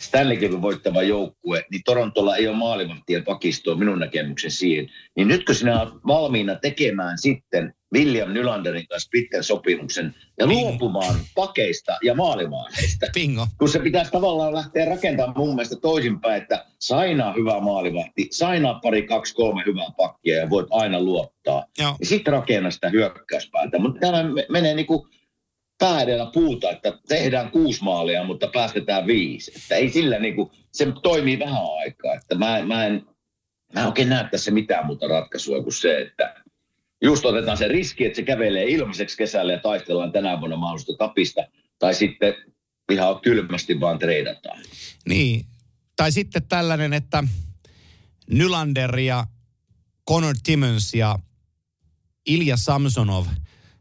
Stanley 0.00 0.36
Cupin 0.36 0.62
voittava 0.62 1.02
joukkue, 1.02 1.64
niin 1.70 1.80
Torontolla 1.84 2.36
ei 2.36 2.48
ole 2.48 2.56
maalivahtia 2.56 3.22
pakistoa 3.22 3.74
minun 3.74 3.98
näkemyksen 3.98 4.50
siihen. 4.50 4.88
Niin 5.16 5.28
nytkö 5.28 5.54
sinä 5.54 5.80
olet 5.82 5.94
valmiina 6.06 6.54
tekemään 6.54 7.18
sitten 7.18 7.74
William 7.94 8.30
Nylanderin 8.32 8.86
kanssa 8.88 9.08
pitkän 9.12 9.44
sopimuksen 9.44 10.14
ja 10.38 10.46
Niin. 10.46 10.66
luopumaan 10.66 11.14
pakeista 11.34 11.98
ja 12.02 12.14
maalivahdeista? 12.14 13.06
Bingo. 13.14 13.46
kun 13.58 13.68
se 13.68 13.78
pitäisi 13.78 14.10
tavallaan 14.10 14.54
lähteä 14.54 14.84
rakentamaan 14.84 15.38
mun 15.38 15.54
mielestä 15.54 15.76
toisinpäin, 15.76 16.42
että 16.42 16.64
sainaa 16.80 17.32
hyvää 17.32 17.60
maalivahti, 17.60 18.28
sainaa 18.30 18.80
pari, 18.82 19.02
kaksi, 19.02 19.34
kolme 19.34 19.62
hyvää 19.66 19.90
pakkia 19.96 20.36
ja 20.36 20.50
voit 20.50 20.66
aina 20.70 21.00
luottaa. 21.00 21.66
Joo. 21.78 21.96
Ja 22.00 22.06
sitten 22.06 22.32
rakenna 22.32 22.70
sitä 22.70 22.88
hyökkäyspäätä. 22.88 23.78
Mutta 23.78 24.00
täällä 24.00 24.22
me- 24.22 24.46
menee 24.48 24.74
niin 24.74 24.86
kuin 24.86 25.08
pää 25.78 26.02
edellä 26.02 26.30
puuta, 26.34 26.70
että 26.70 26.98
tehdään 27.08 27.50
kuusi 27.50 27.84
maalia, 27.84 28.24
mutta 28.24 28.48
päästetään 28.52 29.06
viisi. 29.06 29.52
Että 29.56 29.74
ei 29.74 29.90
sillä 29.90 30.18
niin 30.18 30.36
kuin, 30.36 30.50
se 30.72 30.86
toimii 31.02 31.38
vähän 31.38 31.62
aikaa. 31.78 32.14
Että 32.14 32.34
mä, 32.34 32.62
mä, 32.62 32.86
en, 32.86 33.06
mä 33.74 33.80
en 33.80 33.86
oikein 33.86 34.08
näe 34.08 34.28
tässä 34.30 34.50
mitään 34.50 34.86
muuta 34.86 35.08
ratkaisua 35.08 35.62
kuin 35.62 35.72
se, 35.72 36.00
että 36.00 36.34
just 37.02 37.24
otetaan 37.24 37.56
se 37.56 37.68
riski, 37.68 38.06
että 38.06 38.16
se 38.16 38.22
kävelee 38.22 38.64
ilmaiseksi 38.64 39.16
kesällä 39.16 39.52
ja 39.52 39.58
taistellaan 39.58 40.12
tänä 40.12 40.40
vuonna 40.40 40.56
mahdollista 40.56 40.96
kapista. 40.98 41.42
Tai 41.78 41.94
sitten 41.94 42.34
ihan 42.92 43.20
kylmästi 43.20 43.80
vaan 43.80 43.98
treidataan. 43.98 44.58
Niin. 45.08 45.46
Tai 45.96 46.12
sitten 46.12 46.42
tällainen, 46.48 46.92
että 46.92 47.24
Nylander 48.30 48.98
ja 48.98 49.26
Connor 50.08 50.34
Timmons 50.42 50.94
ja 50.94 51.18
Ilja 52.26 52.56
Samsonov 52.56 53.26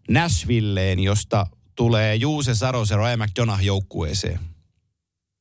Nashvilleen, 0.09 0.99
josta 0.99 1.47
tulee 1.75 2.15
Juuse 2.15 2.55
Saros 2.55 2.89
ja 2.89 2.97
Ryan 2.97 3.19
McDonough 3.19 3.63
joukkueeseen. 3.63 4.39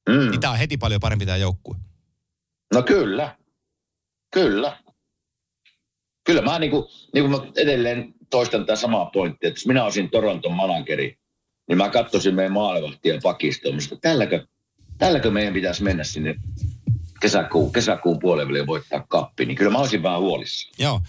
Mm. 0.08 0.30
Niin 0.30 0.40
tää 0.40 0.50
on 0.50 0.58
heti 0.58 0.76
paljon 0.76 1.00
parempi 1.00 1.26
tämä 1.26 1.36
joukkue. 1.36 1.76
No 2.74 2.82
kyllä. 2.82 3.36
Kyllä. 4.34 4.78
Kyllä 6.24 6.42
mä 6.42 6.58
niin 6.58 6.70
kuin, 6.70 6.84
niin 7.14 7.30
kuin 7.30 7.30
mä 7.30 7.50
edelleen 7.56 8.14
toistan 8.30 8.60
tätä 8.60 8.76
samaa 8.76 9.06
pointtia, 9.06 9.48
että 9.48 9.58
jos 9.58 9.66
minä 9.66 9.84
olisin 9.84 10.10
Toronton 10.10 10.52
manageri, 10.52 11.18
niin 11.68 11.78
mä 11.78 11.90
katsoisin 11.90 12.34
meidän 12.34 12.52
maalivahtia 12.52 13.20
pakistoon, 13.22 13.78
että 13.82 13.96
tälläkö, 14.00 14.46
tälläkö 14.98 15.30
meidän 15.30 15.54
pitäisi 15.54 15.82
mennä 15.82 16.04
sinne 16.04 16.34
kesäkuun, 17.20 17.72
kesäkuun 17.72 18.18
puolelle 18.18 18.58
ja 18.58 18.66
voittaa 18.66 19.06
kappi, 19.08 19.46
niin 19.46 19.56
kyllä 19.56 19.70
mä 19.70 19.78
olisin 19.78 20.02
vähän 20.02 20.20
huolissa. 20.20 20.70
Joo. 20.78 21.00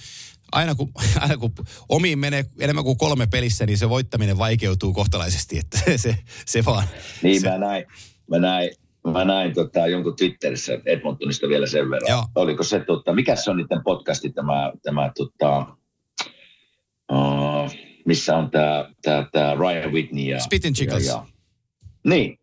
Aina 0.52 0.76
kun, 0.76 0.91
aina 1.22 1.38
kun 1.38 1.54
omiin 1.89 2.20
menee 2.20 2.46
enemmän 2.60 2.84
kuin 2.84 2.98
kolme 2.98 3.28
pelissä, 3.28 3.66
niin 3.66 3.78
se 3.78 3.89
voittaminen 3.89 4.38
vaikeutuu 4.38 4.93
kohtalaisesti, 4.93 5.60
että 5.60 5.78
se, 5.86 5.98
se, 6.08 6.18
se 6.46 6.66
vaan. 6.66 6.88
Niin 7.24 7.41
se, 7.41 7.50
mä 7.50 7.58
näin, 7.58 7.86
mä 8.30 8.39
näin, 8.39 8.70
mä 9.14 9.26
näin 9.26 9.54
tota, 9.54 9.88
jonkun 9.88 10.16
Twitterissä 10.16 10.74
Edmontonista 10.86 11.48
vielä 11.48 11.68
sen 11.68 11.89
verran. 11.89 12.10
Joo. 12.10 12.26
Oliko 12.36 12.64
se, 12.64 12.80
tota, 12.80 13.14
mikä 13.14 13.36
se 13.36 13.52
on 13.52 13.58
niiden 13.58 13.84
podcasti 13.84 14.30
tämä, 14.30 14.72
tämä 14.84 15.12
tota, 15.18 15.66
uh, 17.12 17.72
missä 18.06 18.38
on 18.38 18.52
tämä, 18.52 18.89
tämä, 19.02 19.28
tämä 19.32 19.56
Ryan 19.56 19.91
Whitney 19.91 20.24
ja... 20.24 20.39
Spit 20.39 20.66
and. 20.66 20.76
Ja, 20.80 21.00
ja. 21.00 21.26
Niin, 22.06 22.39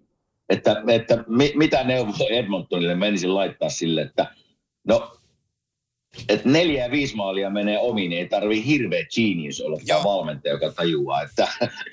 että, 0.49 0.83
että 0.89 1.25
mi, 1.29 1.53
mitä 1.57 1.85
neuvo 1.85 2.29
Edmontonille 2.31 2.95
menisin 2.95 3.35
laittaa 3.35 3.69
sille, 3.69 4.03
että 4.03 4.35
no 4.89 5.17
että 6.29 6.49
neljä 6.49 6.85
ja 6.85 6.91
viisi 6.91 7.17
maalia 7.17 7.51
menee 7.51 7.79
omiin, 7.79 8.11
niin 8.11 8.23
ei 8.23 8.29
tarvii 8.29 8.67
hirveä 8.67 9.05
genius 9.15 9.61
olla 9.61 9.79
tämä 9.87 10.05
valmentaja, 10.05 10.55
joka 10.55 10.73
tajuaa, 10.73 11.23
että, 11.23 11.49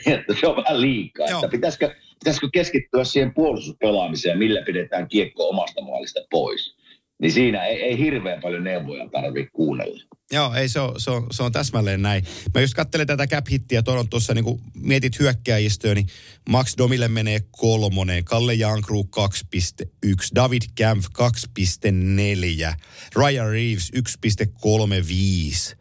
että 0.05 0.36
se 0.39 0.47
on 0.47 0.55
vähän 0.55 0.82
liikaa. 0.82 1.28
Joo. 1.28 1.39
Että 1.39 1.51
pitäisikö, 1.51 1.95
pitäisikö 2.20 2.49
keskittyä 2.53 3.03
siihen 3.03 3.34
puolustuspelaamiseen, 3.34 4.38
millä 4.38 4.61
pidetään 4.61 5.07
kiekko 5.07 5.49
omasta 5.49 5.82
maalista 5.82 6.20
pois. 6.30 6.78
Niin 7.22 7.32
siinä 7.32 7.65
ei, 7.65 7.82
ei 7.82 7.97
hirveän 7.97 8.41
paljon 8.41 8.63
neuvoja 8.63 9.09
tarvitse 9.09 9.51
kuunnella. 9.53 10.03
Joo, 10.32 10.53
ei 10.53 10.70
se 10.70 10.80
on, 10.80 10.99
se, 10.99 11.11
on, 11.11 11.28
se 11.32 11.43
on 11.43 11.51
täsmälleen 11.51 12.01
näin. 12.01 12.24
Mä 12.53 12.61
just 12.61 12.74
katselen 12.74 13.07
tätä 13.07 13.28
cap-hittiä 13.28 13.84
Torontossa, 13.84 14.34
niin 14.34 14.45
kun 14.45 14.61
mietit 14.76 15.20
hyökkääjistöä, 15.20 15.95
niin 15.95 16.07
Max 16.49 16.78
Domille 16.78 17.07
menee 17.07 17.39
kolmonen, 17.51 18.24
Kalle 18.24 18.53
Jankru 18.53 19.09
2.1, 19.20 20.11
David 20.36 20.61
Kempf 20.76 21.05
2.4, 21.05 22.74
Ryan 23.15 23.49
Reeves 23.49 23.91
1.35. 23.95 25.78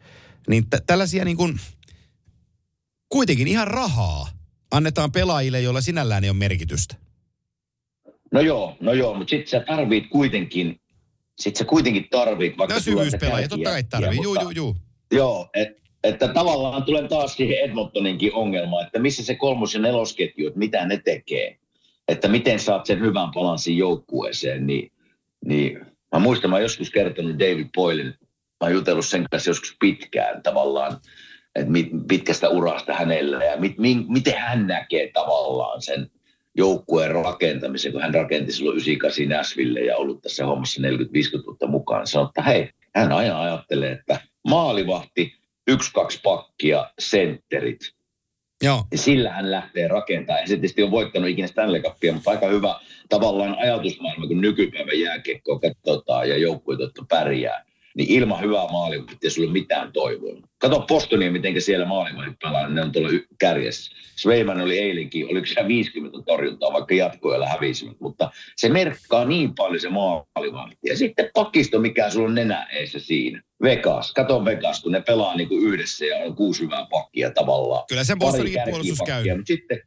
Niin 0.49 0.65
t- 0.69 0.85
tällaisia 0.85 1.25
niin 1.25 1.37
kuin, 1.37 1.59
kuitenkin 3.09 3.47
ihan 3.47 3.67
rahaa 3.67 4.29
annetaan 4.71 5.11
pelaajille, 5.11 5.61
joilla 5.61 5.81
sinällään 5.81 6.23
ei 6.23 6.29
ole 6.29 6.37
merkitystä. 6.37 6.95
No 8.31 8.41
joo, 8.41 8.77
no 8.79 8.93
joo, 8.93 9.13
mutta 9.17 9.29
sitten 9.29 9.47
sä 9.47 9.59
tarvit 9.67 10.07
kuitenkin, 10.09 10.81
sit 11.39 11.55
sä 11.55 11.65
kuitenkin 11.65 12.07
tarvit, 12.09 12.57
vaikka 12.57 12.73
No 12.73 12.79
syvyyspelaajia, 12.79 13.47
totta 13.47 13.69
kai 13.69 13.83
tarvii. 13.83 14.19
Juu, 14.23 14.35
juu, 14.41 14.49
juu. 14.49 14.75
Joo, 15.11 15.49
et, 15.53 15.69
että 16.03 16.27
tavallaan 16.27 16.83
tulen 16.83 17.07
taas 17.07 17.33
siihen 17.33 17.59
Edmontoninkin 17.59 18.33
ongelmaan, 18.33 18.85
että 18.85 18.99
missä 18.99 19.23
se 19.23 19.35
kolmos- 19.35 19.73
ja 19.73 19.79
nelosketju, 19.79 20.47
että 20.47 20.59
mitä 20.59 20.85
ne 20.85 21.01
tekee. 21.05 21.57
Että 22.07 22.27
miten 22.27 22.59
saat 22.59 22.85
sen 22.85 22.99
hyvän 22.99 23.31
balanssin 23.31 23.77
joukkueeseen, 23.77 24.67
niin, 24.67 24.91
niin 25.45 25.85
mä 26.11 26.19
muistan, 26.19 26.49
mä 26.49 26.55
oon 26.55 26.63
joskus 26.63 26.89
kertonut 26.91 27.39
David 27.39 27.67
Boylin, 27.75 28.05
mä 28.05 28.61
oon 28.61 28.73
jutellut 28.73 29.05
sen 29.05 29.25
kanssa 29.31 29.49
joskus 29.49 29.75
pitkään 29.79 30.43
tavallaan, 30.43 30.97
että 31.55 31.71
mit, 31.71 31.87
pitkästä 32.07 32.49
urasta 32.49 32.93
hänellä 32.93 33.43
ja 33.45 33.57
mit, 33.57 33.77
min, 33.77 34.05
miten 34.07 34.37
hän 34.37 34.67
näkee 34.67 35.11
tavallaan 35.13 35.81
sen 35.81 36.11
joukkueen 36.57 37.11
rakentamisen, 37.11 37.91
kun 37.91 38.01
hän 38.01 38.13
rakenti 38.13 38.51
silloin 38.51 38.77
98 38.77 39.29
Nashville 39.29 39.79
ja 39.79 39.97
ollut 39.97 40.21
tässä 40.21 40.45
hommassa 40.45 40.81
40-50 40.81 41.45
vuotta 41.45 41.67
mukaan. 41.67 42.07
Sanoi, 42.07 42.27
että 42.27 42.41
hei, 42.41 42.69
hän 42.95 43.11
aina 43.11 43.41
ajattelee, 43.41 43.91
että 43.91 44.19
maalivahti, 44.47 45.33
yksi, 45.67 45.93
kaksi 45.93 46.19
pakkia, 46.23 46.91
sentterit. 46.99 47.79
Joo, 48.63 48.83
Ja 48.91 48.97
sillä 48.97 49.29
hän 49.29 49.51
lähtee 49.51 49.87
rakentamaan. 49.87 50.43
Ja 50.43 50.47
se 50.47 50.53
tietysti 50.53 50.83
on 50.83 50.91
voittanut 50.91 51.29
ikinä 51.29 51.47
Stanley 51.47 51.81
Cupia, 51.81 52.13
mutta 52.13 52.31
aika 52.31 52.47
hyvä 52.47 52.79
tavallaan 53.09 53.57
ajatusmaailma, 53.59 54.27
kun 54.27 54.41
nykypäivän 54.41 54.99
jääkiekkoa 54.99 55.59
katsotaan 55.59 56.29
ja 56.29 56.37
joukkueet 56.37 56.79
jotka 56.79 57.05
pärjää. 57.09 57.65
Niin 57.95 58.09
ilman 58.09 58.41
hyvää 58.41 58.67
maalivahtia 58.71 59.17
ei 59.23 59.29
sulla 59.29 59.51
mitään 59.51 59.91
toivoa. 59.91 60.41
Kato 60.57 60.85
Bostonia, 60.87 61.31
miten 61.31 61.61
siellä 61.61 61.85
maalivahdit 61.85 62.39
pelaa, 62.43 62.67
niin 62.67 62.75
ne 62.75 62.81
on 62.81 62.91
tuolla 62.91 63.09
kärjessä. 63.39 63.91
Sveiman 64.15 64.61
oli 64.61 64.79
eilenkin, 64.79 65.25
oliko 65.31 65.45
se 65.45 65.67
50 65.67 66.17
torjuntaa, 66.25 66.73
vaikka 66.73 66.95
jatkoilla 66.95 67.47
hävisivät, 67.47 67.99
mutta 67.99 68.31
se 68.55 68.69
merkkaa 68.69 69.25
niin 69.25 69.55
paljon 69.55 69.79
se 69.79 69.89
maalivahti. 69.89 70.77
Ja 70.85 70.97
sitten 70.97 71.29
pakisto, 71.33 71.79
mikä 71.79 72.09
sulla 72.09 72.27
on 72.27 72.35
nenä 72.35 72.67
eessä 72.71 72.99
siinä. 72.99 73.41
Vegas, 73.63 74.13
kato 74.13 74.45
Vegas, 74.45 74.83
kun 74.83 74.91
ne 74.91 75.01
pelaa 75.01 75.35
niin 75.35 75.49
kuin 75.49 75.63
yhdessä 75.63 76.05
ja 76.05 76.17
on 76.17 76.35
kuusi 76.35 76.63
hyvää 76.63 76.87
pakkia 76.89 77.31
tavallaan. 77.31 77.83
kyllä 77.89 78.03
sen 78.03 78.19
Pari 78.19 78.31
Bostonin 78.31 78.61
puolustus 78.69 78.99
käy. 79.05 79.23
mutta 79.23 79.47
sitten, 79.47 79.81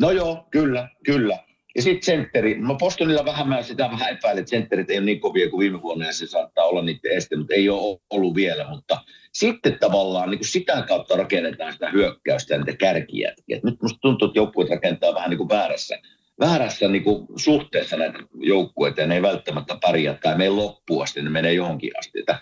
no 0.00 0.10
joo, 0.10 0.46
kyllä, 0.50 0.88
kyllä. 1.04 1.38
Ja 1.76 1.82
sitten 1.82 2.02
sentteri, 2.02 2.60
no 2.60 2.74
Bostonilla 2.74 3.24
vähän 3.24 3.48
mä 3.48 3.62
sitä 3.62 3.90
vähän 3.90 4.12
epäilen, 4.12 4.40
että 4.40 4.50
sentterit 4.50 4.90
ei 4.90 4.98
ole 4.98 5.06
niin 5.06 5.20
kovia 5.20 5.50
kuin 5.50 5.58
viime 5.58 5.82
vuonna 5.82 6.06
ja 6.06 6.12
se 6.12 6.26
saattaa 6.26 6.64
olla 6.64 6.82
niiden 6.82 7.12
este, 7.12 7.36
mutta 7.36 7.54
ei 7.54 7.68
ole 7.68 7.98
ollut 8.10 8.34
vielä. 8.34 8.70
Mutta 8.70 8.98
sitten 9.32 9.78
tavallaan 9.80 10.30
niin 10.30 10.38
kuin 10.38 10.48
sitä 10.48 10.84
kautta 10.88 11.16
rakennetaan 11.16 11.72
sitä 11.72 11.90
hyökkäystä 11.90 12.54
ja 12.54 12.58
niitä 12.58 12.76
kärkiä. 12.76 13.34
Et 13.48 13.64
nyt 13.64 13.82
musta 13.82 13.98
tuntuu, 14.00 14.28
että 14.28 14.38
joukkueet 14.38 14.70
rakentaa 14.70 15.14
vähän 15.14 15.30
niin 15.30 15.38
kuin 15.38 15.48
väärässä, 15.48 15.98
väärässä 16.40 16.88
niin 16.88 17.04
kuin 17.04 17.26
suhteessa 17.36 17.96
näitä 17.96 18.18
joukkueita 18.34 19.00
ja 19.00 19.06
ne 19.06 19.14
ei 19.14 19.22
välttämättä 19.22 19.78
pärjää 19.86 20.18
tai 20.22 20.38
ne 20.38 20.44
ei 20.44 20.50
loppuun 20.50 21.02
asti, 21.02 21.22
ne 21.22 21.30
menee 21.30 21.52
johonkin 21.52 21.98
asti. 21.98 22.18
Että 22.18 22.38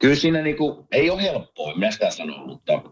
kyllä 0.00 0.16
siinä 0.16 0.42
niin 0.42 0.56
kuin, 0.56 0.86
ei 0.92 1.10
ole 1.10 1.22
helppoa, 1.22 1.74
minä 1.74 1.90
sitä 1.90 2.10
sanon, 2.10 2.46
mutta, 2.46 2.82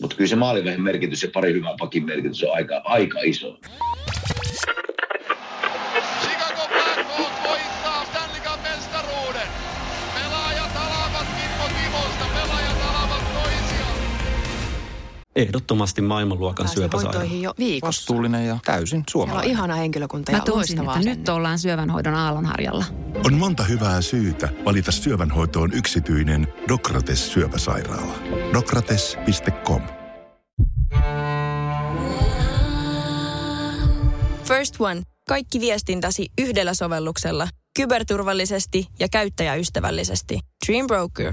mutta 0.00 0.16
kyllä 0.16 0.28
se 0.28 0.36
maalivahin 0.36 0.82
merkitys 0.82 1.22
ja 1.22 1.28
pari 1.34 1.52
hyvän 1.52 1.76
pakin 1.78 2.04
merkitys 2.04 2.44
on 2.44 2.54
aika, 2.54 2.80
aika 2.84 3.18
iso. 3.24 3.58
Ehdottomasti 15.36 16.02
maailmanluokan 16.02 16.64
Pääsin 16.64 16.74
syöpäsairaala. 16.78 17.18
hoitoihin 17.18 17.42
jo 17.42 17.54
viikossa. 17.58 18.00
Vastuullinen 18.00 18.46
ja 18.46 18.58
täysin 18.64 18.88
Siellä 18.88 19.00
on 19.00 19.04
suomalainen. 19.10 19.50
ihana 19.50 19.74
henkilökunta 19.74 20.32
Mä 20.32 20.38
ja 20.38 20.44
tunsin, 20.44 20.78
loistava 20.78 20.96
että 20.98 21.10
nyt 21.10 21.28
ollaan 21.28 21.58
syövänhoidon 21.58 22.14
aallonharjalla. 22.14 22.84
On 23.26 23.34
monta 23.34 23.64
hyvää 23.64 24.00
syytä 24.02 24.48
valita 24.64 24.92
syövänhoitoon 24.92 25.72
yksityinen 25.72 26.48
Dokrates 26.68 27.32
syöpäsairaala. 27.32 28.14
Dokrates.com 28.52 29.82
First 34.44 34.74
One. 34.80 35.02
Kaikki 35.28 35.60
viestintäsi 35.60 36.26
yhdellä 36.40 36.74
sovelluksella. 36.74 37.48
Kyberturvallisesti 37.76 38.86
ja 38.98 39.08
käyttäjäystävällisesti. 39.08 40.40
Dream 40.66 40.86
Broker. 40.86 41.32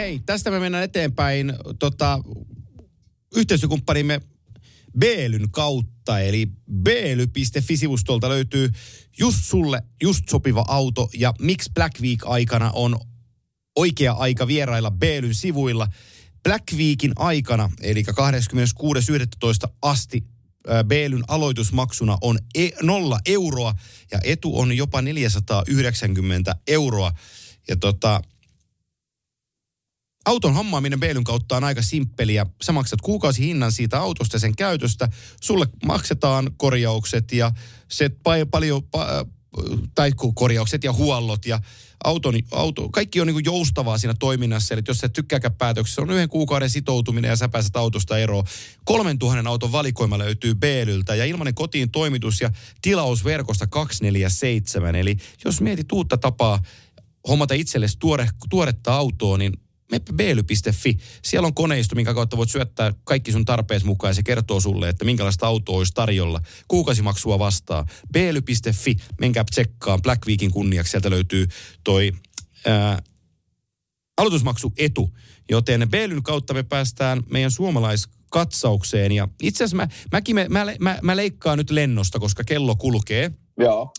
Hei, 0.00 0.20
tästä 0.26 0.50
me 0.50 0.60
mennään 0.60 0.84
eteenpäin 0.84 1.52
tota, 1.78 2.20
yhteistyökumppanimme 3.36 4.20
Beelyn 4.98 5.50
kautta. 5.50 6.20
Eli 6.20 6.46
beely.fi-sivustolta 6.72 8.28
löytyy 8.28 8.70
just 9.18 9.38
sulle 9.42 9.82
just 10.02 10.28
sopiva 10.28 10.64
auto. 10.68 11.08
Ja 11.14 11.34
miksi 11.40 11.70
Black 11.74 12.00
Week 12.00 12.20
aikana 12.24 12.70
on 12.74 13.00
oikea 13.76 14.12
aika 14.12 14.46
vierailla 14.46 14.90
Beelyn 14.90 15.34
sivuilla. 15.34 15.88
Black 16.42 16.72
Weekin 16.72 17.12
aikana, 17.16 17.70
eli 17.80 18.02
26.11. 18.02 19.72
asti, 19.82 20.24
Beelyn 20.86 21.24
aloitusmaksuna 21.28 22.18
on 22.20 22.38
e- 22.54 22.70
nolla 22.82 23.18
euroa 23.26 23.74
ja 24.12 24.20
etu 24.24 24.58
on 24.58 24.76
jopa 24.76 25.02
490 25.02 26.56
euroa. 26.66 27.12
Ja 27.68 27.76
tota, 27.76 28.22
Auton 30.24 30.54
hommaaminen 30.54 31.00
Beelyn 31.00 31.24
kautta 31.24 31.56
on 31.56 31.64
aika 31.64 31.82
simppeliä. 31.82 32.46
Sä 32.62 32.72
maksat 32.72 33.00
kuukausihinnan 33.00 33.72
siitä 33.72 34.00
autosta 34.00 34.36
ja 34.36 34.40
sen 34.40 34.56
käytöstä. 34.56 35.08
Sulle 35.40 35.66
maksetaan 35.86 36.50
korjaukset 36.56 37.32
ja 37.32 37.52
se 37.88 38.08
pa- 38.08 38.48
paljon, 38.50 38.82
pa- 38.82 39.26
tai 39.94 40.12
ku- 40.12 40.32
korjaukset 40.32 40.84
ja 40.84 40.92
huollot 40.92 41.46
ja 41.46 41.60
auton, 42.04 42.34
auto, 42.50 42.88
kaikki 42.88 43.20
on 43.20 43.26
niin 43.26 43.44
joustavaa 43.44 43.98
siinä 43.98 44.14
toiminnassa. 44.18 44.74
Eli 44.74 44.82
jos 44.88 44.98
sä 44.98 45.08
tykkääkään 45.08 45.54
päätöksessä, 45.54 46.02
on 46.02 46.10
yhden 46.10 46.28
kuukauden 46.28 46.70
sitoutuminen 46.70 47.28
ja 47.28 47.36
sä 47.36 47.48
pääset 47.48 47.76
autosta 47.76 48.18
eroon. 48.18 48.44
Kolmen 48.84 49.18
tuhannen 49.18 49.46
auton 49.46 49.72
valikoima 49.72 50.18
löytyy 50.18 50.54
Beelyltä 50.54 51.14
ja 51.14 51.24
ilmanen 51.24 51.54
kotiin 51.54 51.90
toimitus 51.90 52.40
ja 52.40 52.50
tilaus 52.82 53.24
verkosta 53.24 53.66
247. 53.66 54.94
Eli 54.94 55.16
jos 55.44 55.60
mietit 55.60 55.92
uutta 55.92 56.16
tapaa 56.16 56.62
hommata 57.28 57.54
itsellesi 57.54 57.98
tuore, 57.98 58.28
tuoretta 58.50 58.94
autoa, 58.94 59.38
niin 59.38 59.52
meppä 59.90 60.12
beely.fi. 60.12 60.96
Siellä 61.24 61.46
on 61.46 61.54
koneisto, 61.54 61.94
minkä 61.94 62.14
kautta 62.14 62.36
voit 62.36 62.50
syöttää 62.50 62.92
kaikki 63.04 63.32
sun 63.32 63.44
tarpeesi 63.44 63.86
mukaan 63.86 64.10
ja 64.10 64.14
se 64.14 64.22
kertoo 64.22 64.60
sulle, 64.60 64.88
että 64.88 65.04
minkälaista 65.04 65.46
autoa 65.46 65.78
olisi 65.78 65.92
tarjolla. 65.94 66.40
Kuukausimaksua 66.68 67.38
vastaa. 67.38 67.86
beely.fi, 68.12 68.96
menkää 69.20 69.44
tsekkaan. 69.50 70.02
Black 70.02 70.26
Weekin 70.26 70.50
kunniaksi 70.50 70.90
sieltä 70.90 71.10
löytyy 71.10 71.46
toi 71.84 72.12
ää, 72.66 73.02
aloitusmaksu 74.16 74.72
etu. 74.78 75.10
Joten 75.50 75.90
Beelyn 75.90 76.22
kautta 76.22 76.54
me 76.54 76.62
päästään 76.62 77.22
meidän 77.30 77.50
suomalaiskatsaukseen. 77.50 79.12
Ja 79.12 79.28
itse 79.42 79.64
asiassa 79.64 79.76
mä, 79.76 79.88
mäkin 80.12 80.34
me, 80.34 80.46
mä, 80.48 80.66
mä, 80.80 80.98
mä 81.02 81.16
leikkaan 81.16 81.58
nyt 81.58 81.70
lennosta, 81.70 82.18
koska 82.18 82.44
kello 82.44 82.76
kulkee. 82.76 83.30
Joo. 83.58 83.92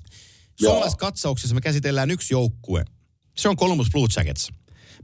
Suomalaiskatsauksessa 0.55 1.55
me 1.55 1.61
käsitellään 1.61 2.11
yksi 2.11 2.33
joukkue. 2.33 2.85
Se 3.37 3.49
on 3.49 3.57
Columbus 3.57 3.89
Blue 3.91 4.07
Jackets. 4.15 4.51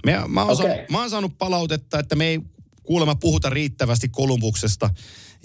Me, 0.06 0.18
mä, 0.28 0.44
oon 0.44 0.52
Okei. 0.52 0.68
saanut, 0.68 0.90
mä 0.90 1.00
oon 1.00 1.10
saanut 1.10 1.38
palautetta, 1.38 2.00
että 2.00 2.16
me 2.16 2.28
ei 2.28 2.40
kuulemma 2.84 3.16
puhuta 3.16 3.50
riittävästi 3.50 4.10
Kolumbuksesta 4.10 4.90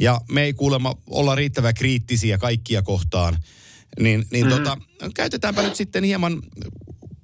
ja 0.00 0.20
me 0.30 0.42
ei 0.42 0.53
kuulemma 0.53 0.94
olla 1.11 1.34
riittävän 1.34 1.74
kriittisiä 1.74 2.38
kaikkia 2.38 2.82
kohtaan. 2.82 3.38
Niin, 4.00 4.26
niin 4.30 4.46
mm-hmm. 4.46 4.64
tota, 4.64 4.78
käytetäänpä 5.14 5.62
nyt 5.62 5.76
sitten 5.76 6.05
hieman 6.05 6.42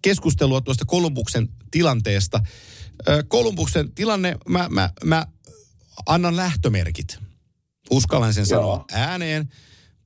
keskustelua 0.03 0.61
tuosta 0.61 0.85
Kolumbuksen 0.85 1.49
tilanteesta. 1.71 2.41
Kolumbuksen 3.29 3.93
tilanne, 3.93 4.37
mä, 4.49 4.69
mä, 4.71 4.91
mä 5.05 5.27
annan 6.07 6.37
lähtömerkit. 6.37 7.19
Uskallan 7.91 8.35
sen 8.35 8.47
Joo. 8.51 8.61
sanoa 8.61 8.85
ääneen. 8.93 9.49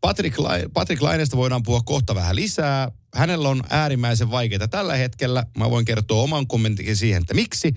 Patrick, 0.01 0.37
Patrick 0.73 1.03
Lainesta 1.03 1.37
voidaan 1.37 1.63
puhua 1.63 1.81
kohta 1.81 2.15
vähän 2.15 2.37
lisää. 2.37 2.91
Hänellä 3.15 3.49
on 3.49 3.63
äärimmäisen 3.71 4.31
vaikeaa 4.31 4.69
tällä 4.69 4.97
hetkellä. 4.97 5.47
Mä 5.59 5.71
voin 5.71 5.85
kertoa 5.85 6.23
oman 6.23 6.47
kommentin 6.47 6.97
siihen, 6.97 7.23
että 7.23 7.35
miksi. 7.35 7.75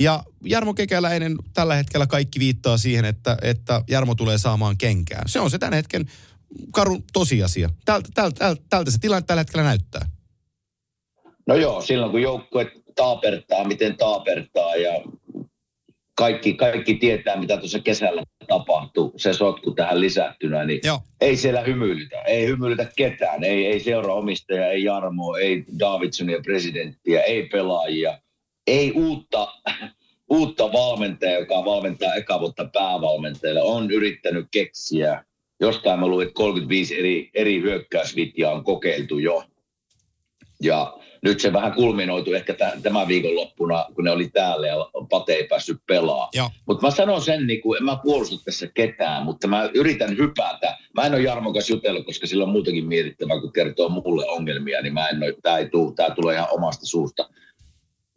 Ja 0.00 0.24
Jarmo 0.44 0.74
Kekäläinen 0.74 1.36
tällä 1.54 1.74
hetkellä 1.74 2.06
kaikki 2.06 2.40
viittaa 2.40 2.78
siihen, 2.78 3.04
että, 3.04 3.36
että 3.42 3.82
Jarmo 3.88 4.14
tulee 4.14 4.38
saamaan 4.38 4.78
kenkää. 4.78 5.22
Se 5.26 5.40
on 5.40 5.50
se 5.50 5.58
tämän 5.58 5.74
hetken 5.74 6.06
karu 6.72 7.04
tosiasia. 7.12 7.70
Tältä, 7.84 8.08
tältä, 8.14 8.38
tältä, 8.38 8.62
tältä 8.70 8.90
se 8.90 8.98
tilanne 8.98 9.26
tällä 9.26 9.40
hetkellä 9.40 9.64
näyttää. 9.64 10.10
No 11.46 11.54
joo, 11.54 11.82
silloin 11.82 12.10
kun 12.10 12.22
joukkue 12.22 12.72
taapertaa, 12.94 13.64
miten 13.64 13.96
taapertaa 13.96 14.76
ja 14.76 14.92
kaikki, 16.14 16.54
kaikki 16.54 16.94
tietää, 16.94 17.40
mitä 17.40 17.56
tuossa 17.56 17.78
kesällä 17.78 18.22
tapahtuu, 18.48 19.12
se 19.16 19.32
sotku 19.32 19.70
tähän 19.70 20.00
lisättynä, 20.00 20.64
niin 20.64 20.80
Joo. 20.84 21.00
ei 21.20 21.36
siellä 21.36 21.60
hymyilytä. 21.60 22.22
Ei 22.22 22.46
hymyilytä 22.46 22.86
ketään. 22.96 23.44
Ei, 23.44 23.66
ei 23.66 23.80
seuraomistaja, 23.80 24.70
ei 24.70 24.84
Jarmo, 24.84 25.36
ei 25.36 25.64
Davidsonia 25.78 26.40
presidenttiä, 26.40 27.22
ei 27.22 27.46
pelaajia. 27.46 28.18
Ei 28.66 28.92
uutta, 28.92 29.48
uutta 30.30 30.72
valmentajaa, 30.72 31.40
joka 31.40 31.64
valmentaa 31.64 32.14
eka 32.14 32.40
vuotta 32.40 32.68
päävalmentajalle. 32.72 33.62
On 33.62 33.90
yrittänyt 33.90 34.46
keksiä. 34.50 35.24
Jostain 35.60 36.00
mä 36.00 36.06
luin, 36.06 36.26
että 36.26 36.34
35 36.34 36.98
eri, 36.98 37.30
eri 37.34 37.60
hyökkäysvitjaa 37.60 38.52
on 38.52 38.64
kokeiltu 38.64 39.18
jo. 39.18 39.44
Ja 40.62 40.98
nyt 41.26 41.40
se 41.40 41.52
vähän 41.52 41.72
kulminoitu 41.72 42.32
ehkä 42.34 42.54
tä- 42.54 42.72
tämän 42.82 43.08
viikonloppuna, 43.08 43.84
kun 43.94 44.04
ne 44.04 44.10
oli 44.10 44.28
täällä 44.28 44.66
ja 44.66 44.76
Pate 45.10 45.32
ei 45.32 45.46
päässyt 45.46 45.76
pelaamaan. 45.86 46.28
Mutta 46.66 46.86
mä 46.86 46.90
sanon 46.90 47.22
sen, 47.22 47.46
niin 47.46 47.62
kuin, 47.62 47.78
en 47.78 47.84
mä 47.84 47.98
puolusta 48.02 48.44
tässä 48.44 48.66
ketään, 48.74 49.22
mutta 49.22 49.48
mä 49.48 49.70
yritän 49.74 50.16
hypätä. 50.16 50.78
Mä 50.94 51.02
en 51.02 51.14
ole 51.14 51.22
Jarmon 51.22 51.52
kanssa 51.52 51.72
jutellut, 51.72 52.06
koska 52.06 52.26
sillä 52.26 52.44
on 52.44 52.50
muutakin 52.50 52.86
mietittävää, 52.86 53.40
kun 53.40 53.52
kertoo 53.52 53.88
mulle 53.88 54.26
ongelmia, 54.26 54.82
niin 54.82 54.94
mä 54.94 55.08
en 55.08 55.22
ole, 55.22 55.34
tää, 55.42 55.58
ei 55.58 55.68
tuu, 55.68 55.92
tää 55.92 56.10
tulee 56.10 56.34
ihan 56.34 56.48
omasta 56.50 56.86
suusta. 56.86 57.28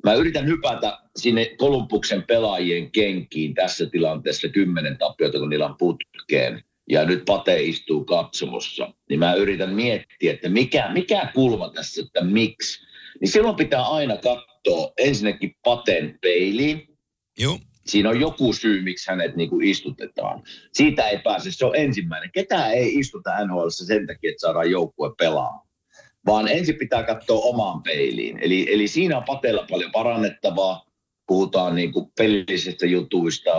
Mä 0.04 0.14
yritän 0.14 0.48
hypätä 0.48 0.98
sinne 1.16 1.46
Kolumbuksen 1.58 2.24
pelaajien 2.24 2.92
kenkiin 2.92 3.54
tässä 3.54 3.86
tilanteessa 3.86 4.48
kymmenen 4.48 4.98
tappiota, 4.98 5.40
kun 5.40 5.50
niillä 5.50 5.66
on 5.66 5.78
putkeen. 5.78 6.64
Ja 6.90 7.06
nyt 7.06 7.24
Pate 7.26 7.64
istuu 7.64 8.06
katsomossa. 8.06 8.94
Niin 9.10 9.20
mä 9.20 9.34
yritän 9.34 9.74
miettiä, 9.74 10.34
että 10.34 10.50
mikä, 10.50 10.90
mikä 10.94 11.32
kulma 11.36 11.70
tässä, 11.70 12.02
että 12.02 12.24
miksi. 12.24 12.89
Niin 13.22 13.32
silloin 13.32 13.56
pitää 13.56 13.82
aina 13.82 14.18
katsoa 14.18 14.94
ensinnäkin 14.98 15.56
Paten 15.64 16.18
peiliin. 16.22 16.98
Joo. 17.40 17.60
Siinä 17.86 18.10
on 18.10 18.20
joku 18.20 18.54
syy, 18.54 18.82
miksi 18.82 19.12
hänet 19.12 19.36
niin 19.36 19.50
kuin 19.50 19.68
istutetaan. 19.68 20.44
Siitä 20.74 21.08
ei 21.08 21.20
pääse, 21.24 21.52
se 21.52 21.66
on 21.66 21.76
ensimmäinen. 21.76 22.32
Ketään 22.34 22.72
ei 22.72 22.94
istuta 23.00 23.46
NHL 23.46 23.68
sen 23.70 24.08
takia, 24.08 24.32
että 24.32 24.42
saadaan 24.42 24.72
joukkue 24.72 25.12
pelaamaan. 25.18 25.68
Vaan 26.26 26.48
ensin 26.48 26.76
pitää 26.76 27.04
katsoa 27.04 27.40
omaan 27.40 27.84
peiliin. 27.84 28.40
Eli, 28.42 28.74
eli 28.74 28.88
siinä 28.88 29.18
on 29.18 29.24
Patella 29.24 29.66
paljon 29.70 29.92
parannettavaa. 29.92 30.86
Puhutaan 31.28 31.76
niin 31.76 31.94
kuin 31.94 32.12
pelillisistä 32.18 32.86
jutuista. 32.86 33.50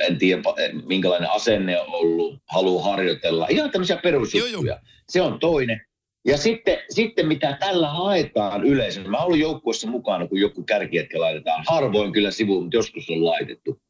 En 0.00 0.18
tiedä, 0.18 0.42
minkälainen 0.86 1.30
asenne 1.30 1.80
on 1.80 1.86
ollut. 1.88 2.42
Haluaa 2.46 2.84
harjoitella. 2.84 3.46
Ihan 3.50 3.70
tämmöisiä 3.70 3.96
perusjuttuja. 3.96 4.80
Se 5.08 5.22
on 5.22 5.38
toinen. 5.38 5.87
Ja 6.28 6.36
sitten, 6.36 6.78
sitten 6.90 7.26
mitä 7.26 7.56
tällä 7.60 7.88
haetaan 7.88 8.64
yleensä. 8.64 9.00
Mä 9.00 9.18
ollut 9.18 9.38
joukkueessa 9.38 9.88
mukana, 9.88 10.26
kun 10.26 10.40
joku 10.40 10.62
kärkijätkä 10.62 11.20
laitetaan. 11.20 11.64
Harvoin 11.68 12.12
kyllä 12.12 12.30
sivuun, 12.30 12.62
mutta 12.62 12.76
joskus 12.76 13.10
on 13.10 13.24
laitettu. 13.24 13.80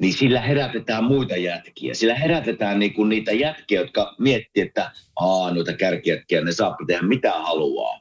Niin 0.00 0.12
sillä 0.12 0.40
herätetään 0.40 1.04
muita 1.04 1.36
jätkiä. 1.36 1.94
Sillä 1.94 2.14
herätetään 2.14 2.78
niinku 2.78 3.04
niitä 3.04 3.32
jätkiä, 3.32 3.80
jotka 3.80 4.14
miettii, 4.18 4.62
että 4.62 4.90
aa, 5.16 5.54
noita 5.54 5.72
kärkijätkiä, 5.72 6.40
ne 6.40 6.52
saa 6.52 6.76
tehdä 6.86 7.02
mitä 7.02 7.32
haluaa. 7.32 8.00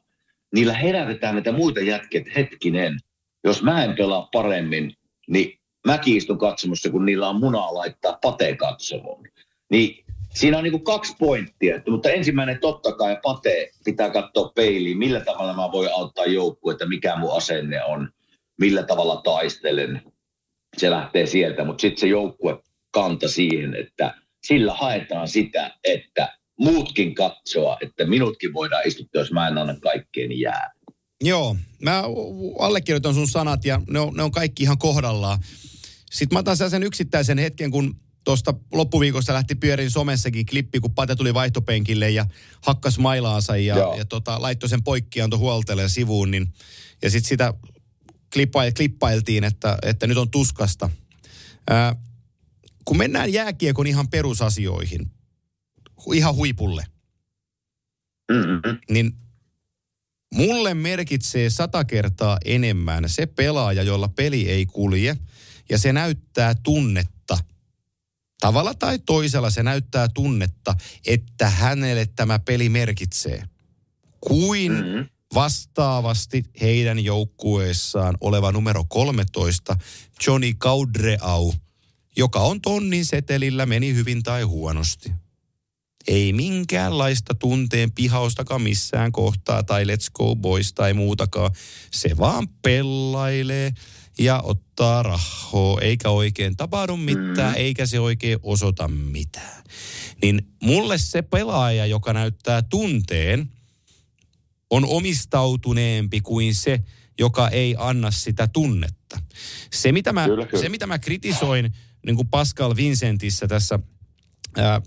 Niillä 0.54 0.74
herätetään 0.74 1.36
niitä 1.36 1.52
muita 1.52 1.80
jätkiä, 1.80 2.22
että 2.22 2.32
hetkinen, 2.36 2.98
jos 3.44 3.64
mä 3.64 3.84
en 3.84 3.96
pelaa 3.96 4.30
paremmin, 4.32 4.94
niin 5.28 5.60
mäkin 5.88 6.18
istun 6.18 6.38
katsomossa, 6.38 6.90
kun 6.90 7.06
niillä 7.06 7.30
on 7.30 7.40
munaa 7.40 7.74
laittaa 7.74 8.18
pate 8.22 8.56
katsomoon. 8.56 9.24
Niin 9.70 10.06
siinä 10.40 10.58
on 10.58 10.64
niinku 10.64 10.80
kaksi 10.80 11.16
pointtia, 11.20 11.82
mutta 11.88 12.10
ensimmäinen 12.10 12.60
totta 12.62 12.92
kai 12.92 13.18
pate 13.24 13.72
pitää 13.86 14.10
katsoa 14.10 14.52
peiliin, 14.56 14.98
millä 14.98 15.20
tavalla 15.20 15.54
mä 15.54 15.72
voin 15.72 15.90
auttaa 15.94 16.26
joukkuetta, 16.26 16.88
mikä 16.88 17.16
mun 17.18 17.38
asenne 17.38 17.84
on, 17.84 18.10
millä 18.60 18.84
tavalla 18.84 19.22
taistelen. 19.22 20.02
Se 20.78 20.90
lähtee 20.90 21.26
sieltä, 21.26 21.66
mutta 21.66 21.82
sitten 21.82 22.00
se 22.00 22.08
joukkue 22.08 22.58
kanta 22.92 23.28
siihen, 23.28 23.76
että 23.76 24.14
sillä 24.44 24.74
haetaan 24.74 25.28
sitä, 25.28 25.72
että 25.84 26.38
muutkin 26.60 27.16
katsoa, 27.16 27.78
että 27.82 28.06
minutkin 28.06 28.54
voidaan 28.54 28.88
istuttaa, 28.88 29.22
jos 29.22 29.32
mä 29.32 29.48
en 29.48 29.58
anna 29.58 29.76
kaikkeen 29.80 30.40
jää. 30.40 30.72
Joo, 31.24 31.56
mä 31.82 32.04
allekirjoitan 32.60 33.14
sun 33.14 33.28
sanat 33.28 33.66
ja 33.66 33.82
ne 33.90 34.00
on, 34.00 34.14
ne 34.14 34.24
on 34.24 34.32
kaikki 34.32 34.64
ihan 34.64 34.78
kohdallaan. 34.78 35.40
Sitten 36.12 36.36
mä 36.36 36.40
otan 36.40 36.58
sen 36.58 36.84
yksittäisen 36.84 37.38
hetken, 37.38 37.72
kun 37.72 37.96
tuosta 38.30 38.54
loppuviikosta 38.72 39.34
lähti 39.34 39.56
pyörin 39.56 39.92
somessakin 39.92 40.46
klippi, 40.46 40.80
kun 40.80 40.94
Pate 40.96 41.16
tuli 41.16 41.34
vaihtopenkille 41.34 42.10
ja 42.10 42.26
hakkas 42.62 43.00
mailaansa 43.00 43.58
ja, 43.58 43.78
Joo. 43.78 43.96
ja 43.96 44.06
tota, 44.06 44.42
laittoi 44.42 44.70
sen 44.70 44.84
poikki 44.84 45.20
ja 45.20 45.24
antoi 45.24 45.40
huoltele 45.40 45.90
sivuun. 45.90 46.32
Niin, 46.32 46.54
ja 47.02 47.10
sitten 47.10 47.30
sitä 47.30 47.54
klippa, 48.34 48.60
klippailtiin, 48.78 49.44
että, 49.44 49.78
että 49.82 50.08
nyt 50.08 50.18
on 50.18 50.30
tuskasta. 50.30 50.90
Ää, 51.70 51.96
kun 52.86 52.98
mennään 52.98 53.34
jääkiekon 53.34 53.88
ihan 53.88 54.08
perusasioihin, 54.08 55.12
ihan 56.14 56.36
huipulle, 56.36 56.86
Mm-mm. 58.32 58.80
niin 58.90 59.14
mulle 60.36 60.74
merkitsee 60.74 61.50
sata 61.50 61.86
kertaa 61.86 62.38
enemmän 62.46 63.10
se 63.10 63.26
pelaaja, 63.26 63.84
jolla 63.84 64.08
peli 64.08 64.50
ei 64.50 64.66
kulje, 64.66 65.18
ja 65.70 65.78
se 65.78 65.94
näyttää 65.94 66.56
tunnetta. 66.64 67.19
Tavalla 68.40 68.74
tai 68.74 69.00
toisella 69.00 69.50
se 69.50 69.64
näyttää 69.64 70.08
tunnetta, 70.08 70.76
että 71.06 71.50
hänelle 71.50 72.06
tämä 72.16 72.40
peli 72.40 72.70
merkitsee. 72.70 73.44
Kuin 74.22 74.72
Mm-hmm. 74.72 75.06
vastaavasti 75.36 76.44
heidän 76.62 77.00
joukkueessaan 77.00 78.18
oleva 78.22 78.52
numero 78.52 78.84
13, 78.88 79.76
Johnny 80.28 80.54
Gaudreau, 80.54 81.54
joka 82.18 82.40
on 82.40 82.62
tonnin 82.62 83.06
setelillä, 83.06 83.66
meni 83.66 83.94
hyvin 83.94 84.24
tai 84.24 84.44
huonosti. 84.44 85.12
Ei 86.08 86.34
minkäänlaista 86.34 87.36
tunteen 87.36 87.92
pihaustakaan 87.92 88.62
missään 88.62 89.12
kohtaa 89.12 89.64
tai 89.64 89.84
let's 89.84 90.12
go 90.14 90.36
boys 90.36 90.74
tai 90.74 90.94
muutakaan. 90.94 91.52
Se 91.92 92.18
vaan 92.18 92.48
pellailee 92.62 93.74
ja 94.20 94.42
ottaa 94.44 95.04
rahoa, 95.04 95.82
eikä 95.82 96.10
oikein 96.10 96.58
tapahdu 96.58 96.98
mitään, 96.98 97.52
mm. 97.52 97.58
eikä 97.58 97.86
se 97.86 98.00
oikein 98.00 98.40
osoita 98.44 98.88
mitään. 98.88 99.64
Niin 100.22 100.48
mulle 100.64 100.98
se 100.98 101.22
pelaaja, 101.22 101.86
joka 101.86 102.14
näyttää 102.14 102.62
tunteen, 102.62 103.52
on 104.70 104.86
omistautuneempi 104.86 106.22
kuin 106.22 106.56
se, 106.56 106.84
joka 107.20 107.50
ei 107.50 107.76
anna 107.78 108.12
sitä 108.12 108.48
tunnetta. 108.48 109.22
Se, 109.74 109.92
mitä 109.92 110.14
mä, 110.14 110.26
Kyllä, 110.26 110.46
kyllä. 110.46 110.62
Se, 110.62 110.70
mitä 110.70 110.88
mä 110.88 111.00
kritisoin 111.00 111.74
niin 112.06 112.16
kuin 112.16 112.28
Pascal 112.28 112.76
Vincentissä 112.76 113.48
tässä, 113.48 113.80
ää, 114.58 114.82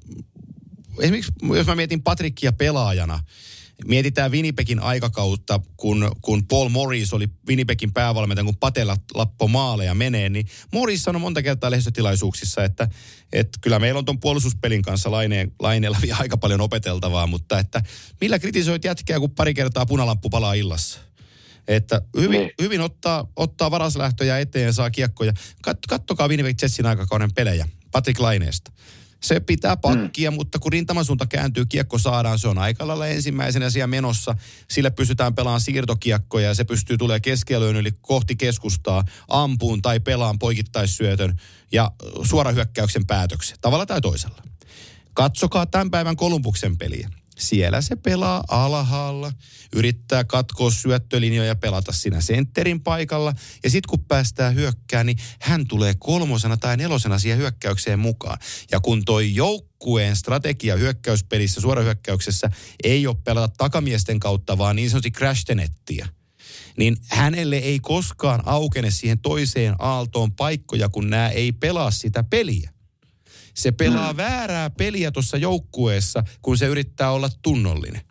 esimerkiksi 0.98 1.32
jos 1.56 1.66
mä 1.66 1.74
mietin 1.74 2.02
Patrickia 2.02 2.52
pelaajana, 2.52 3.22
mietitään 3.86 4.32
Winnipegin 4.32 4.80
aikakautta, 4.80 5.60
kun, 5.76 6.12
kun 6.20 6.46
Paul 6.46 6.68
Morris 6.68 7.12
oli 7.12 7.28
Winnipegin 7.48 7.92
päävalmentaja, 7.92 8.44
kun 8.44 8.56
Patella 8.56 8.96
lappo 9.14 9.48
maaleja 9.48 9.94
menee, 9.94 10.28
niin 10.28 10.46
Morris 10.72 11.02
sanoi 11.02 11.20
monta 11.20 11.42
kertaa 11.42 11.70
lehdistötilaisuuksissa, 11.70 12.64
että, 12.64 12.88
että 13.32 13.58
kyllä 13.60 13.78
meillä 13.78 13.98
on 13.98 14.04
tuon 14.04 14.20
puolustuspelin 14.20 14.82
kanssa 14.82 15.10
laineen, 15.10 15.52
laineella 15.58 15.98
vielä 16.02 16.16
aika 16.20 16.36
paljon 16.36 16.60
opeteltavaa, 16.60 17.26
mutta 17.26 17.58
että 17.58 17.82
millä 18.20 18.38
kritisoit 18.38 18.84
jätkää, 18.84 19.20
kun 19.20 19.30
pari 19.30 19.54
kertaa 19.54 19.86
punalamppu 19.86 20.30
palaa 20.30 20.54
illassa? 20.54 21.00
Että 21.68 22.02
hyvin, 22.16 22.40
Niin. 22.40 22.50
hyvin 22.60 22.80
ottaa, 22.80 23.26
ottaa 23.36 23.70
varaslähtöjä 23.70 24.38
eteen 24.38 24.66
ja 24.66 24.72
saa 24.72 24.90
kiekkoja. 24.90 25.32
Kat, 25.62 25.78
kattokaa 25.88 26.28
Winnipeg 26.28 26.62
Jetsin 26.62 26.86
aikakauden 26.86 27.32
pelejä 27.34 27.68
Patrick 27.92 28.20
Laineesta. 28.20 28.72
Se 29.22 29.40
pitää 29.40 29.76
pakkia, 29.76 30.30
mm. 30.30 30.34
mutta 30.34 30.58
kun 30.58 30.72
rintaman 30.72 31.04
suunta 31.04 31.26
kääntyy, 31.26 31.66
kiekko 31.66 31.98
saadaan, 31.98 32.38
se 32.38 32.48
on 32.48 32.58
aika 32.58 32.86
lailla 32.86 33.06
ensimmäisenä 33.06 33.70
siellä 33.70 33.86
menossa. 33.86 34.34
Sillä 34.70 34.90
pystytään 34.90 35.34
pelaamaan 35.34 35.60
siirtokiekkoja 35.60 36.46
ja 36.46 36.54
se 36.54 36.64
pystyy 36.64 36.98
tulee 36.98 37.20
keskialueen 37.20 37.76
yli 37.76 37.92
kohti 38.00 38.36
keskustaa, 38.36 39.04
ampuun 39.28 39.82
tai 39.82 40.00
pelaan 40.00 40.38
poikittaissyötön 40.38 41.40
ja 41.72 41.90
suorahyökkäyksen 42.22 43.06
päätöksen, 43.06 43.58
tavalla 43.60 43.86
tai 43.86 44.00
toisella. 44.00 44.42
Katsokaa 45.14 45.66
tämän 45.66 45.90
päivän 45.90 46.16
Kolumbuksen 46.16 46.78
peliä. 46.78 47.08
Siellä 47.42 47.80
se 47.80 47.96
pelaa 47.96 48.44
alhaalla, 48.48 49.32
yrittää 49.76 50.24
katkoa 50.24 50.70
syöttölinjoja 50.70 51.48
ja 51.48 51.56
pelata 51.56 51.92
siinä 51.92 52.20
sentterin 52.20 52.80
paikalla. 52.80 53.34
Ja 53.64 53.70
sitten 53.70 53.88
kun 53.88 54.04
päästään 54.04 54.54
hyökkään, 54.54 55.06
niin 55.06 55.18
hän 55.40 55.68
tulee 55.68 55.94
kolmosena 55.98 56.56
tai 56.56 56.76
nelosena 56.76 57.18
siihen 57.18 57.38
hyökkäykseen 57.38 57.98
mukaan. 57.98 58.38
Ja 58.70 58.80
kun 58.80 59.04
toi 59.04 59.34
joukkueen 59.34 60.16
strategia 60.16 60.76
hyökkäyspelissä, 60.76 61.60
suorahyökkäyksessä 61.60 62.50
ei 62.84 63.06
ole 63.06 63.16
pelata 63.24 63.54
takamiesten 63.58 64.20
kautta, 64.20 64.58
vaan 64.58 64.76
niin 64.76 64.90
sanotusti 64.90 65.10
crash 65.10 65.44
niin 66.78 66.96
hänelle 67.08 67.56
ei 67.56 67.78
koskaan 67.80 68.42
aukene 68.46 68.90
siihen 68.90 69.18
toiseen 69.18 69.74
aaltoon 69.78 70.32
paikkoja, 70.32 70.88
kun 70.88 71.10
nämä 71.10 71.28
ei 71.28 71.52
pelaa 71.52 71.90
sitä 71.90 72.24
peliä. 72.24 72.70
Se 73.54 73.72
pelaa 73.72 74.12
mm. 74.12 74.16
väärää 74.16 74.70
peliä 74.70 75.10
tuossa 75.10 75.36
joukkueessa, 75.36 76.24
kun 76.42 76.58
se 76.58 76.66
yrittää 76.66 77.10
olla 77.10 77.30
tunnollinen. 77.42 78.02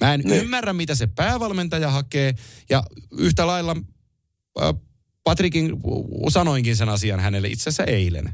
Mä 0.00 0.14
en 0.14 0.20
Niin. 0.20 0.40
ymmärrä, 0.42 0.72
mitä 0.72 0.94
se 0.94 1.06
päävalmentaja 1.06 1.90
hakee. 1.90 2.34
Ja 2.70 2.82
yhtä 3.18 3.46
lailla 3.46 3.76
äh, 4.62 4.74
Patrikin 5.24 5.72
sanoinkin 6.28 6.76
sen 6.76 6.88
asian 6.88 7.20
hänelle 7.20 7.48
itse 7.48 7.62
asiassa 7.70 7.84
eilen. 7.84 8.32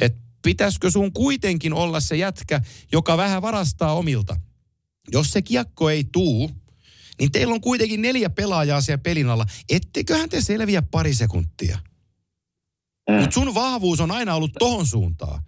Että 0.00 0.20
pitäisikö 0.42 0.90
sun 0.90 1.12
kuitenkin 1.12 1.72
olla 1.72 2.00
se 2.00 2.16
jätkä, 2.16 2.60
joka 2.92 3.16
vähän 3.16 3.42
varastaa 3.42 3.94
omilta. 3.94 4.40
Jos 5.12 5.30
se 5.32 5.42
kiekko 5.42 5.90
ei 5.90 6.04
tuu, 6.12 6.50
niin 7.18 7.32
teillä 7.32 7.54
on 7.54 7.60
kuitenkin 7.60 8.02
neljä 8.02 8.30
pelaajaa 8.30 8.80
siellä 8.80 9.02
pelin 9.02 9.28
alla. 9.28 9.46
Etteköhän 9.68 10.28
te 10.28 10.40
selviä 10.40 10.82
pari 10.82 11.14
sekuntia. 11.14 11.78
Mm. 13.08 13.14
Mutta 13.14 13.34
sun 13.34 13.54
vahvuus 13.54 14.00
on 14.00 14.10
aina 14.10 14.34
ollut 14.34 14.52
tohon 14.58 14.86
suuntaan. 14.86 15.42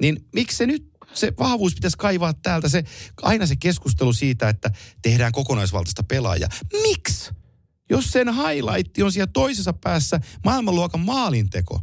Niin 0.00 0.28
miksi 0.34 0.56
se 0.56 0.66
nyt, 0.66 0.90
se 1.12 1.32
vahvuus 1.38 1.74
pitäisi 1.74 1.96
kaivaa 1.96 2.32
täältä, 2.32 2.68
se, 2.68 2.84
aina 3.22 3.46
se 3.46 3.56
keskustelu 3.56 4.12
siitä, 4.12 4.48
että 4.48 4.70
tehdään 5.02 5.32
kokonaisvaltaista 5.32 6.02
pelaajaa. 6.02 6.48
Miksi? 6.82 7.30
Jos 7.90 8.10
sen 8.10 8.34
highlight 8.34 8.98
on 8.98 9.12
siellä 9.12 9.30
toisessa 9.32 9.72
päässä 9.72 10.20
maailmanluokan 10.44 11.00
maalinteko. 11.00 11.80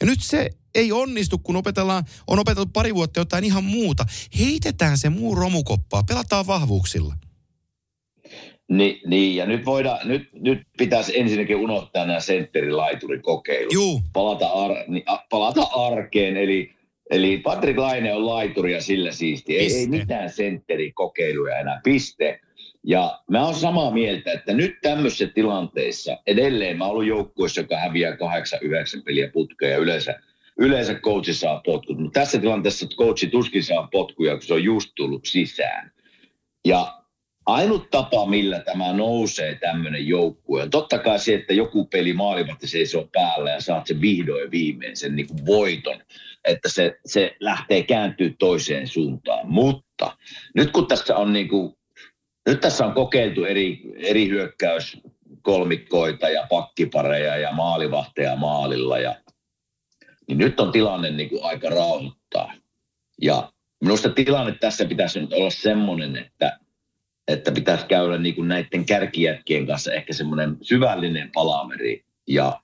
Ja 0.00 0.06
nyt 0.06 0.22
se 0.22 0.50
ei 0.74 0.92
onnistu, 0.92 1.38
kun 1.38 1.56
opetellaan, 1.56 2.04
on 2.26 2.38
opeteltu 2.38 2.70
pari 2.72 2.94
vuotta 2.94 3.20
jotain 3.20 3.44
ihan 3.44 3.64
muuta. 3.64 4.06
Heitetään 4.38 4.98
se 4.98 5.08
muu 5.08 5.34
romukoppaa, 5.34 6.02
pelataan 6.02 6.46
vahvuuksilla. 6.46 7.16
Niin, 8.68 9.00
niin, 9.06 9.36
ja 9.36 9.46
nyt, 9.46 9.64
voidaan, 9.64 10.08
nyt, 10.08 10.28
nyt 10.32 10.58
pitäisi 10.78 11.20
ensinnäkin 11.20 11.56
unohtaa 11.56 12.06
nämä 12.06 12.20
sentterilaituri-kokeilut. 12.20 13.72
Juu. 13.72 14.00
Palata, 14.12 14.46
ar, 14.46 14.70
niin, 14.88 15.02
a, 15.06 15.18
palata 15.30 15.62
arkeen, 15.62 16.36
eli, 16.36 16.70
eli 17.10 17.38
Patrick 17.38 17.78
Laine 17.78 18.14
on 18.14 18.26
laituri 18.26 18.72
ja 18.72 18.82
sillä 18.82 19.12
siisti. 19.12 19.58
Ei, 19.58 19.74
ei 19.74 19.86
mitään 19.86 20.30
sentterikokeiluja 20.30 21.58
enää, 21.58 21.80
piste. 21.84 22.40
Ja 22.86 23.20
mä 23.30 23.44
oon 23.44 23.54
samaa 23.54 23.90
mieltä, 23.90 24.32
että 24.32 24.52
nyt 24.52 24.74
tämmöisissä 24.82 25.26
tilanteissa, 25.26 26.18
edelleen 26.26 26.78
mä 26.78 26.84
oon 26.84 26.90
ollut 26.90 27.06
joukkueessa, 27.06 27.60
joka 27.60 27.76
häviää 27.76 28.14
8-9 28.14 28.16
peliä 29.04 29.28
putkea 29.28 29.68
ja 29.68 29.78
yleensä, 29.78 30.20
yleensä 30.58 30.94
coachi 30.94 31.34
saa 31.34 31.60
potkut. 31.64 31.98
Mutta 31.98 32.20
tässä 32.20 32.38
tilanteessa 32.38 32.86
coachi 32.86 33.26
tuskin 33.26 33.64
saa 33.64 33.88
potkuja, 33.92 34.32
kun 34.32 34.42
se 34.42 34.54
on 34.54 34.64
just 34.64 34.90
tullut 34.96 35.24
sisään. 35.24 35.92
Ja 36.64 37.01
ainut 37.46 37.90
tapa, 37.90 38.26
millä 38.26 38.60
tämä 38.60 38.92
nousee 38.92 39.54
tämmöinen 39.54 40.08
joukkue, 40.08 40.62
on 40.62 40.70
totta 40.70 40.98
kai 40.98 41.18
se, 41.18 41.34
että 41.34 41.54
joku 41.54 41.84
peli 41.84 42.12
maalivahti 42.12 42.66
seisoo 42.66 43.08
päällä 43.12 43.50
ja 43.50 43.60
saat 43.60 43.86
sen 43.86 44.00
vihdoin 44.00 44.50
viimein 44.50 44.96
sen 44.96 45.16
niin 45.16 45.26
kuin 45.26 45.46
voiton, 45.46 46.00
että 46.44 46.68
se, 46.68 46.98
se 47.06 47.36
lähtee 47.40 47.82
kääntyä 47.82 48.30
toiseen 48.38 48.88
suuntaan. 48.88 49.48
Mutta 49.48 50.16
nyt 50.54 50.70
kun 50.70 50.86
tässä 50.86 51.16
on 51.16 51.32
niin 51.32 51.48
kuin, 51.48 51.76
nyt 52.46 52.60
tässä 52.60 52.86
on 52.86 52.92
kokeiltu 52.92 53.44
eri, 53.44 53.80
eri 53.96 54.28
hyökkäyskolmikkoita 54.28 56.28
ja 56.28 56.46
pakkipareja 56.50 57.36
ja 57.36 57.52
maalivahteja 57.52 58.36
maalilla 58.36 58.98
ja 58.98 59.14
niin 60.28 60.38
nyt 60.38 60.60
on 60.60 60.72
tilanne 60.72 61.10
niin 61.10 61.28
kuin 61.28 61.44
aika 61.44 61.70
rauhoittaa. 61.70 62.52
Ja 63.22 63.52
minusta 63.80 64.08
tilanne 64.08 64.54
tässä 64.60 64.84
pitäisi 64.84 65.20
nyt 65.20 65.32
olla 65.32 65.50
semmoinen, 65.50 66.16
että 66.16 66.58
että 67.28 67.52
pitäisi 67.52 67.86
käydä 67.86 68.18
niin 68.18 68.34
kuin 68.34 68.48
näiden 68.48 68.84
kärkijätkien 68.84 69.66
kanssa 69.66 69.92
ehkä 69.92 70.12
semmoinen 70.12 70.56
syvällinen 70.62 71.30
palameri. 71.32 72.04
Ja 72.28 72.60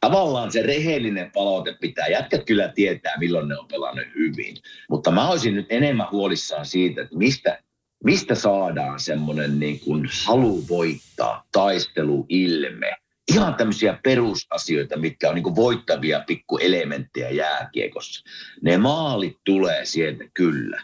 tavallaan 0.00 0.52
se 0.52 0.62
rehellinen 0.62 1.30
palaute 1.30 1.76
pitää. 1.80 2.06
Jätkät 2.06 2.44
kyllä 2.44 2.68
tietää, 2.68 3.18
milloin 3.18 3.48
ne 3.48 3.58
on 3.58 3.68
pelannut 3.68 4.06
hyvin. 4.14 4.56
Mutta 4.90 5.10
mä 5.10 5.28
olisin 5.28 5.54
nyt 5.54 5.66
enemmän 5.70 6.10
huolissaan 6.12 6.66
siitä, 6.66 7.02
että 7.02 7.16
mistä, 7.16 7.62
mistä 8.04 8.34
saadaan 8.34 9.00
semmoinen 9.00 9.60
niin 9.60 9.80
kuin 9.80 10.08
halu 10.26 10.68
voittaa, 10.68 11.44
taistelu, 11.52 12.26
ilme. 12.28 12.96
Ihan 13.32 13.54
tämmöisiä 13.54 13.98
perusasioita, 14.02 14.98
mitkä 14.98 15.28
on 15.28 15.34
niin 15.34 15.42
kuin 15.42 15.56
voittavia 15.56 16.24
pikkuelementtejä 16.26 17.30
jääkiekossa. 17.30 18.24
Ne 18.62 18.78
maalit 18.78 19.36
tulee 19.44 19.84
sieltä 19.84 20.24
kyllä, 20.34 20.82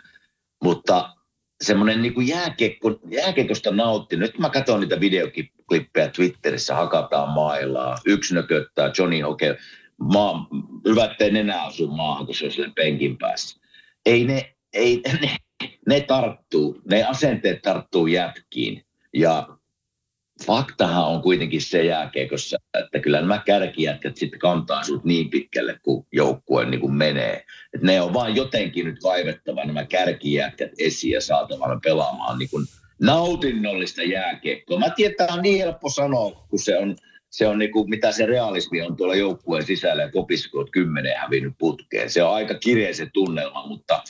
mutta 0.64 1.14
semmoinen 1.64 2.02
niin 2.02 2.14
kuin 2.14 2.28
jääkiekko, 2.28 3.00
jääkiekosta 3.10 3.70
nautti. 3.70 4.16
Nyt 4.16 4.38
mä 4.38 4.50
katson 4.50 4.80
niitä 4.80 5.00
videoklippejä 5.00 6.08
Twitterissä, 6.08 6.74
hakataan 6.74 7.28
mailaa, 7.28 7.98
yksi 8.06 8.34
nököttää, 8.34 8.90
Johnny 8.98 9.20
Hoke, 9.20 9.56
maa, 9.98 10.48
hyvä, 10.88 11.04
ettei 11.04 11.30
nenä 11.30 11.62
asu 11.62 11.86
maahan, 11.86 12.26
kun 12.26 12.34
se 12.34 12.46
on 12.46 12.72
penkin 12.74 13.18
päässä. 13.18 13.60
Ei 14.06 14.24
ne, 14.24 14.54
ei, 14.72 15.02
ne, 15.20 15.36
ne 15.86 16.00
tarttuu, 16.00 16.80
ne 16.90 17.04
asenteet 17.04 17.62
tarttuu 17.62 18.06
jätkiin. 18.06 18.84
Ja 19.14 19.48
faktahan 20.46 21.06
on 21.06 21.22
kuitenkin 21.22 21.60
se 21.60 21.84
jääkiekossa, 21.84 22.56
että 22.78 22.98
kyllä 22.98 23.20
nämä 23.20 23.42
kärkijätkät 23.46 24.16
sitten 24.16 24.38
kantaa 24.38 24.82
sut 24.82 25.04
niin 25.04 25.30
pitkälle, 25.30 25.78
kun 25.82 26.06
joukkue 26.12 26.64
niin 26.64 26.80
kuin 26.80 26.94
menee. 26.94 27.44
Et 27.74 27.82
ne 27.82 28.00
on 28.00 28.14
vaan 28.14 28.36
jotenkin 28.36 28.86
nyt 28.86 28.98
kaivettava 29.02 29.64
nämä 29.64 29.84
kärkijätkät 29.86 30.70
esiin 30.78 31.12
ja 31.12 31.20
saatava 31.20 31.80
pelaamaan 31.84 32.38
niin 32.38 32.50
kuin 32.50 32.66
nautinnollista 33.02 34.02
jääkiekkoa. 34.02 34.78
Mä 34.78 34.90
tiedän, 34.90 35.10
että 35.10 35.34
on 35.34 35.42
niin 35.42 35.58
helppo 35.58 35.88
sanoa, 35.88 36.46
kun 36.50 36.58
se 36.58 36.78
on, 36.78 36.96
se 37.30 37.46
on 37.46 37.58
niin 37.58 37.72
kuin, 37.72 37.90
mitä 37.90 38.12
se 38.12 38.26
realismi 38.26 38.82
on 38.82 38.96
tuolla 38.96 39.14
joukkueen 39.14 39.66
sisällä 39.66 40.02
ja 40.02 40.10
kopissa, 40.10 40.48
kymmenen 40.72 41.16
hävinnyt 41.16 41.54
putkeen. 41.58 42.10
Se 42.10 42.22
on 42.22 42.34
aika 42.34 42.54
kireä 42.54 42.92
se 42.92 43.06
tunnelma, 43.12 43.66
mutta 43.66 44.02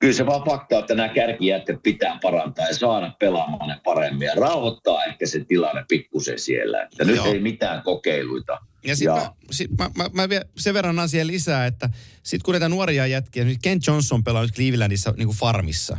kyllä 0.00 0.14
se 0.14 0.26
vaan 0.26 0.44
fakta, 0.44 0.78
että 0.78 0.94
nämä 0.94 1.08
kärkijätkät 1.08 1.82
pitää 1.82 2.18
parantaa 2.22 2.66
ja 2.66 2.74
saada 2.74 3.14
pelaamaan 3.18 3.68
ne 3.68 3.76
paremmin 3.84 4.26
ja 4.26 4.34
rauhoittaa 4.34 5.04
ehkä 5.04 5.26
se 5.26 5.44
tilanne 5.44 5.84
pikkusen 5.88 6.38
siellä. 6.38 6.82
Että 6.82 7.04
nyt 7.04 7.16
Joo. 7.16 7.26
ei 7.26 7.40
mitään 7.40 7.82
kokeiluita. 7.82 8.58
Ja 8.84 8.96
sitten 8.96 9.14
mä, 9.14 9.32
sit 9.50 9.70
mä, 9.78 9.90
mä, 9.96 10.10
mä 10.12 10.28
vielä 10.28 10.44
sen 10.58 10.74
verran 10.74 10.98
asian 10.98 11.26
lisää, 11.26 11.66
että 11.66 11.90
sitten 12.22 12.44
kun 12.44 12.52
näitä 12.52 12.68
nuoria 12.68 13.06
jätkiä, 13.06 13.44
nyt 13.44 13.58
Ken 13.62 13.80
Johnson 13.86 14.24
pelaa 14.24 14.42
nyt 14.42 14.54
Clevelandissa 14.54 15.14
niin 15.16 15.26
kuin 15.26 15.38
farmissa, 15.38 15.96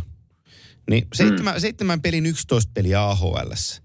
niin 0.89 1.08
seitsemän, 1.14 1.56
mm. 1.56 1.60
seitsemän 1.60 2.02
pelin 2.02 2.26
11 2.26 2.72
peliä 2.74 3.04
AHLssä. 3.04 3.82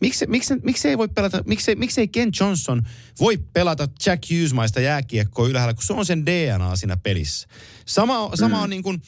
Miksi, 0.00 0.26
miksi, 0.26 0.54
miksi, 0.62 0.88
ei 0.88 0.98
voi 0.98 1.08
pelata, 1.08 1.42
miksi, 1.46 1.74
miksi 1.74 2.00
ei 2.00 2.08
Ken 2.08 2.30
Johnson 2.40 2.82
voi 3.20 3.38
pelata 3.52 3.88
Jack 4.06 4.30
Hughesmaista 4.30 4.80
jääkiekkoa 4.80 5.48
ylhäällä, 5.48 5.74
kun 5.74 5.82
se 5.82 5.92
on 5.92 6.06
sen 6.06 6.26
DNA 6.26 6.76
siinä 6.76 6.96
pelissä. 6.96 7.48
Sama, 7.86 8.30
sama 8.34 8.62
on 8.62 8.70
niin 8.70 8.82
kuin, 8.82 9.02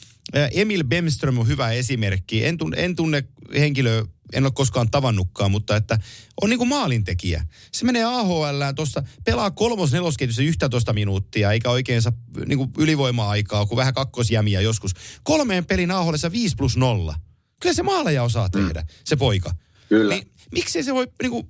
Emil 0.53 0.85
Bemström 0.85 1.39
on 1.39 1.47
hyvä 1.47 1.71
esimerkki. 1.71 2.45
En 2.45 2.59
tunne, 2.59 2.85
en 2.85 2.97
tunne 2.97 3.25
henkilöä 3.59 4.05
en 4.33 4.45
ole 4.45 4.53
koskaan 4.55 4.91
tavannutkaan, 4.91 5.51
mutta 5.51 5.77
että 5.77 5.99
on 6.43 6.51
niin 6.51 6.59
kuin 6.59 6.69
maalintekijä. 6.69 7.47
Se 7.73 7.85
menee 7.85 8.05
AHL 8.05 8.63
tuossa, 8.77 9.03
pelaa 9.25 9.51
kolmos 9.51 9.93
nelosketjussa 9.93 10.43
11 10.43 10.93
minuuttia, 10.93 11.53
eikä 11.53 11.71
oikein 11.71 12.03
saa 12.03 12.13
niin 12.47 12.59
kuin 12.59 12.71
ylivoima-aikaa, 12.79 13.67
kun 13.67 13.77
vähän 13.77 13.95
kakkosjämiä 13.95 14.61
joskus. 14.61 14.93
Kolmeen 15.23 15.65
pelin 15.65 15.91
AHL 15.91 16.15
5 16.33 16.57
plus 16.57 16.77
0. 16.77 17.15
Kyllä 17.61 17.75
se 17.75 17.83
maaleja 17.83 18.23
osaa 18.23 18.49
tehdä, 18.49 18.81
mm. 18.81 18.87
se 19.05 19.17
poika. 19.17 19.51
Kyllä. 19.89 20.15
Niin, 20.15 20.31
miksei 20.53 20.83
se 20.83 20.95
voi 20.95 21.09
niin 21.23 21.31
kuin, 21.31 21.49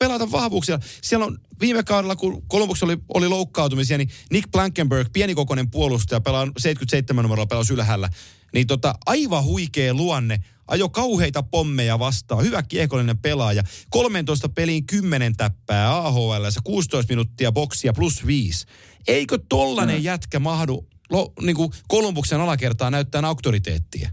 pelata 0.00 0.30
vahvuuksia. 0.30 0.78
Siellä 1.02 1.26
on 1.26 1.38
viime 1.60 1.82
kaudella, 1.82 2.16
kun 2.16 2.42
Columbus 2.48 2.82
oli, 2.82 2.98
oli 3.14 3.28
loukkaantumisia, 3.28 3.98
niin 3.98 4.10
Nick 4.30 4.50
Blankenberg, 4.50 5.08
pienikokoinen 5.12 5.70
puolustaja, 5.70 6.20
pelaa 6.20 6.46
77 6.58 7.22
numerolla, 7.22 7.46
pelaa 7.46 7.64
ylhäällä. 7.72 8.08
Niin 8.54 8.66
tota, 8.66 8.94
aivan 9.06 9.44
huikea 9.44 9.94
luonne, 9.94 10.38
ajo 10.66 10.88
kauheita 10.88 11.42
pommeja 11.42 11.98
vastaan, 11.98 12.44
hyvä 12.44 12.62
kiekollinen 12.62 13.18
pelaaja. 13.18 13.62
13 13.90 14.48
peliin 14.48 14.86
10 14.86 15.36
täppää 15.36 15.96
AHL, 15.96 16.44
16 16.64 17.12
minuuttia 17.12 17.52
boksia 17.52 17.92
plus 17.92 18.26
5. 18.26 18.66
Eikö 19.08 19.38
tollanen 19.48 19.96
mm. 19.96 20.04
jätkä 20.04 20.38
mahdu 20.38 20.88
lo, 21.10 21.32
niin 21.40 21.56
kuin 21.56 21.72
Kolumbuksen 21.88 22.40
alakertaa 22.40 22.90
näyttää 22.90 23.22
auktoriteettia? 23.24 24.10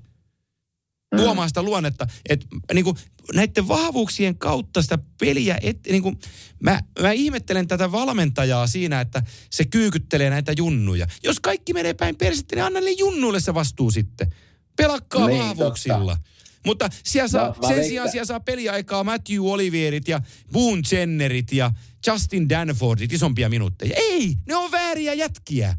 Mm. 1.12 1.18
Tuomaan 1.18 1.50
sitä 1.50 1.64
luonnetta, 1.64 2.08
että 2.30 2.48
niin 2.74 2.84
kuin, 2.84 2.98
näiden 3.34 3.68
vahvuuksien 3.68 4.38
kautta 4.38 4.82
sitä 4.82 4.98
peliä, 5.20 5.58
et, 5.62 5.80
niin 5.90 6.04
kuin, 6.04 6.20
mä, 6.60 6.80
mä 7.02 7.12
ihmettelen 7.12 7.68
tätä 7.68 7.92
valmentajaa 7.92 8.68
siinä, 8.68 9.02
että 9.02 9.24
se 9.50 9.66
kyykyttelee 9.66 10.30
näitä 10.30 10.54
junnuja. 10.58 11.08
Jos 11.24 11.40
kaikki 11.40 11.74
menee 11.74 11.94
päin 11.94 12.16
persettä, 12.16 12.56
niin 12.56 12.64
anna 12.64 12.80
niille 12.80 13.00
junnuille 13.00 13.40
se 13.40 13.54
vastuu 13.54 13.92
sitten. 13.92 14.34
Pelakkaa 14.76 15.28
niin, 15.28 15.40
vahvuuksilla. 15.40 16.16
Totta. 16.16 16.30
Mutta 16.66 16.90
siellä 17.04 17.28
saa, 17.28 17.56
no, 17.62 17.68
sen 17.68 17.86
sijaan 17.86 18.12
siellä 18.12 18.26
saa 18.26 18.40
peliaikaa 18.40 19.04
Matthew 19.04 19.42
Olivierit 19.42 20.08
ja 20.08 20.22
Boone 20.52 20.82
Jennerit 20.92 21.52
ja 21.52 21.72
Justin 22.08 22.50
Danfordit 22.50 23.14
isompia 23.14 23.50
minuutteja. 23.50 23.94
Ei, 23.96 24.36
ne 24.48 24.56
on 24.56 24.72
vääriä 24.72 25.14
jätkiä. 25.14 25.78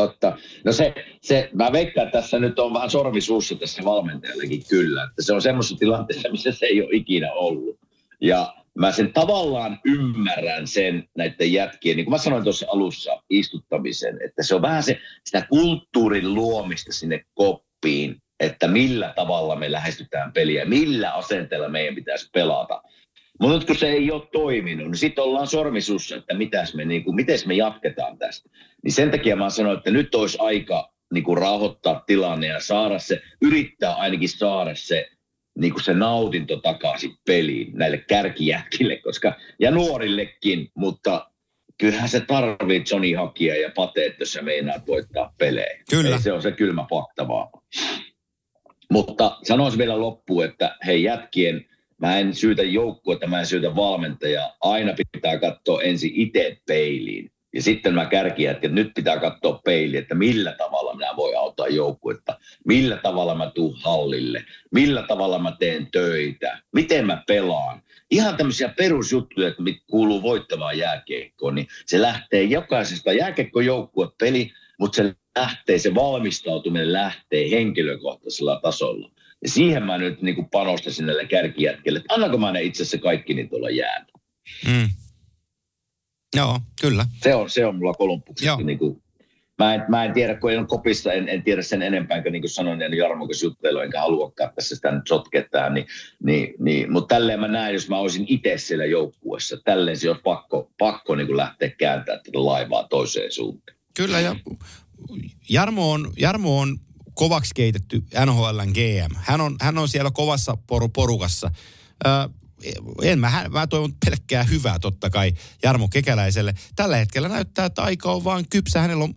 Totta. 0.00 0.38
No 0.64 0.72
se, 0.72 0.94
se, 1.20 1.50
mä 1.52 1.72
veikkaan, 1.72 2.06
että 2.06 2.20
tässä 2.20 2.38
nyt 2.38 2.58
on 2.58 2.74
vähän 2.74 2.90
sorvisuussa 2.90 3.54
tässä 3.54 3.84
valmentajallakin 3.84 4.62
kyllä. 4.68 5.04
Että 5.04 5.22
se 5.22 5.32
on 5.32 5.42
semmoisessa 5.42 5.76
tilanteessa, 5.76 6.28
missä 6.30 6.52
se 6.52 6.66
ei 6.66 6.82
ole 6.82 6.90
ikinä 6.92 7.32
ollut. 7.32 7.78
Ja 8.20 8.54
mä 8.78 8.92
sen 8.92 9.12
tavallaan 9.12 9.80
ymmärrän 9.84 10.66
sen 10.66 11.08
näiden 11.16 11.52
jätkien, 11.52 11.96
niin 11.96 12.04
kuin 12.04 12.12
mä 12.12 12.18
sanoin 12.18 12.44
tuossa 12.44 12.66
alussa, 12.68 13.22
istuttamisen, 13.30 14.18
että 14.24 14.42
se 14.42 14.54
on 14.54 14.62
vähän 14.62 14.82
se, 14.82 14.98
sitä 15.24 15.46
kulttuurin 15.48 16.34
luomista 16.34 16.92
sinne 16.92 17.24
koppiin, 17.34 18.22
että 18.40 18.68
millä 18.68 19.12
tavalla 19.16 19.56
me 19.56 19.72
lähestytään 19.72 20.32
peliä, 20.32 20.64
millä 20.64 21.12
asenteella 21.12 21.68
meidän 21.68 21.94
pitäisi 21.94 22.30
pelata. 22.32 22.82
Mutta 23.40 23.58
nyt 23.58 23.66
kun 23.66 23.76
se 23.76 23.88
ei 23.88 24.10
ole 24.10 24.28
toiminut, 24.32 24.86
niin 24.86 24.96
sitten 24.96 25.24
ollaan 25.24 25.46
sormisussa, 25.46 26.16
että 26.16 26.34
mitäs 26.34 26.74
me, 26.74 26.84
niin 26.84 27.04
kuin, 27.04 27.16
miten 27.16 27.38
me 27.46 27.54
jatketaan 27.54 28.18
tästä. 28.18 28.50
Niin 28.84 28.92
sen 28.92 29.10
takia 29.10 29.36
mä 29.36 29.50
sanoin, 29.50 29.78
että 29.78 29.90
nyt 29.90 30.14
olisi 30.14 30.38
aika 30.40 30.92
niin 31.12 31.24
kuin 31.24 31.38
rauhoittaa 31.38 32.02
tilanne 32.06 32.46
ja 32.46 32.60
saada 32.60 32.98
se, 32.98 33.22
yrittää 33.42 33.94
ainakin 33.94 34.28
saada 34.28 34.74
se, 34.74 35.08
niin 35.58 35.72
kuin 35.72 35.84
se 35.84 35.94
nautinto 35.94 36.56
takaisin 36.56 37.10
peliin 37.26 37.70
näille 37.74 37.98
kärkijätkille, 37.98 38.96
koska, 38.96 39.32
ja 39.60 39.70
nuorillekin, 39.70 40.70
mutta 40.74 41.30
kyllähän 41.78 42.08
se 42.08 42.20
tarvii 42.20 42.84
Johnny 42.90 43.14
Hakia 43.14 43.60
ja 43.60 43.70
Pate, 43.74 44.06
että 44.06 44.24
se 44.24 44.42
meinaa 44.42 44.76
voittaa 44.86 45.34
pelejä. 45.38 45.82
Kyllä. 45.90 46.16
Ei 46.16 46.22
se 46.22 46.32
on 46.32 46.42
se 46.42 46.52
kylmä 46.52 46.86
fakta 46.90 47.28
vaan. 47.28 47.48
Mutta 48.90 49.38
sanoisin 49.42 49.78
vielä 49.78 50.00
loppuun, 50.00 50.44
että 50.44 50.76
hei 50.86 51.02
jätkien, 51.02 51.69
mä 52.00 52.18
en 52.18 52.34
syytä 52.34 52.62
joukkuetta, 52.62 53.26
mä 53.26 53.40
en 53.40 53.46
syytä 53.46 53.76
valmentajaa. 53.76 54.56
Aina 54.60 54.94
pitää 55.12 55.38
katsoa 55.38 55.82
ensin 55.82 56.10
itse 56.14 56.56
peiliin. 56.66 57.30
Ja 57.54 57.62
sitten 57.62 57.94
mä 57.94 58.06
kärkiä, 58.06 58.50
että 58.50 58.68
nyt 58.68 58.90
pitää 58.94 59.18
katsoa 59.18 59.60
peiliin, 59.64 60.02
että 60.02 60.14
millä 60.14 60.52
tavalla 60.52 60.94
minä 60.94 61.16
voi 61.16 61.34
auttaa 61.34 61.68
joukkuetta, 61.68 62.38
millä 62.66 62.96
tavalla 62.96 63.34
mä 63.34 63.50
tuun 63.54 63.76
hallille, 63.82 64.44
millä 64.72 65.02
tavalla 65.02 65.38
mä 65.38 65.56
teen 65.58 65.88
töitä, 65.92 66.58
miten 66.72 67.06
mä 67.06 67.22
pelaan. 67.26 67.82
Ihan 68.10 68.36
tämmöisiä 68.36 68.68
perusjuttuja, 68.68 69.48
että 69.48 69.62
mit 69.62 69.76
kuuluu 69.90 70.22
voittavaan 70.22 70.78
jääkiekkoon, 70.78 71.54
niin 71.54 71.66
se 71.86 72.02
lähtee 72.02 72.42
jokaisesta 72.42 73.12
jääkiekkojoukkuepeli, 73.12 74.52
mutta 74.78 74.96
se 74.96 75.14
lähtee, 75.38 75.78
se 75.78 75.94
valmistautuminen 75.94 76.92
lähtee 76.92 77.50
henkilökohtaisella 77.50 78.60
tasolla. 78.62 79.10
Ja 79.42 79.48
siihen 79.48 79.82
mä 79.82 79.98
nyt 79.98 80.22
niin 80.22 80.48
panostasin 80.50 81.06
näille 81.06 81.26
kärkijätkille, 81.26 81.98
että 81.98 82.14
annako 82.14 82.38
mä 82.38 82.52
ne 82.52 82.62
itse 82.62 82.82
asiassa 82.82 82.98
kaikki 82.98 83.34
niin 83.34 83.48
tuolla 83.48 83.70
jäällä. 83.70 84.12
Mm. 84.66 84.90
Joo, 86.36 86.60
kyllä. 86.80 87.06
Se 87.22 87.34
on, 87.34 87.50
se 87.50 87.66
on 87.66 87.76
mulla 87.76 87.94
kolumpuksessa. 87.94 88.56
Niin 88.56 88.78
kuin, 88.78 89.02
mä, 89.58 89.74
en, 89.74 89.84
mä 89.88 90.04
en 90.04 90.12
tiedä, 90.12 90.34
kun 90.34 90.52
en 90.52 90.58
ole 90.58 90.66
kopissa, 90.66 91.12
en, 91.12 91.28
en 91.28 91.42
tiedä 91.42 91.62
sen 91.62 91.82
enempää, 91.82 92.22
kuin, 92.22 92.32
niin 92.32 92.42
kuin 92.42 92.50
sanoin, 92.50 92.78
niin 92.78 92.94
Jarmo 92.94 93.28
juttelu, 93.42 93.78
enkä 93.78 94.00
haluakaan 94.00 94.52
tässä 94.54 94.76
sitä 94.76 94.90
nyt 94.90 95.06
sotkettaa. 95.08 95.70
Niin, 95.70 95.86
niin, 96.24 96.54
niin, 96.58 96.92
mutta 96.92 97.14
tälleen 97.14 97.40
mä 97.40 97.48
näen, 97.48 97.74
jos 97.74 97.88
mä 97.88 97.98
olisin 97.98 98.24
itse 98.28 98.58
siellä 98.58 98.84
joukkuessa, 98.84 99.56
tälleen 99.64 99.96
se 99.96 100.08
olisi 100.08 100.22
pakko, 100.22 100.70
pakko 100.78 101.14
niin 101.14 101.26
kuin 101.26 101.36
lähteä 101.36 101.70
kääntämään 101.78 102.22
tätä 102.24 102.44
laivaa 102.44 102.86
toiseen 102.88 103.32
suuntaan. 103.32 103.78
Kyllä, 103.96 104.20
ja 104.20 104.36
Jarmo 105.48 105.92
on, 105.92 106.12
Jarmo 106.16 106.60
on 106.60 106.76
kovaksi 107.20 107.54
keitetty 107.54 108.04
NHLn 108.26 108.72
GM. 108.72 109.14
Hän 109.16 109.40
on, 109.40 109.56
hän 109.60 109.78
on 109.78 109.88
siellä 109.88 110.10
kovassa 110.10 110.56
poru, 110.66 110.88
porukassa. 110.88 111.50
Ö, 112.06 112.28
en 113.02 113.18
mä, 113.18 113.44
mä 113.50 113.66
toivon 113.66 113.94
pelkkää 114.04 114.42
hyvää 114.42 114.78
totta 114.78 115.10
kai 115.10 115.32
Jarmo 115.62 115.88
Kekäläiselle. 115.88 116.54
Tällä 116.76 116.96
hetkellä 116.96 117.28
näyttää, 117.28 117.66
että 117.66 117.82
aika 117.82 118.12
on 118.12 118.24
vaan 118.24 118.44
kypsä. 118.50 118.80
Hänellä 118.80 119.04
on 119.04 119.14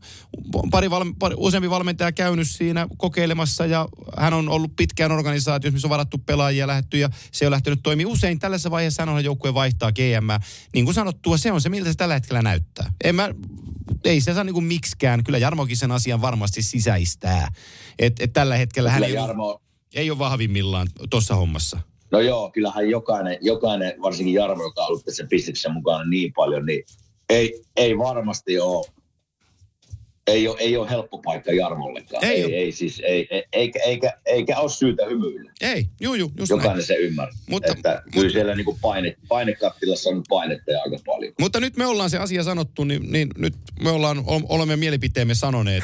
pari, 0.71 0.89
valme, 0.89 1.13
pari 1.19 1.35
useampi 1.37 1.69
valmentaja 1.69 2.11
käynyt 2.11 2.47
siinä 2.49 2.87
kokeilemassa 2.97 3.65
ja 3.65 3.87
hän 4.17 4.33
on 4.33 4.49
ollut 4.49 4.75
pitkään 4.75 5.11
organisaatiossa, 5.11 5.75
missä 5.75 5.87
on 5.87 5.89
varattu 5.89 6.17
pelaajia 6.17 6.67
lähetty 6.67 6.97
ja 6.97 7.09
se 7.31 7.45
on 7.45 7.51
lähtenyt 7.51 7.79
toimimaan. 7.83 8.13
Usein 8.13 8.39
tällaisessa 8.39 8.71
vaiheessa 8.71 9.01
hän 9.01 9.15
on 9.15 9.23
joukkue 9.23 9.53
vaihtaa 9.53 9.91
GM. 9.91 10.43
Niin 10.73 10.85
kuin 10.85 10.95
sanottua, 10.95 11.37
se 11.37 11.51
on 11.51 11.61
se, 11.61 11.69
miltä 11.69 11.91
se 11.91 11.97
tällä 11.97 12.13
hetkellä 12.13 12.41
näyttää. 12.41 12.93
En 13.03 13.15
mä, 13.15 13.29
ei 14.05 14.21
se 14.21 14.33
saa 14.33 14.43
niin 14.43 14.53
kuin 14.53 14.65
miksikään. 14.65 15.23
Kyllä 15.23 15.37
Jarmokin 15.37 15.77
sen 15.77 15.91
asian 15.91 16.21
varmasti 16.21 16.61
sisäistää. 16.61 17.47
Että 17.99 18.23
et 18.23 18.33
tällä 18.33 18.55
hetkellä 18.55 18.91
hän 18.91 19.03
ei, 19.03 19.13
Jarmo... 19.13 19.61
ei 19.95 20.11
ole 20.11 20.19
vahvimmillaan 20.19 20.87
tuossa 21.09 21.35
hommassa. 21.35 21.79
No 22.11 22.19
joo, 22.19 22.51
kyllähän 22.51 22.89
jokainen, 22.89 23.37
jokainen 23.41 23.93
varsinkin 24.01 24.33
Jarmo, 24.33 24.63
joka 24.63 24.81
on 24.81 24.87
ollut 24.87 25.05
tässä 25.05 25.25
pisteksessä 25.29 25.69
mukana 25.69 26.03
niin 26.05 26.33
paljon, 26.33 26.65
niin 26.65 26.83
ei, 27.29 27.63
ei 27.75 27.97
varmasti 27.97 28.59
ole 28.59 28.85
ei 30.27 30.47
ole, 30.47 30.57
ei 30.59 30.77
ole 30.77 30.89
helppo 30.89 31.17
paikka 31.17 31.51
Jarmollekaan. 31.51 32.25
Ei, 32.25 32.43
ei, 32.43 32.55
ei 32.55 32.71
siis, 32.71 33.01
ei, 33.05 33.27
ei, 33.31 33.43
eikä, 33.53 33.79
eikä, 33.85 34.13
eikä 34.25 34.59
ole 34.59 34.69
syytä 34.69 35.05
hymyillä. 35.05 35.51
Ei, 35.61 35.85
juu, 36.01 36.15
juu, 36.15 36.31
just 36.37 36.49
Jokainen 36.49 36.73
näin. 36.73 36.85
se 36.85 36.95
ymmärrää. 36.95 37.37
Mutta, 37.49 37.71
että 37.71 37.89
mutta, 38.05 38.19
kyllä 38.19 38.29
siellä 38.29 38.55
niin 38.55 38.65
kuin 38.65 38.77
paine, 38.81 39.15
painekattilassa 39.27 40.09
on 40.09 40.23
painetta 40.29 40.71
ja 40.71 40.81
aika 40.81 40.97
paljon. 41.05 41.33
Mutta 41.39 41.59
nyt 41.59 41.77
me 41.77 41.85
ollaan 41.85 42.09
se 42.09 42.17
asia 42.17 42.43
sanottu, 42.43 42.83
niin, 42.83 43.11
niin 43.11 43.29
nyt 43.37 43.55
me 43.81 43.91
ollaan, 43.91 44.23
olemme 44.49 44.75
mielipiteemme 44.75 45.35
sanoneet. 45.35 45.83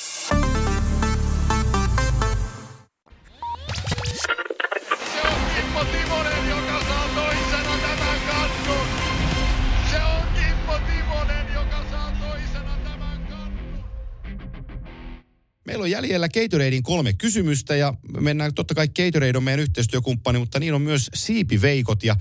Meillä 15.65 15.83
on 15.83 15.91
jäljellä 15.91 16.29
Gatoradein 16.29 16.83
kolme 16.83 17.13
kysymystä 17.13 17.75
ja 17.75 17.93
mennään, 18.19 18.53
totta 18.53 18.75
kai 18.75 18.87
Gatorade 18.87 19.37
on 19.37 19.43
meidän 19.43 19.63
yhteistyökumppani, 19.63 20.39
mutta 20.39 20.59
niin 20.59 20.73
on 20.73 20.81
myös 20.81 21.09
siipiveikot 21.13 22.03
ja 22.03 22.15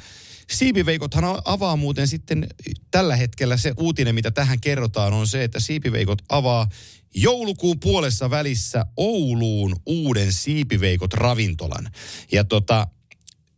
Siipiveikothan 0.51 1.24
avaa 1.45 1.76
muuten 1.76 2.09
sitten 2.09 2.47
tällä 2.91 3.16
hetkellä 3.16 3.57
se 3.57 3.72
uutinen, 3.76 4.14
mitä 4.14 4.30
tähän 4.30 4.61
kerrotaan, 4.61 5.12
on 5.12 5.26
se, 5.26 5.45
että 5.45 5.61
Siipiveikot 5.61 6.22
avaa 6.28 6.68
joulukuun 7.14 7.80
puolessa 7.80 8.30
välissä 8.30 8.86
Ouluun 8.97 9.76
uuden 9.86 10.32
Siipiveikot 10.32 11.14
ravintolan. 11.14 11.91
Ja 12.32 12.45
tota, 12.45 12.86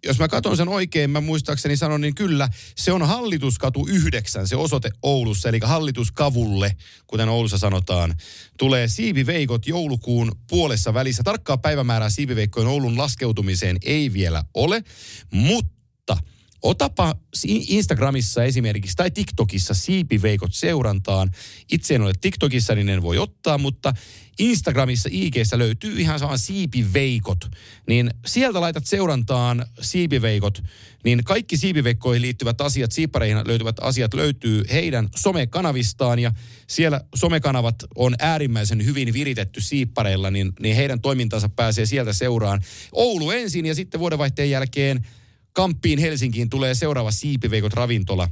jos 0.05 0.19
mä 0.19 0.29
katson 0.29 0.57
sen 0.57 0.69
oikein, 0.69 1.11
mä 1.11 1.21
muistaakseni 1.21 1.77
sanon, 1.77 2.01
niin 2.01 2.15
kyllä, 2.15 2.49
se 2.77 2.93
on 2.93 3.03
Hallituskatu 3.03 3.87
9, 3.89 4.49
se 4.49 4.57
osoite 4.57 4.91
Oulussa, 5.03 5.49
eli 5.49 5.59
Hallituskavulle, 5.63 6.77
kuten 7.07 7.29
Oulussa 7.29 7.59
sanotaan, 7.59 8.15
tulee 8.59 8.89
Siipiveikot 8.89 9.67
joulukuun 9.67 10.33
puolessa 10.49 10.95
välissä. 10.95 11.23
Tarkkaa 11.23 11.59
päivämäärää 11.59 12.11
Siipiveikkojen 12.11 12.69
Oulun 12.69 12.99
laskeutumiseen 12.99 13.77
ei 13.83 14.13
vielä 14.13 14.45
ole, 14.55 14.85
mutta– 15.31 15.72
Otapa 16.63 17.15
Instagramissa 17.47 18.45
esimerkiksi 18.45 18.97
tai 18.97 19.11
TikTokissa 19.11 19.75
siipiveikot 19.75 20.55
seurantaan. 20.55 21.31
Itse 21.73 21.95
en 21.95 22.03
ole 22.03 22.13
TikTokissa, 22.21 22.75
niin 22.75 22.89
en 22.89 23.03
voi 23.03 23.19
ottaa, 23.19 23.59
mutta 23.59 23.93
Instagramissa, 24.39 25.09
IGssä 25.13 25.59
löytyy 25.59 26.01
ihan 26.01 26.19
sama 26.19 26.37
siipiveikot. 26.37 27.39
Niin 27.89 28.11
sieltä 28.27 28.61
laitat 28.61 28.87
seurantaan 28.87 29.67
siipiveikot, 29.81 30.63
niin 31.05 31.25
kaikki 31.25 31.57
siipiveikkoihin 31.57 32.23
liittyvät 32.23 32.61
asiat, 32.61 32.93
siippareihin 32.93 33.39
löytyvät 33.47 33.77
asiat 33.81 34.15
löytyy 34.15 34.65
heidän 34.73 35.09
somekanavistaan 35.17 36.19
ja 36.19 36.33
siellä 36.67 37.01
somekanavat 37.15 37.75
on 37.95 38.15
äärimmäisen 38.19 38.85
hyvin 38.85 39.13
viritetty 39.13 39.61
siippareilla, 39.61 40.31
niin, 40.31 40.53
niin 40.61 40.77
heidän 40.77 41.01
toimintansa 41.01 41.49
pääsee 41.49 41.87
sieltä 41.87 42.13
seuraan. 42.13 42.63
Oulu 42.93 43.31
ensin 43.31 43.67
ja 43.67 43.75
sitten 43.75 44.01
vuodenvaihteen 44.01 44.51
jälkeen– 44.51 45.07
Kamppiin 45.53 45.99
Helsinkiin 45.99 46.51
tulee 46.51 46.75
seuraava 46.75 47.11
Siipiveikot 47.11 47.73
ravintola. 47.73 48.29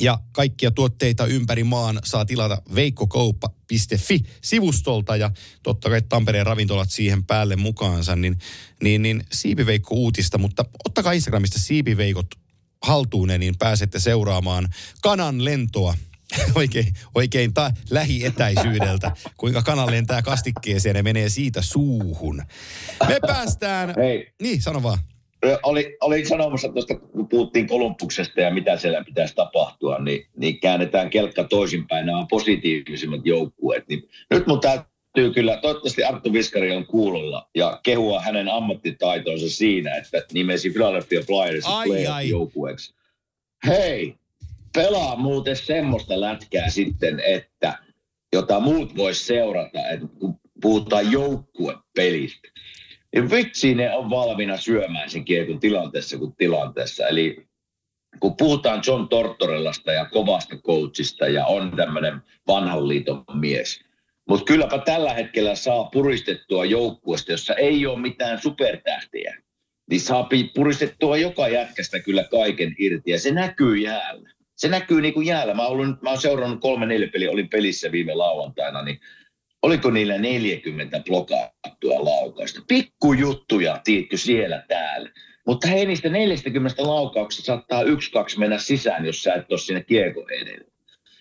Ja 0.00 0.18
kaikkia 0.32 0.70
tuotteita 0.70 1.26
ympäri 1.26 1.64
maan 1.64 1.98
saa 2.04 2.24
tilata 2.24 2.62
veikkokauppa.fi-sivustolta 2.74 5.16
ja 5.16 5.30
totta 5.62 5.90
kai 5.90 6.02
Tampereen 6.02 6.46
ravintolat 6.46 6.90
siihen 6.90 7.24
päälle 7.24 7.56
mukaansa, 7.56 8.16
niin, 8.16 8.38
niin, 8.82 9.02
niin 9.02 9.24
Siipiveikko 9.32 9.94
uutista, 9.94 10.38
mutta 10.38 10.64
ottakaa 10.84 11.12
Instagramista 11.12 11.58
Siipiveikot 11.58 12.26
haltuun, 12.82 13.28
niin 13.38 13.58
pääsette 13.58 14.00
seuraamaan 14.00 14.68
kanan 15.02 15.44
lentoa 15.44 15.94
oikein, 16.54 16.94
oikein 17.14 17.54
ta- 17.54 17.72
lähietäisyydeltä, 17.90 19.12
kuinka 19.36 19.62
kana 19.62 19.86
lentää 19.86 20.22
kastikkeeseen 20.22 20.96
ja 20.96 21.02
menee 21.02 21.28
siitä 21.28 21.62
suuhun. 21.62 22.42
Me 23.08 23.18
päästään... 23.26 23.94
Hei. 23.96 24.32
Niin, 24.42 24.62
sano 24.62 24.82
vaan 24.82 24.98
oli, 25.62 25.96
olin 26.00 26.26
sanomassa 26.26 26.68
tuosta, 26.68 26.94
kun 26.94 27.28
puhuttiin 27.28 27.66
Kolumbuksesta 27.66 28.40
ja 28.40 28.54
mitä 28.54 28.76
siellä 28.76 29.04
pitäisi 29.04 29.34
tapahtua, 29.34 29.98
niin, 29.98 30.26
niin 30.36 30.60
käännetään 30.60 31.10
kelkka 31.10 31.44
toisinpäin, 31.44 32.06
nämä 32.06 32.26
positiivisimmat 32.30 33.20
joukkueet. 33.24 33.88
Niin 33.88 34.08
nyt 34.30 34.46
mun 34.46 34.60
täytyy 34.60 35.32
kyllä, 35.34 35.56
toivottavasti 35.56 36.04
Arttu 36.04 36.32
Viskari 36.32 36.76
on 36.76 36.86
kuulolla 36.86 37.48
ja 37.54 37.80
kehua 37.82 38.20
hänen 38.20 38.48
ammattitaitonsa 38.48 39.48
siinä, 39.48 39.94
että 39.96 40.22
nimesi 40.32 40.70
Philadelphia 40.70 41.20
Flyers 41.20 41.64
joukkueeksi. 42.28 42.94
Hei, 43.66 44.14
pelaa 44.74 45.16
muuten 45.16 45.56
semmoista 45.56 46.20
lätkää 46.20 46.68
sitten, 46.68 47.20
että 47.20 47.78
jota 48.32 48.60
muut 48.60 48.96
vois 48.96 49.26
seurata, 49.26 49.88
että 49.88 50.06
kun 50.18 50.40
puhutaan 50.62 51.12
joukkuepelistä 51.12 52.48
niin 53.14 53.30
vitsi 53.30 53.74
ne 53.74 53.94
on 53.94 54.10
valmiina 54.10 54.56
syömään 54.56 55.10
sen 55.10 55.24
kiekon 55.24 55.60
tilanteessa 55.60 56.18
kuin 56.18 56.36
tilanteessa. 56.36 57.08
Eli 57.08 57.46
kun 58.20 58.36
puhutaan 58.36 58.82
John 58.86 59.08
Tortorellasta 59.08 59.92
ja 59.92 60.04
kovasta 60.04 60.56
coachista 60.56 61.28
ja 61.28 61.46
on 61.46 61.72
tämmöinen 61.76 62.20
vanhan 62.46 62.88
liiton 62.88 63.24
mies, 63.34 63.80
mutta 64.28 64.44
kylläpä 64.44 64.78
tällä 64.78 65.14
hetkellä 65.14 65.54
saa 65.54 65.84
puristettua 65.84 66.64
joukkueesta, 66.64 67.32
jossa 67.32 67.54
ei 67.54 67.86
ole 67.86 68.00
mitään 68.00 68.42
supertähtiä. 68.42 69.36
Niin 69.90 70.00
saa 70.00 70.28
puristettua 70.54 71.16
joka 71.16 71.48
jätkästä 71.48 72.00
kyllä 72.00 72.24
kaiken 72.24 72.74
irti 72.78 73.10
ja 73.10 73.18
se 73.18 73.32
näkyy 73.32 73.76
jäällä. 73.76 74.30
Se 74.56 74.68
näkyy 74.68 75.00
niin 75.00 75.14
kuin 75.14 75.26
jäällä. 75.26 75.54
Mä, 75.54 75.66
olen, 75.66 75.88
mä 76.02 76.10
olen 76.10 76.20
seurannut 76.20 76.60
kolme 76.60 76.86
neljä 76.86 77.08
peliä, 77.08 77.30
olin 77.30 77.48
pelissä 77.48 77.92
viime 77.92 78.14
lauantaina, 78.14 78.82
niin 78.82 79.00
oliko 79.62 79.90
niillä 79.90 80.18
40 80.18 81.00
blokattua 81.00 82.04
laukausta. 82.04 82.60
Pikkujuttuja, 82.68 83.80
tiedätkö, 83.84 84.16
siellä 84.16 84.64
täällä. 84.68 85.10
Mutta 85.46 85.68
hei, 85.68 85.86
niistä 85.86 86.08
40 86.08 86.82
laukauksesta 86.86 87.46
saattaa 87.46 87.82
yksi, 87.82 88.10
kaksi 88.10 88.38
mennä 88.38 88.58
sisään, 88.58 89.06
jos 89.06 89.22
sä 89.22 89.34
et 89.34 89.52
ole 89.52 89.58
siinä 89.58 89.80
kiekko 89.80 90.26
edellä. 90.40 90.70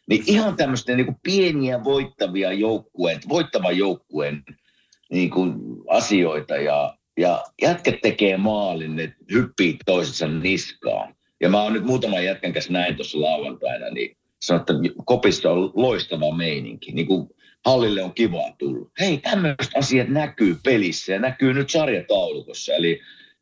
Niin 0.10 0.24
ihan 0.28 0.56
tämmöistä 0.56 0.96
niin 0.96 1.16
pieniä 1.24 1.84
voittavia 1.84 2.54
joukkueen, 2.54 3.20
voittavan 3.30 3.78
joukkueen 3.78 4.44
niin 5.12 5.30
kuin 5.30 5.54
asioita 5.88 6.56
ja, 6.56 6.98
ja 7.18 7.44
jätket 7.62 8.02
tekee 8.02 8.38
maalin, 8.38 8.96
ne 8.96 9.14
hyppii 9.32 9.78
toisensa 9.86 10.28
niskaan. 10.28 11.16
Ja 11.42 11.50
mä 11.50 11.62
oon 11.62 11.74
nyt 11.74 11.86
muutaman 11.86 12.26
jätkän 12.26 12.54
kanssa 12.54 12.74
näin 12.74 12.96
tuossa 12.96 13.22
lauantaina, 13.22 13.90
niin 13.90 14.18
sanoin, 14.42 14.62
että 14.62 14.74
kopissa 15.06 15.52
on 15.52 15.72
loistava 15.76 16.36
meininki. 16.36 16.92
Niin 16.92 17.08
kuin 17.08 17.30
hallille 17.66 18.04
on 18.04 18.14
kivaa 18.14 18.56
tullut. 18.60 18.92
Hei, 19.00 19.18
tämmöiset 19.18 19.72
asiat 19.78 20.08
näkyy 20.08 20.58
pelissä 20.64 21.14
ja 21.14 21.20
näkyy 21.20 21.54
nyt 21.54 21.70
sarjataulukossa. 21.70 22.74
Eli, 22.74 23.02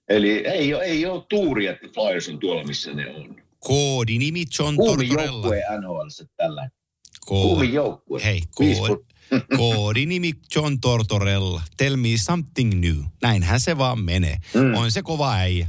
eli 0.10 0.30
ei, 0.30 0.74
ole, 0.74 0.84
ei 0.84 1.06
ole 1.06 1.24
tuuri, 1.30 1.68
että 1.68 1.88
Flyers 1.94 2.30
on 2.30 2.40
tuolla, 2.40 2.64
missä 2.64 2.94
ne 2.94 3.10
on. 3.16 3.36
Koodinimi 3.60 4.44
John 4.60 4.76
Kuumin 4.76 5.08
Tortorella. 5.10 5.56
joukkue 5.56 5.64
NHL 5.82 6.24
tällä. 6.38 6.70
Kuumin 7.28 7.74
joukkue. 7.74 8.24
Hei, 8.24 8.42
kood, 8.56 9.00
koodinimi 9.58 10.34
John 10.56 10.80
Tortorella. 10.82 11.62
Tell 11.78 11.96
me 11.96 12.08
something 12.18 12.74
new. 12.74 12.98
Näinhän 13.22 13.60
se 13.60 13.78
vaan 13.78 14.00
menee. 14.00 14.38
Mm. 14.54 14.74
On 14.74 14.92
se 14.92 15.02
kova 15.02 15.34
äijä. 15.34 15.68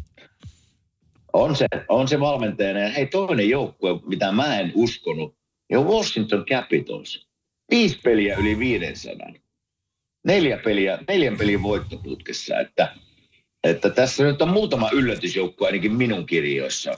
On 1.32 1.56
se, 1.56 1.66
on 1.88 2.08
se 2.08 2.20
valmentajana. 2.20 2.80
Ja 2.80 2.88
hei, 2.88 3.06
toinen 3.06 3.48
joukkue, 3.48 3.90
mitä 4.06 4.32
mä 4.32 4.58
en 4.60 4.72
uskonut, 4.74 5.34
on 5.76 5.86
Washington 5.86 6.44
Capitals. 6.44 7.27
Viisi 7.70 7.98
peliä 8.04 8.36
yli 8.36 8.58
500. 8.58 9.26
Neljä 10.24 10.58
peliä, 10.64 10.98
neljän 11.08 11.38
pelin 11.38 11.62
voittoputkessa. 11.62 12.58
Että, 12.60 12.94
että 13.64 13.90
tässä 13.90 14.24
nyt 14.24 14.42
on 14.42 14.48
muutama 14.48 14.90
yllätysjoukko 14.90 15.66
ainakin 15.66 15.92
minun 15.92 16.26
kirjoissa. 16.26 16.90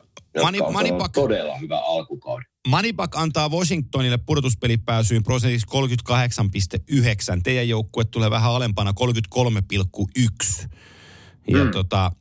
Mani, 0.42 0.60
on 0.60 0.72
Manipak, 0.72 1.12
todella 1.12 1.56
hyvä 1.56 1.78
alkukauden. 1.78 2.50
Manipak 2.68 3.16
antaa 3.16 3.48
Washingtonille 3.48 4.18
pudotuspelipääsyyn 4.26 5.22
prosentiksi 5.22 5.66
38,9. 7.34 7.40
Teidän 7.42 7.68
joukkue 7.68 8.04
tulee 8.04 8.30
vähän 8.30 8.52
alempana 8.52 8.92
33,1. 9.00 10.68
Ja 11.48 11.64
mm. 11.64 11.70
tota, 11.70 12.12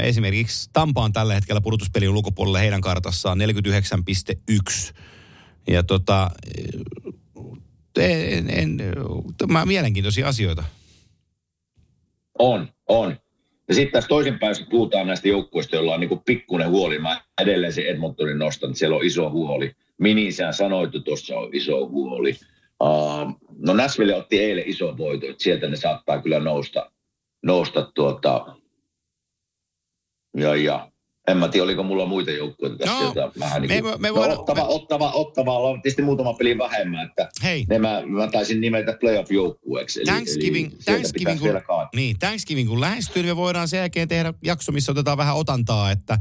esimerkiksi 0.00 0.70
Tampa 0.72 1.02
on 1.02 1.12
tällä 1.12 1.34
hetkellä 1.34 1.60
pudotuspelin 1.60 2.08
ulkopuolella 2.08 2.58
heidän 2.58 2.80
kartassaan 2.80 3.38
49,1. 3.38 4.94
Ja 5.68 5.82
tota, 5.82 6.30
en, 8.04 8.50
en, 8.50 8.78
tämä 9.38 9.66
mielenkiintoisia 9.66 10.28
asioita. 10.28 10.64
On, 12.38 12.68
on. 12.88 13.16
Ja 13.68 13.74
sitten 13.74 13.92
tässä 13.92 14.08
toisen 14.08 14.38
päässä 14.38 14.66
puhutaan 14.70 15.06
näistä 15.06 15.28
joukkueista, 15.28 15.76
joilla 15.76 15.94
on 15.94 16.00
niin 16.00 16.20
pikkuinen 16.26 16.70
huoli. 16.70 16.98
Mä 16.98 17.20
edelleen 17.40 17.72
se 17.72 17.82
Edmontonin 17.82 18.38
nostan, 18.38 18.70
että 18.70 18.78
siellä 18.78 18.96
on 18.96 19.04
iso 19.04 19.30
huoli. 19.30 19.72
Minisään 19.98 20.54
sanoit, 20.54 20.94
että 20.94 21.04
tuossa 21.04 21.38
on 21.38 21.50
iso 21.52 21.88
huoli. 21.88 22.36
Uh, 22.82 23.40
no 23.58 23.74
Nashville 23.74 24.14
otti 24.14 24.40
eilen 24.40 24.64
iso 24.66 24.98
voito, 24.98 25.26
että 25.26 25.42
sieltä 25.42 25.68
ne 25.68 25.76
saattaa 25.76 26.22
kyllä 26.22 26.40
nousta, 26.40 26.92
nousta 27.42 27.92
tuota, 27.94 28.56
ja, 30.36 30.56
ja 30.56 30.90
en 31.28 31.36
mä 31.36 31.48
tiedä, 31.48 31.64
oliko 31.64 31.82
mulla 31.82 32.06
muita 32.06 32.30
joukkueita 32.30 32.76
tässä, 32.78 32.94
no, 32.94 33.04
jota 33.04 33.32
vähän 33.40 33.62
niin 33.62 33.82
kuin, 33.82 33.92
me, 33.92 33.98
me 33.98 34.08
no, 34.08 34.14
voidaan, 34.14 34.38
ottava, 34.38 34.60
me... 34.60 34.66
ottava, 34.68 35.12
ottava, 35.12 35.58
on 35.58 35.82
tietysti 35.82 36.02
muutama 36.02 36.34
peli 36.34 36.58
vähemmän, 36.58 37.06
että 37.06 37.28
Hei. 37.42 37.64
Ne 37.68 37.78
mä, 37.78 38.02
mä 38.06 38.28
taisin 38.28 38.60
nimetä 38.60 38.92
playoff-joukkueeksi. 39.00 40.00
Thanksgiving, 40.04 40.72
eli 40.72 40.82
Thanksgiving, 40.84 41.40
kun, 41.40 41.50
niin, 41.94 42.18
Thanksgiving 42.18 42.68
kun 42.68 42.80
lähestyy, 42.80 43.22
niin 43.22 43.30
me 43.30 43.36
voidaan 43.36 43.68
sen 43.68 43.78
jälkeen 43.78 44.08
tehdä 44.08 44.34
jakso, 44.44 44.72
missä 44.72 44.92
otetaan 44.92 45.18
vähän 45.18 45.36
otantaa, 45.36 45.90
että 45.90 46.18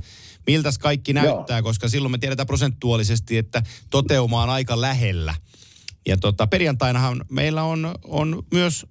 miltä 0.48 0.70
kaikki 0.80 1.14
näyttää, 1.14 1.58
Joo. 1.58 1.64
koska 1.64 1.90
silloin 1.90 2.12
me 2.12 2.18
tiedetään 2.18 2.48
prosentuaalisesti, 2.48 3.38
että 3.38 3.64
toteuma 3.90 4.44
on 4.44 4.50
aika 4.50 4.82
lähellä. 4.82 5.36
Ja 6.08 6.18
tota, 6.18 6.48
perjantainahan 6.48 7.26
meillä 7.32 7.64
on, 7.64 7.96
on 8.04 8.44
myös 8.54 8.86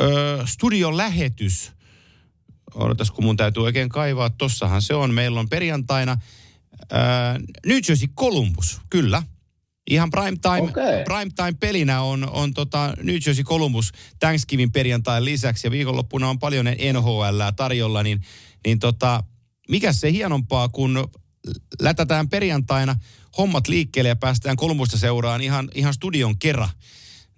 ö, 0.00 0.42
studion 0.46 0.96
lähetys 0.96 1.72
odotas 2.74 3.10
kun 3.10 3.24
mun 3.24 3.36
täytyy 3.36 3.62
oikein 3.62 3.88
kaivaa, 3.88 4.30
tossahan 4.30 4.82
se 4.82 4.94
on. 4.94 5.14
Meillä 5.14 5.40
on 5.40 5.48
perjantaina 5.48 6.16
ää, 6.92 7.38
New 7.66 7.78
Jersey 7.88 8.08
Columbus, 8.16 8.80
kyllä. 8.90 9.22
Ihan 9.90 10.10
prime 10.10 10.36
time, 10.42 10.70
Okei. 10.70 11.04
prime 11.04 11.30
time 11.36 11.52
pelinä 11.60 12.02
on, 12.02 12.30
on 12.30 12.54
tota 12.54 12.94
New 13.02 13.16
Jersey 13.26 13.44
Columbus 13.44 13.92
Thanksgiving 14.20 14.72
perjantain 14.72 15.24
lisäksi 15.24 15.66
ja 15.66 15.70
viikonloppuna 15.70 16.28
on 16.28 16.38
paljon 16.38 16.66
NHL 16.92 17.42
tarjolla, 17.56 18.02
niin, 18.02 18.20
niin 18.66 18.78
tota, 18.78 19.24
mikä 19.68 19.92
se 19.92 20.12
hienompaa, 20.12 20.68
kun 20.68 21.08
lätätään 21.80 22.28
perjantaina 22.28 22.96
hommat 23.38 23.68
liikkeelle 23.68 24.08
ja 24.08 24.16
päästään 24.16 24.56
Kolmusta 24.56 24.98
seuraan 24.98 25.40
ihan, 25.40 25.68
ihan 25.74 25.94
studion 25.94 26.38
kerran. 26.38 26.68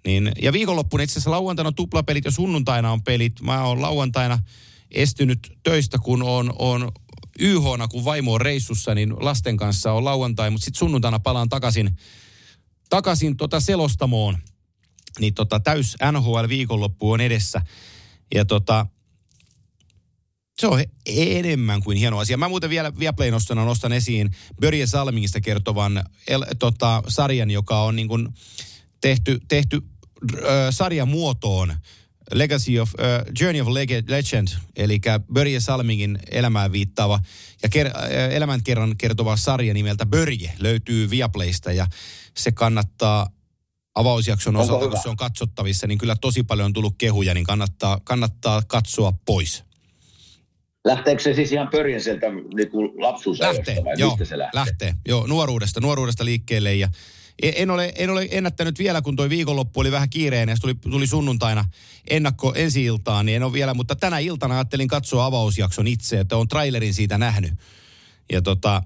Niin, 0.05 0.31
ja 0.41 0.53
viikonloppuna 0.53 1.03
itse 1.03 1.13
asiassa 1.13 1.31
lauantaina 1.31 1.67
on 1.67 1.75
tuplapelit 1.75 2.25
ja 2.25 2.31
sunnuntaina 2.31 2.91
on 2.91 3.03
pelit. 3.03 3.41
Mä 3.41 3.63
oon 3.63 3.81
lauantaina 3.81 4.39
estynyt 4.91 5.39
töistä, 5.63 5.97
kun 5.97 6.23
on, 6.23 6.53
on 6.59 6.91
yh 7.39 7.63
kun 7.89 8.05
vaimo 8.05 8.33
on 8.33 8.41
reissussa, 8.41 8.95
niin 8.95 9.13
lasten 9.19 9.57
kanssa 9.57 9.91
on 9.91 10.05
lauantai, 10.05 10.49
mutta 10.49 10.65
sitten 10.65 10.79
sunnuntaina 10.79 11.19
palaan 11.19 11.49
takaisin, 11.49 11.97
takaisin 12.89 13.37
tota 13.37 13.59
selostamoon. 13.59 14.37
Niin 15.19 15.33
tota, 15.33 15.59
täys 15.59 15.95
NHL 16.11 16.47
viikonloppu 16.47 17.11
on 17.11 17.21
edessä. 17.21 17.61
Ja 18.33 18.45
tota, 18.45 18.85
se 20.61 20.67
on 20.67 20.83
enemmän 21.05 21.83
kuin 21.83 21.97
hieno 21.97 22.19
asia. 22.19 22.37
Mä 22.37 22.49
muuten 22.49 22.69
vielä 22.69 22.91
Viaplay 22.99 23.31
nostana 23.31 23.65
nostan 23.65 23.93
esiin 23.93 24.31
Börje 24.61 24.87
Salmingista 24.87 25.41
kertovan 25.41 26.03
el, 26.27 26.45
tota, 26.59 27.03
sarjan, 27.07 27.51
joka 27.51 27.81
on 27.83 27.95
niin 27.95 28.07
kuin 28.07 28.29
tehty, 29.01 29.39
tehty 29.47 29.81
äh, 30.35 30.41
sarjan 30.69 31.07
muotoon 31.07 31.75
Legacy 32.33 32.79
of, 32.79 32.93
uh, 32.93 33.33
Journey 33.41 33.61
of 33.61 33.67
Leg- 33.67 34.05
Legend, 34.11 34.47
eli 34.75 34.99
Börje 35.33 35.59
Salmingin 35.59 36.19
elämään 36.31 36.71
viittaava 36.71 37.19
ja 37.63 37.69
ker- 37.75 38.11
elämänkerran 38.31 38.97
kertova 38.97 39.37
sarja 39.37 39.73
nimeltä 39.73 40.05
Börje 40.05 40.53
löytyy 40.59 41.09
Viaplaysta 41.09 41.71
ja 41.71 41.87
se 42.37 42.51
kannattaa 42.51 43.27
avausjakson 43.95 44.55
Onko 44.55 44.63
osalta, 44.63 44.85
hyvä? 44.85 44.91
kun 44.95 45.03
se 45.03 45.09
on 45.09 45.15
katsottavissa, 45.15 45.87
niin 45.87 45.97
kyllä 45.97 46.15
tosi 46.21 46.43
paljon 46.43 46.65
on 46.65 46.73
tullut 46.73 46.95
kehuja, 46.97 47.33
niin 47.33 47.45
kannattaa, 47.45 47.99
kannattaa 48.03 48.61
katsoa 48.67 49.13
pois. 49.25 49.63
Lähteekö 50.85 51.23
se 51.23 51.33
siis 51.33 51.51
ihan 51.51 51.67
pörjän 51.71 52.01
sieltä 52.01 52.27
niin 52.29 52.69
lapsuusajosta 53.01 53.57
Lähtee, 53.67 53.83
vai 53.83 53.93
joo, 53.97 54.09
mistä 54.09 54.25
se 54.25 54.37
lähtee? 54.37 54.59
lähtee. 54.59 54.93
Joo, 55.07 55.27
nuoruudesta, 55.27 55.79
nuoruudesta 55.79 56.25
liikkeelle 56.25 56.75
ja 56.75 56.89
en 57.41 57.53
en 57.55 57.71
ole, 57.71 57.93
en 57.95 58.09
ole 58.09 58.27
ennättänyt 58.31 58.79
vielä, 58.79 59.01
kun 59.01 59.15
toi 59.15 59.29
viikonloppu 59.29 59.79
oli 59.79 59.91
vähän 59.91 60.09
kiireinen 60.09 60.53
ja 60.53 60.55
se 60.55 60.61
tuli, 60.61 60.75
tuli 60.75 61.07
sunnuntaina 61.07 61.65
ennakko 62.09 62.53
ensi 62.55 62.83
iltaan, 62.83 63.25
niin 63.25 63.35
en 63.35 63.43
ole 63.43 63.53
vielä, 63.53 63.73
mutta 63.73 63.95
tänä 63.95 64.19
iltana 64.19 64.53
ajattelin 64.53 64.87
katsoa 64.87 65.25
avausjakson 65.25 65.87
itse, 65.87 66.19
että 66.19 66.37
on 66.37 66.47
trailerin 66.47 66.93
siitä 66.93 67.17
nähnyt. 67.17 67.53
Ja 68.31 68.41
tota, 68.41 68.83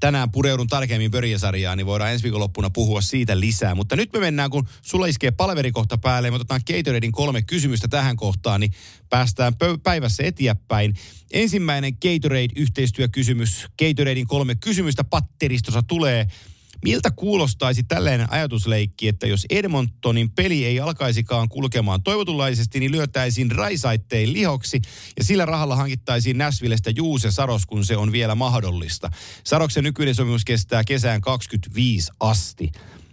tänään 0.00 0.30
pureudun 0.30 0.66
tarkemmin 0.66 1.10
Börjesarjaan, 1.10 1.78
niin 1.78 1.86
voidaan 1.86 2.12
ensi 2.12 2.22
viikonloppuna 2.22 2.70
puhua 2.70 3.00
siitä 3.00 3.40
lisää. 3.40 3.74
Mutta 3.74 3.96
nyt 3.96 4.12
me 4.12 4.18
mennään, 4.18 4.50
kun 4.50 4.68
sulla 4.82 5.06
iskee 5.06 5.30
palverikohta 5.30 5.98
päälle, 5.98 6.30
me 6.30 6.36
otetaan 6.36 6.60
Gatoradein 6.66 7.12
kolme 7.12 7.42
kysymystä 7.42 7.88
tähän 7.88 8.16
kohtaan, 8.16 8.60
niin 8.60 8.72
päästään 9.10 9.54
päivässä 9.82 10.22
eteenpäin. 10.22 10.94
Ensimmäinen 11.32 11.92
Gatorade-yhteistyökysymys. 11.92 13.66
Gatoradein 13.78 14.26
kolme 14.26 14.54
kysymystä 14.54 15.04
patteristossa 15.04 15.82
tulee. 15.82 16.26
Miltä 16.84 17.10
kuulostaisi 17.10 17.82
tällainen 17.82 18.32
ajatusleikki, 18.32 19.08
että 19.08 19.26
jos 19.26 19.46
Edmontonin 19.50 20.30
peli 20.30 20.64
ei 20.64 20.80
alkaisikaan 20.80 21.48
kulkemaan 21.48 22.02
toivotunlaisesti, 22.02 22.80
niin 22.80 22.92
lyötäisiin 22.92 23.50
raisaittein 23.50 24.32
lihoksi 24.32 24.80
ja 25.18 25.24
sillä 25.24 25.44
rahalla 25.44 25.76
hankittaisiin 25.76 26.38
Näsvillestä 26.38 26.90
Juuse 26.96 27.30
Saros, 27.30 27.66
kun 27.66 27.84
se 27.84 27.96
on 27.96 28.12
vielä 28.12 28.34
mahdollista. 28.34 29.10
Saroksen 29.44 29.84
nykyinen 29.84 30.14
sopimus 30.14 30.44
kestää 30.44 30.84
kesään 30.84 31.20
25 31.20 32.12
asti. 32.20 32.72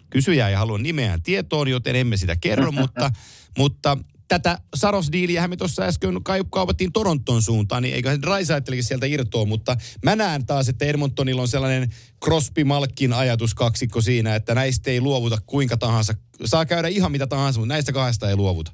Kysyjä 0.09 0.49
ei 0.49 0.55
halua 0.55 0.77
nimeään 0.77 1.21
tietoon, 1.21 1.67
joten 1.67 1.95
emme 1.95 2.17
sitä 2.17 2.35
kerro, 2.35 2.71
mutta, 2.81 3.11
mutta 3.57 3.97
tätä 4.27 4.57
Saros-diiliähän 4.75 5.49
me 5.49 5.57
tuossa 5.57 5.83
äsken 5.83 6.15
kaupattiin 6.49 6.91
Toronton 6.91 7.41
suuntaan, 7.41 7.83
niin 7.83 7.95
eiköhän 7.95 8.23
Raisaittelikin 8.23 8.83
sieltä 8.83 9.05
irtoa, 9.05 9.45
mutta 9.45 9.77
mä 10.03 10.15
näen 10.15 10.45
taas, 10.45 10.69
että 10.69 10.85
Edmontonilla 10.85 11.41
on 11.41 11.47
sellainen 11.47 11.89
Crosby-Malkin 12.25 13.13
ajatuskaksikko 13.13 14.01
siinä, 14.01 14.35
että 14.35 14.55
näistä 14.55 14.91
ei 14.91 15.01
luovuta 15.01 15.37
kuinka 15.45 15.77
tahansa. 15.77 16.13
Saa 16.45 16.65
käydä 16.65 16.87
ihan 16.87 17.11
mitä 17.11 17.27
tahansa, 17.27 17.59
mutta 17.59 17.73
näistä 17.73 17.91
kahdesta 17.91 18.29
ei 18.29 18.35
luovuta. 18.35 18.71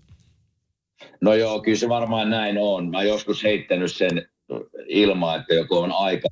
No 1.22 1.34
joo, 1.34 1.62
kyllä 1.62 1.78
se 1.78 1.90
varmaan 1.90 2.30
näin 2.30 2.58
on. 2.58 2.90
Mä 2.90 3.04
joskus 3.04 3.44
heittänyt 3.44 3.92
sen 3.92 4.28
ilmaan, 4.88 5.40
että 5.40 5.54
joko 5.54 5.80
on 5.80 5.92
aika 5.92 6.28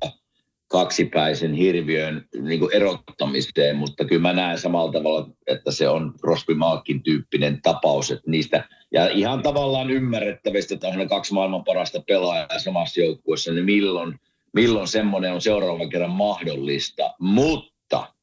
kaksipäisen 0.70 1.54
hirviön 1.54 2.24
niin 2.42 2.60
kuin 2.60 2.76
erottamiseen, 2.76 3.76
mutta 3.76 4.04
kyllä 4.04 4.22
mä 4.22 4.32
näen 4.32 4.58
samalla 4.58 4.92
tavalla, 4.92 5.28
että 5.46 5.70
se 5.70 5.88
on 5.88 6.14
Crosby 6.20 6.54
Malkin 6.54 7.02
tyyppinen 7.02 7.62
tapaus, 7.62 8.10
että 8.10 8.30
niistä, 8.30 8.68
ja 8.92 9.08
ihan 9.08 9.42
tavallaan 9.42 9.90
ymmärrettävistä, 9.90 10.74
että 10.74 10.88
on 10.88 11.08
kaksi 11.08 11.34
maailman 11.34 11.64
parasta 11.64 12.02
pelaajaa 12.06 12.58
samassa 12.58 13.00
joukkueessa, 13.00 13.52
niin 13.52 13.64
milloin, 13.64 14.20
milloin 14.54 14.88
semmoinen 14.88 15.32
on 15.32 15.40
seuraavan 15.40 15.88
kerran 15.88 16.10
mahdollista, 16.10 17.14
mutta 17.20 18.14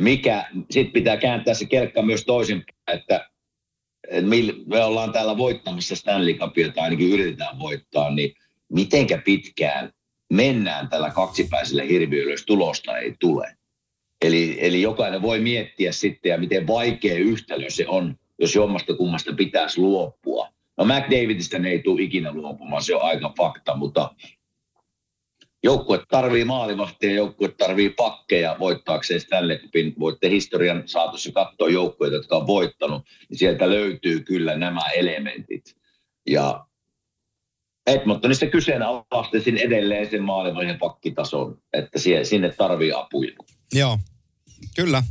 mikä, 0.00 0.48
sitten 0.70 0.92
pitää 0.92 1.16
kääntää 1.16 1.54
se 1.54 1.66
kelkka 1.66 2.02
myös 2.02 2.24
toisinpäin, 2.24 2.76
että 2.88 3.30
me 4.66 4.84
ollaan 4.84 5.12
täällä 5.12 5.36
voittamassa 5.36 5.96
Stanley 5.96 6.34
Cupia 6.34 6.72
tai 6.72 6.84
ainakin 6.84 7.12
yritetään 7.12 7.58
voittaa, 7.58 8.10
niin 8.10 8.34
mitenkä 8.72 9.18
pitkään 9.18 9.92
mennään 10.32 10.88
tällä 10.88 11.10
kaksipäisellä 11.10 11.82
hirviöllä, 11.82 12.32
jos 12.32 12.44
tulosta 12.46 12.98
ei 12.98 13.14
tule. 13.20 13.56
Eli, 14.24 14.56
eli 14.60 14.82
jokainen 14.82 15.22
voi 15.22 15.40
miettiä 15.40 15.92
sitten, 15.92 16.30
ja 16.30 16.38
miten 16.38 16.66
vaikea 16.66 17.14
yhtälö 17.14 17.70
se 17.70 17.86
on, 17.88 18.16
jos 18.38 18.54
jommasta 18.54 18.94
kummasta 18.94 19.32
pitäisi 19.32 19.80
luopua. 19.80 20.48
No 20.76 20.84
McDavidistä 20.84 21.58
ne 21.58 21.70
ei 21.70 21.82
tule 21.82 22.02
ikinä 22.02 22.32
luopumaan, 22.32 22.82
se 22.82 22.94
on 22.94 23.02
aika 23.02 23.34
fakta, 23.36 23.76
mutta 23.76 24.14
joukkue 25.62 26.02
tarvii 26.08 26.44
maalivahtia, 26.44 27.14
joukkue 27.14 27.48
tarvii 27.48 27.90
pakkeja 27.90 28.56
voittaakseen 28.58 29.20
Stanley 29.20 29.58
Cupin. 29.58 29.94
Voitte 29.98 30.30
historian 30.30 30.82
saatossa 30.86 31.32
katsoa 31.32 31.68
joukkueita, 31.68 32.16
jotka 32.16 32.36
on 32.36 32.46
voittanut, 32.46 33.02
niin 33.28 33.38
sieltä 33.38 33.70
löytyy 33.70 34.20
kyllä 34.20 34.56
nämä 34.56 34.80
elementit. 34.96 35.76
Ja 36.26 36.66
Edmontonista 37.86 38.46
kyseenalaistesin 38.46 39.56
edelleen 39.56 40.10
sen 40.10 40.22
maalivahdin 40.22 40.78
pakkitason, 40.78 41.58
että 41.72 41.98
sinne 42.22 42.52
tarvii 42.52 42.92
apuja. 42.92 43.32
Joo, 43.72 43.98
kyllä. 44.76 45.02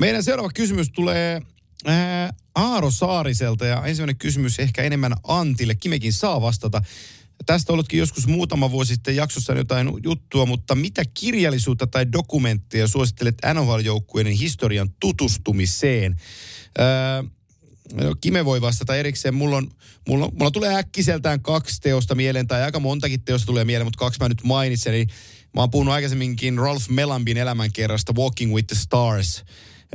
Meidän 0.00 0.22
seuraava 0.22 0.50
kysymys 0.54 0.90
tulee 0.90 1.40
ää, 1.86 2.32
Aaro 2.54 2.90
Saariselta 2.90 3.66
ja 3.66 3.82
ensimmäinen 3.86 4.18
kysymys 4.18 4.58
ehkä 4.58 4.82
enemmän 4.82 5.12
Antille. 5.28 5.74
Kimekin 5.74 6.12
saa 6.12 6.40
vastata. 6.40 6.82
Tästä 7.46 7.72
ollutkin 7.72 7.98
joskus 7.98 8.26
muutama 8.26 8.70
vuosi 8.70 8.94
sitten 8.94 9.16
jaksossa 9.16 9.52
jotain 9.52 9.90
juttua, 10.04 10.46
mutta 10.46 10.74
mitä 10.74 11.02
kirjallisuutta 11.14 11.86
tai 11.86 12.12
dokumentteja 12.12 12.88
suosittelet 12.88 13.34
NHL-joukkueiden 13.54 14.32
historian 14.32 14.88
tutustumiseen? 15.00 16.16
Ää, 16.78 17.24
Kime 18.20 18.44
voi 18.44 18.60
vastata 18.60 18.96
erikseen. 18.96 19.34
Mulla, 19.34 19.56
on, 19.56 19.70
mulla, 20.08 20.30
mulla 20.38 20.50
tulee 20.50 20.74
äkkiseltään 20.74 21.42
kaksi 21.42 21.80
teosta 21.80 22.14
mieleen, 22.14 22.46
tai 22.46 22.62
aika 22.62 22.80
montakin 22.80 23.22
teosta 23.22 23.46
tulee 23.46 23.64
mieleen, 23.64 23.86
mutta 23.86 23.98
kaksi 23.98 24.20
mä 24.20 24.28
nyt 24.28 24.44
mainitsen. 24.44 24.94
Eli 24.94 25.06
mä 25.54 25.60
oon 25.60 25.70
puhunut 25.70 25.94
aikaisemminkin 25.94 26.58
Ralph 26.58 26.88
Melambin 26.88 27.36
elämänkerrasta 27.36 28.12
Walking 28.16 28.54
with 28.54 28.66
the 28.66 28.76
Stars. 28.76 29.44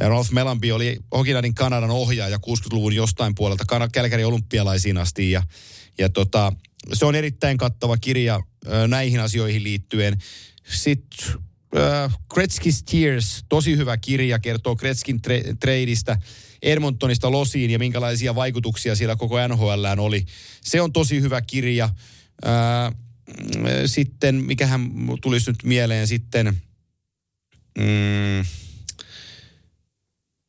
Ralph 0.01 0.31
Melambi 0.31 0.71
oli 0.71 0.99
Hokinadin 1.11 1.55
Kanadan 1.55 1.89
ohjaaja 1.89 2.37
60-luvun 2.37 2.95
jostain 2.95 3.35
puolelta 3.35 3.89
Kälkärin 3.91 4.25
olympialaisiin 4.25 4.97
asti. 4.97 5.31
Ja, 5.31 5.43
ja 5.97 6.09
tota, 6.09 6.53
se 6.93 7.05
on 7.05 7.15
erittäin 7.15 7.57
kattava 7.57 7.97
kirja 7.97 8.41
näihin 8.87 9.19
asioihin 9.19 9.63
liittyen. 9.63 10.17
Sitten 10.69 11.46
äh, 11.75 12.17
Gretzky's 12.33 12.83
Tears, 12.91 13.45
tosi 13.49 13.77
hyvä 13.77 13.97
kirja, 13.97 14.39
kertoo 14.39 14.75
Gretzkin 14.75 15.21
tre- 15.27 15.55
tradeista 15.59 16.17
Edmontonista 16.61 17.31
Losiin 17.31 17.71
ja 17.71 17.79
minkälaisia 17.79 18.35
vaikutuksia 18.35 18.95
siellä 18.95 19.15
koko 19.15 19.47
NHLään 19.47 19.99
oli. 19.99 20.25
Se 20.61 20.81
on 20.81 20.93
tosi 20.93 21.21
hyvä 21.21 21.41
kirja. 21.41 21.89
Äh, 22.45 22.95
sitten, 23.85 24.35
mikähän 24.35 24.91
tulisi 25.21 25.51
nyt 25.51 25.63
mieleen 25.63 26.07
sitten, 26.07 26.61
mm, 27.77 28.45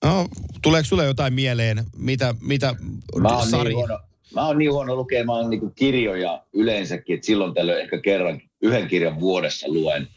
no, 0.04 0.28
tuleeko 0.62 0.86
sulle 0.86 1.04
jotain 1.04 1.34
mieleen, 1.34 1.84
mitä, 1.96 2.34
mitä 2.40 2.74
Mä 3.20 3.28
oon, 3.28 3.48
Sari- 3.48 3.64
niin 3.64 3.76
huono, 3.76 3.98
mä 4.34 4.46
oon 4.46 4.58
niin 4.58 4.72
huono 4.72 4.96
lukemaan 4.96 5.50
niin 5.50 5.74
kirjoja 5.74 6.44
yleensäkin, 6.52 7.14
että 7.14 7.26
silloin 7.26 7.54
tällöin 7.54 7.82
ehkä 7.82 8.00
kerran 8.00 8.40
yhden 8.62 8.88
kirjan 8.88 9.20
vuodessa 9.20 9.68
luen, 9.68 10.08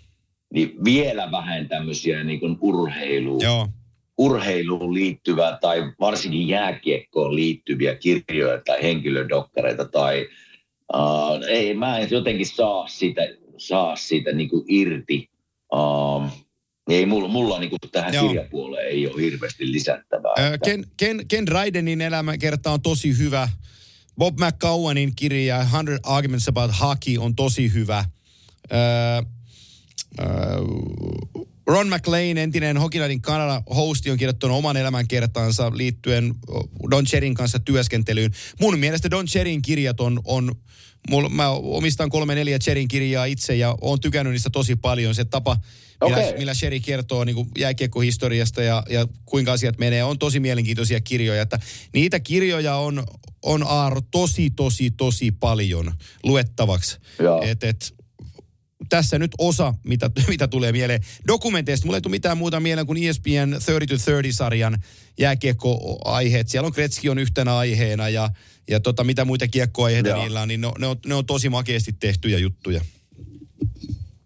niin 0.54 0.84
vielä 0.84 1.32
vähän 1.32 1.68
tämmöisiä 1.68 2.24
niin 2.24 2.40
kuin 2.40 2.58
urheiluun, 2.62 3.42
Joo. 3.44 3.68
urheiluun 4.18 4.94
liittyvää 4.94 5.58
tai 5.62 5.92
varsinkin 6.00 6.48
jääkiekkoon 6.48 7.36
liittyviä 7.36 7.96
kirjoja 7.96 8.62
tai 8.66 8.84
henkilödokkareita 8.84 9.86
tai 9.86 10.28
Uh, 10.94 11.44
ei, 11.50 11.74
mä 11.74 11.98
en 11.98 12.08
jotenkin 12.12 12.46
saa 12.46 12.88
siitä, 12.88 13.22
saa 13.58 13.96
siitä 13.96 14.32
niinku 14.32 14.66
irti. 14.68 15.30
Uh, 15.74 16.26
ei 16.90 17.06
mulla, 17.06 17.28
mulla 17.28 17.60
niinku 17.60 17.78
tähän 17.92 18.14
Joo. 18.14 18.28
kirjapuoleen 18.28 18.88
ei 18.88 19.08
ole 19.08 19.22
hirveästi 19.22 19.72
lisättävää. 19.72 20.34
Öö, 20.40 20.58
Ken, 20.64 20.86
Ken, 20.98 21.22
Ken 21.28 21.48
Raidenin 21.48 22.02
elämäkerta 22.02 22.72
on 22.72 22.82
tosi 22.82 23.18
hyvä. 23.18 23.50
Bob 24.18 24.40
McCowanin 24.40 25.16
kirja 25.16 25.66
100 25.72 25.92
Arguments 26.04 26.48
About 26.48 26.72
Hockey 26.82 27.18
on 27.18 27.36
tosi 27.36 27.74
hyvä. 27.74 28.06
Öö, 28.74 28.80
Ron 31.68 31.90
McLean, 31.90 32.38
entinen 32.38 32.78
Hokilaidin 32.78 33.22
Kanada 33.22 33.64
hosti, 33.76 34.12
on 34.12 34.18
kirjoittanut 34.18 34.58
oman 34.58 34.78
elämänkertansa 34.78 35.72
liittyen 35.76 36.34
Don 36.92 37.06
Cherin 37.06 37.34
kanssa 37.34 37.60
työskentelyyn. 37.60 38.32
Mun 38.60 38.80
mielestä 38.80 39.12
Don 39.12 39.26
Cherin 39.26 39.62
kirjat 39.62 40.00
on, 40.00 40.22
on 40.26 40.56
mulla, 41.10 41.30
mä 41.30 41.50
omistan 41.50 42.10
kolme 42.10 42.36
neljä 42.36 42.60
Cherin 42.60 42.88
kirjaa 42.88 43.26
itse 43.26 43.56
ja 43.56 43.76
oon 43.82 44.00
tykännyt 44.00 44.32
niistä 44.32 44.50
tosi 44.50 44.76
paljon. 44.76 45.16
Se 45.16 45.26
tapa, 45.26 45.58
okay. 46.02 46.24
millä, 46.24 46.38
millä 46.38 46.54
Sherry 46.54 46.80
kertoo 46.80 47.24
niin 47.24 47.48
jääkiekkohistoriasta 47.58 48.64
ja, 48.64 48.84
ja 48.90 49.08
kuinka 49.26 49.52
asiat 49.52 49.78
menee, 49.78 50.04
on 50.04 50.20
tosi 50.20 50.40
mielenkiintoisia 50.40 51.02
kirjoja. 51.02 51.42
Että 51.42 51.60
niitä 51.94 52.20
kirjoja 52.20 52.76
on, 52.76 53.04
on 53.42 53.64
Aaro 53.68 54.02
tosi, 54.12 54.50
tosi, 54.50 54.92
tosi 54.92 55.32
paljon 55.32 55.94
luettavaksi. 56.24 56.98
Et, 57.42 57.64
et, 57.64 58.01
tässä 58.90 59.20
nyt 59.20 59.32
osa, 59.38 59.74
mitä, 59.84 60.10
mitä 60.28 60.48
tulee 60.48 60.72
mieleen. 60.72 61.02
Dokumenteista 61.28 61.86
mulle 61.86 61.98
ei 61.98 62.02
tule 62.02 62.12
mitään 62.12 62.38
muuta 62.38 62.60
mieleen 62.60 62.88
kuin 62.88 63.04
ESPN 63.04 63.54
30-30-sarjan 63.54 64.84
jääkiekkoaiheet. 65.20 66.48
Siellä 66.48 66.68
on 66.68 66.74
Kretski 66.74 67.10
on 67.10 67.20
yhtenä 67.20 67.58
aiheena 67.58 68.10
ja, 68.10 68.30
ja 68.70 68.80
tota, 68.80 69.04
mitä 69.04 69.26
muita 69.26 69.48
kiekkoaiheita 69.48 70.10
Joo. 70.10 70.22
niillä 70.22 70.42
on, 70.42 70.48
niin 70.48 70.62
ne, 70.62 70.72
ne, 70.80 70.88
on, 70.88 70.98
ne 71.06 71.16
on 71.16 71.26
tosi 71.26 71.50
makeasti 71.50 71.94
tehtyjä 72.00 72.38
juttuja. 72.38 72.82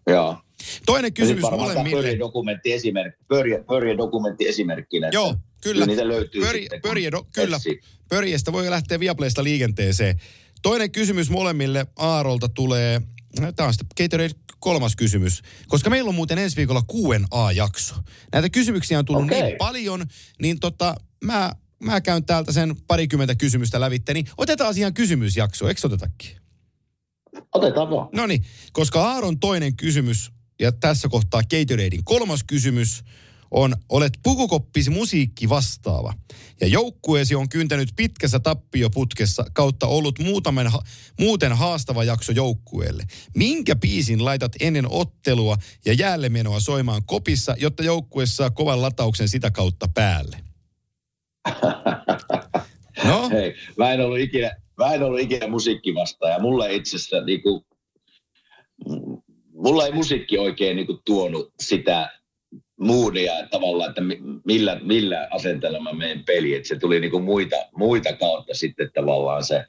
Joo. 0.06 0.38
Toinen 0.86 1.12
kysymys 1.12 1.42
molemmille. 1.42 2.02
Pörje 2.02 2.18
dokumentti 2.18 2.72
esimerkki, 2.72 3.24
pörje, 3.28 3.64
pörje 3.68 3.96
dokumentti 3.96 4.48
esimerkkinä. 4.48 5.08
Joo, 5.12 5.34
kyllä. 5.62 5.86
Niitä 5.86 6.08
löytyy 6.08 6.40
pörje, 6.40 6.60
sitten, 6.60 6.80
pörje 6.82 7.12
do, 7.12 7.26
kyllä. 7.32 7.58
Pörjestä 8.08 8.52
voi 8.52 8.70
lähteä 8.70 9.00
Viaplaysta 9.00 9.44
liikenteeseen. 9.44 10.20
Toinen 10.62 10.90
kysymys 10.90 11.30
molemmille 11.30 11.86
Aarolta 11.96 12.48
tulee, 12.48 13.02
tämä 13.56 13.66
on 13.66 13.74
sitten 13.74 14.04
Gatorade 14.04 14.34
kolmas 14.58 14.96
kysymys, 14.96 15.42
koska 15.68 15.90
meillä 15.90 16.08
on 16.08 16.14
muuten 16.14 16.38
ensi 16.38 16.56
viikolla 16.56 16.82
Q&A-jakso. 16.82 17.94
Näitä 18.32 18.48
kysymyksiä 18.48 18.98
on 18.98 19.04
tullut 19.04 19.24
okay. 19.24 19.42
niin 19.42 19.56
paljon, 19.58 20.06
niin 20.42 20.60
tota, 20.60 20.94
mä, 21.24 21.52
mä 21.82 22.00
käyn 22.00 22.24
täältä 22.24 22.52
sen 22.52 22.76
parikymmentä 22.86 23.34
kysymystä 23.34 23.80
lävitte, 23.80 24.14
niin 24.14 24.26
otetaan 24.36 24.78
ihan 24.78 24.94
kysymysjakso, 24.94 25.68
eikö 25.68 25.80
otetakin? 25.84 26.36
Otetaan 27.54 27.90
vaan. 27.90 28.08
No 28.12 28.26
niin, 28.26 28.44
koska 28.72 29.04
Aaron 29.04 29.40
toinen 29.40 29.76
kysymys, 29.76 30.32
ja 30.60 30.72
tässä 30.72 31.08
kohtaa 31.08 31.42
Gatoradein 31.42 32.04
kolmas 32.04 32.44
kysymys, 32.44 33.04
on, 33.50 33.74
olet 33.88 34.12
pukukoppisi 34.22 34.90
musiikki 34.90 35.48
vastaava. 35.48 36.12
Ja 36.60 36.66
joukkueesi 36.66 37.34
on 37.34 37.48
kyntänyt 37.48 37.88
pitkässä 37.96 38.38
tappioputkessa 38.38 39.44
kautta 39.52 39.86
ollut 39.86 40.18
muutaman, 40.18 40.66
ha, 40.66 40.82
muuten 41.20 41.52
haastava 41.52 42.04
jakso 42.04 42.32
joukkueelle. 42.32 43.02
Minkä 43.34 43.76
biisin 43.76 44.24
laitat 44.24 44.52
ennen 44.60 44.86
ottelua 44.90 45.56
ja 45.84 45.92
jäällemenoa 45.92 46.60
soimaan 46.60 47.02
kopissa, 47.06 47.54
jotta 47.58 47.82
joukkue 47.82 48.26
saa 48.26 48.50
kovan 48.50 48.82
latauksen 48.82 49.28
sitä 49.28 49.50
kautta 49.50 49.88
päälle? 49.94 50.36
No? 53.04 53.28
Hei, 53.30 53.54
mä 53.78 53.92
en 53.92 54.00
ollut 54.00 54.18
ikinä, 54.18 54.56
mä 54.78 54.94
en 54.94 55.02
ollut 55.02 55.20
ikinä 55.20 55.46
musiikki 55.48 55.94
vastaaja. 55.94 56.38
Mulle 56.38 56.74
itse 56.74 56.96
asiassa 56.96 57.20
niinku, 57.20 57.66
mulla 59.52 59.86
ei 59.86 59.92
musiikki 59.92 60.38
oikein 60.38 60.76
niinku 60.76 61.00
tuonut 61.04 61.52
sitä 61.60 62.15
moodia 62.80 63.32
tavallaan, 63.50 63.88
että 63.88 64.02
millä, 64.44 64.80
millä 64.82 65.28
asenteella 65.30 65.80
mä 65.80 65.92
menen 65.92 66.24
peliin. 66.24 66.56
Että 66.56 66.68
se 66.68 66.78
tuli 66.78 67.00
niinku 67.00 67.20
muita, 67.20 67.56
muita 67.76 68.12
kautta 68.12 68.54
sitten 68.54 68.90
tavallaan 68.94 69.44
se. 69.44 69.64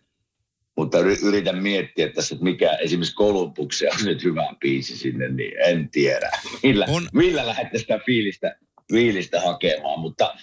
Mutta 0.78 0.98
yritän 1.00 1.58
miettiä 1.58 2.06
että 2.06 2.16
tässä, 2.16 2.36
että 2.36 2.44
mikä 2.44 2.72
esimerkiksi 2.76 3.16
Kolumbuksia 3.16 3.92
on 4.00 4.06
nyt 4.06 4.24
hyvä 4.24 4.56
biisi 4.60 4.98
sinne, 4.98 5.30
niin 5.30 5.54
en 5.66 5.90
tiedä. 5.90 6.32
Millä, 6.64 6.86
on... 6.90 7.08
millä 7.14 7.48
lähdette 7.48 7.78
sitä 7.78 8.00
fiilistä, 8.06 8.56
fiilistä 8.92 9.42
hakemaan. 9.42 10.00
Mutta 10.00 10.36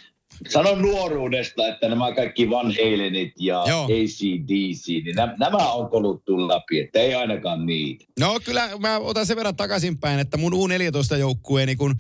sanon 0.49 0.83
nuoruudesta, 0.83 1.69
että 1.69 1.89
nämä 1.89 2.15
kaikki 2.15 2.51
Van 2.51 2.67
Halenit 2.67 3.33
ja 3.41 3.65
Joo. 3.69 3.85
ACDC, 3.85 4.89
niin 4.89 5.17
nämä, 5.17 5.35
nämä 5.39 5.73
on 5.73 5.91
koluttu 5.91 6.49
läpi, 6.49 6.81
että 6.81 6.99
ei 6.99 7.15
ainakaan 7.15 7.67
niitä. 7.67 8.05
No 8.21 8.41
kyllä 8.45 8.71
mä 8.79 8.99
otan 8.99 9.27
sen 9.27 9.37
verran 9.37 9.57
takaisinpäin, 9.57 10.21
että 10.21 10.37
mun 10.37 10.53
U14-joukkueeni, 10.53 11.77
kun 11.77 11.95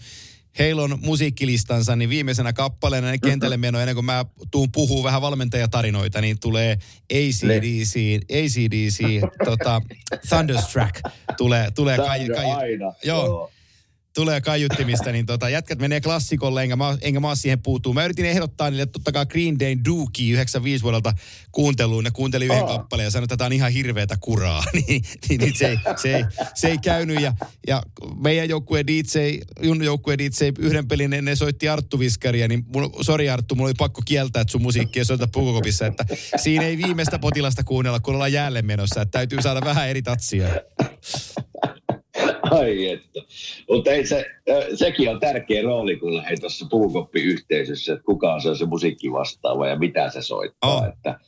heillä 0.58 0.82
on 0.82 0.98
musiikkilistansa, 1.02 1.96
niin 1.96 2.10
viimeisenä 2.10 2.52
kappaleena 2.52 3.10
ne 3.10 3.18
kentälle 3.18 3.56
meno, 3.56 3.80
ennen 3.80 3.94
kuin 3.94 4.04
mä 4.04 4.24
tuun 4.50 4.72
puhuu 4.72 5.04
vähän 5.04 5.22
valmentajatarinoita, 5.22 6.20
niin 6.20 6.40
tulee 6.40 6.78
ACDC, 7.12 7.96
ACDC 8.30 9.20
tota, 9.44 9.82
Thunderstruck 10.28 11.00
tulee, 11.36 11.70
tulee 11.70 11.96
kai, 11.96 12.28
kai, 12.28 12.50
aina. 12.50 12.92
Joo. 13.04 13.24
joo 13.26 13.50
tulee 14.14 14.40
kaiuttimista, 14.40 15.12
niin 15.12 15.26
tota, 15.26 15.48
jätkät 15.48 15.78
menee 15.78 16.00
klassikolle, 16.00 16.62
enkä 16.62 16.76
mä, 16.76 16.96
enkä 17.00 17.20
mä 17.20 17.34
siihen 17.34 17.62
puutuu. 17.62 17.94
Mä 17.94 18.04
yritin 18.04 18.24
ehdottaa 18.24 18.70
niille 18.70 18.86
totta 18.86 19.12
kai 19.12 19.26
Green 19.26 19.60
Dayn 19.60 19.84
Dookie 19.84 20.32
95 20.32 20.82
vuodelta 20.82 21.12
kuunteluun. 21.52 22.04
Ne 22.04 22.10
kuunteli 22.10 22.44
yhden 22.44 22.62
oh. 22.62 22.68
kappaleen 22.68 23.04
ja 23.04 23.10
sanoi, 23.10 23.24
että 23.24 23.36
tämä 23.36 23.46
on 23.46 23.52
ihan 23.52 23.72
hirveätä 23.72 24.16
kuraa. 24.20 24.64
niin, 24.88 25.02
niin, 25.28 25.40
niin 25.40 25.54
se, 25.56 25.68
ei, 25.68 25.76
se, 26.02 26.16
ei, 26.16 26.24
se 26.54 26.68
ei 26.68 26.78
käynyt. 26.78 27.20
Ja, 27.20 27.32
ja 27.66 27.82
meidän 28.16 28.48
joukkue 28.48 28.86
DJ, 28.86 29.38
Junnu 29.62 29.84
joukkue 29.84 30.18
DJ, 30.18 30.52
yhden 30.58 30.88
pelin 30.88 31.10
ne 31.22 31.36
soitti 31.36 31.68
Arttu 31.68 31.98
Viskaria, 31.98 32.48
niin 32.48 32.64
mun, 32.74 32.90
sori 33.00 33.30
Arttu, 33.30 33.54
mulla 33.54 33.68
oli 33.68 33.74
pakko 33.78 34.02
kieltää, 34.04 34.42
että 34.42 34.52
sun 34.52 34.62
musiikkia 34.62 35.04
soita 35.04 35.28
pukukopissa. 35.32 35.86
Että 35.86 36.06
siinä 36.36 36.64
ei 36.64 36.78
viimeistä 36.78 37.18
potilasta 37.18 37.64
kuunnella, 37.64 38.00
kun 38.00 38.14
ollaan 38.14 38.32
jälleen 38.32 38.66
menossa. 38.66 39.02
Että 39.02 39.18
täytyy 39.18 39.42
saada 39.42 39.60
vähän 39.64 39.88
eri 39.88 40.02
tatsia. 40.02 40.48
Ai 42.58 42.88
että. 42.88 43.20
Mutta 43.68 43.90
ei 43.90 44.06
se, 44.06 44.26
sekin 44.74 45.10
on 45.10 45.20
tärkeä 45.20 45.62
rooli, 45.62 45.96
kun 45.96 46.16
lähdin 46.16 46.40
tuossa 46.40 46.66
puukoppiyhteisössä, 46.70 47.92
että 47.92 48.04
kuka 48.04 48.34
on 48.34 48.40
se, 48.40 48.54
se 48.54 48.66
musiikki 48.66 49.12
vastaava 49.12 49.68
ja 49.68 49.76
mitä 49.76 50.10
se 50.10 50.22
soittaa. 50.22 50.76
Oh. 50.76 50.86
Että 50.86 51.18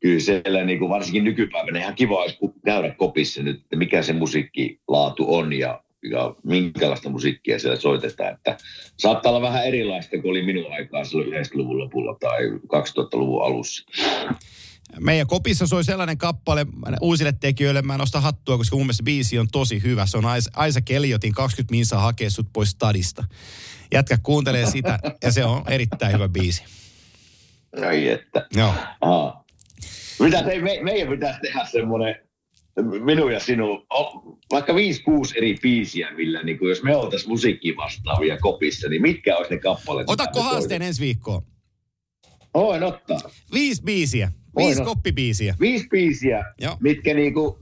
kyllä 0.00 0.20
siellä 0.20 0.64
niin 0.64 0.78
kuin 0.78 0.90
varsinkin 0.90 1.24
nykypäivänä 1.24 1.78
ihan 1.78 1.94
kiva 1.94 2.22
olisi 2.22 2.38
käydä 2.64 2.94
kopissa 2.94 3.42
nyt, 3.42 3.60
että 3.60 3.76
mikä 3.76 4.02
se 4.02 4.12
musiikkilaatu 4.12 5.34
on 5.34 5.52
ja, 5.52 5.82
ja 6.10 6.34
minkälaista 6.44 7.10
musiikkia 7.10 7.58
siellä 7.58 7.80
soitetaan. 7.80 8.34
Että 8.34 8.56
saattaa 8.98 9.32
olla 9.32 9.42
vähän 9.42 9.66
erilaista 9.66 10.18
kuin 10.18 10.30
oli 10.30 10.42
minun 10.42 10.72
aikaa 10.72 11.04
silloin 11.04 11.32
90-luvun 11.32 11.78
lopulla 11.78 12.16
tai 12.20 12.50
2000-luvun 12.50 13.44
alussa 13.44 13.84
meidän 15.00 15.26
kopissa 15.26 15.66
soi 15.66 15.84
sellainen 15.84 16.18
kappale 16.18 16.66
uusille 17.00 17.34
tekijöille, 17.40 17.82
mä 17.82 17.94
en 17.94 17.98
nosta 17.98 18.20
hattua, 18.20 18.56
koska 18.56 18.76
mun 18.76 18.86
mielestä 18.86 19.02
biisi 19.02 19.38
on 19.38 19.48
tosi 19.52 19.82
hyvä. 19.82 20.06
Se 20.06 20.18
on 20.18 20.24
Aisa 20.56 20.80
Keliotin 20.80 21.32
20 21.32 21.70
minsa 21.70 21.98
hakee 21.98 22.30
sut 22.30 22.46
pois 22.52 22.70
stadista. 22.70 23.24
Jätkä 23.92 24.18
kuuntelee 24.22 24.66
sitä 24.66 24.98
ja 25.22 25.32
se 25.32 25.44
on 25.44 25.62
erittäin 25.68 26.12
hyvä 26.12 26.28
biisi. 26.28 26.64
Ai 27.88 28.08
että. 28.08 28.46
Joo. 28.56 28.74
Aha. 29.00 29.44
Mitä 30.20 30.42
te, 30.42 30.60
me, 30.60 30.78
meidän 30.82 31.08
pitäisi 31.08 31.40
tehdä 31.40 31.66
semmoinen, 31.72 32.16
minun 33.04 33.32
ja 33.32 33.40
sinun, 33.40 33.86
vaikka 34.50 34.72
5-6 34.72 34.76
eri 35.36 35.56
biisiä, 35.62 36.10
millä 36.10 36.42
niin 36.42 36.58
kuin 36.58 36.68
jos 36.68 36.82
me 36.82 36.96
oltaisiin 36.96 37.30
musiikki 37.30 37.76
vastaavia 37.76 38.38
kopissa, 38.38 38.88
niin 38.88 39.02
mitkä 39.02 39.36
olisi 39.36 39.50
ne 39.50 39.60
kappaleet? 39.60 40.10
Otatko 40.10 40.42
haasteen 40.42 40.82
ensi 40.82 41.00
viikkoon? 41.00 41.42
Voin 42.54 42.82
ottaa. 42.82 43.18
Viisi 43.52 43.82
biisiä. 43.82 44.32
Viisi 44.56 44.82
koppibiisiä. 44.82 45.54
Viisi 45.60 45.88
biisiä, 45.88 46.44
Joo. 46.60 46.76
mitkä 46.80 47.14
niinku, 47.14 47.58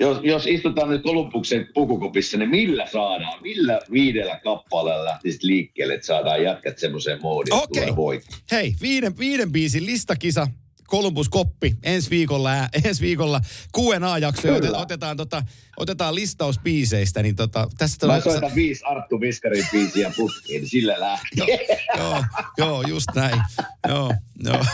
jos, 0.00 0.18
jos 0.22 0.46
istutaan 0.46 0.90
nyt 0.90 1.02
Kolumbuksen 1.02 1.68
pukukopissa, 1.74 2.38
niin 2.38 2.50
millä 2.50 2.86
saadaan, 2.92 3.42
millä 3.42 3.80
viidellä 3.92 4.40
kappaleella 4.44 5.04
lähtisit 5.04 5.42
liikkeelle, 5.42 5.94
että 5.94 6.06
saadaan 6.06 6.42
jätkät 6.42 6.78
semmoiseen 6.78 7.22
moodiin, 7.22 7.54
okay. 7.54 7.94
tulee 7.94 8.20
Hei, 8.52 8.74
viiden, 8.82 9.18
viiden 9.18 9.52
biisin 9.52 9.86
listakisa, 9.86 10.48
Columbus 10.90 11.28
Koppi 11.28 11.76
ensi 11.82 12.10
viikolla, 12.10 12.50
ensi 12.84 13.02
viikolla 13.02 13.40
Q&A-jakso, 13.76 14.54
otetaan, 14.54 14.82
otetaan, 14.82 15.16
tota, 15.16 15.42
otetaan 15.76 16.14
listaus 16.14 16.58
biiseistä. 16.58 17.22
Niin 17.22 17.36
tota, 17.36 17.68
tästä 17.78 18.06
Mä 18.06 18.20
soitan 18.20 18.50
sä... 18.50 18.54
viisi 18.54 18.84
Arttu 18.84 19.20
Viskarin 19.20 19.66
biisiä 19.72 20.12
puskiin, 20.16 20.60
niin 20.60 20.70
sillä 20.70 21.00
lähtee. 21.00 21.66
joo, 21.96 22.08
joo, 22.08 22.24
joo, 22.58 22.82
just 22.82 23.08
näin. 23.14 23.42
Joo, 23.88 24.14
joo. 24.44 24.64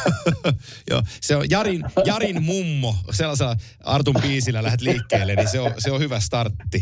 joo. 0.91 1.03
Se 1.21 1.37
on 1.37 1.51
Jarin, 1.51 1.85
Jarin 2.05 2.43
mummo, 2.43 2.97
sellaisella 3.11 3.57
Artun 3.85 4.17
biisillä 4.23 4.63
lähdet 4.63 4.81
liikkeelle, 4.81 5.35
niin 5.35 5.49
se 5.49 5.61
on, 5.61 5.73
se 5.79 5.91
on 5.91 6.01
hyvä 6.01 6.21
startti. 6.21 6.81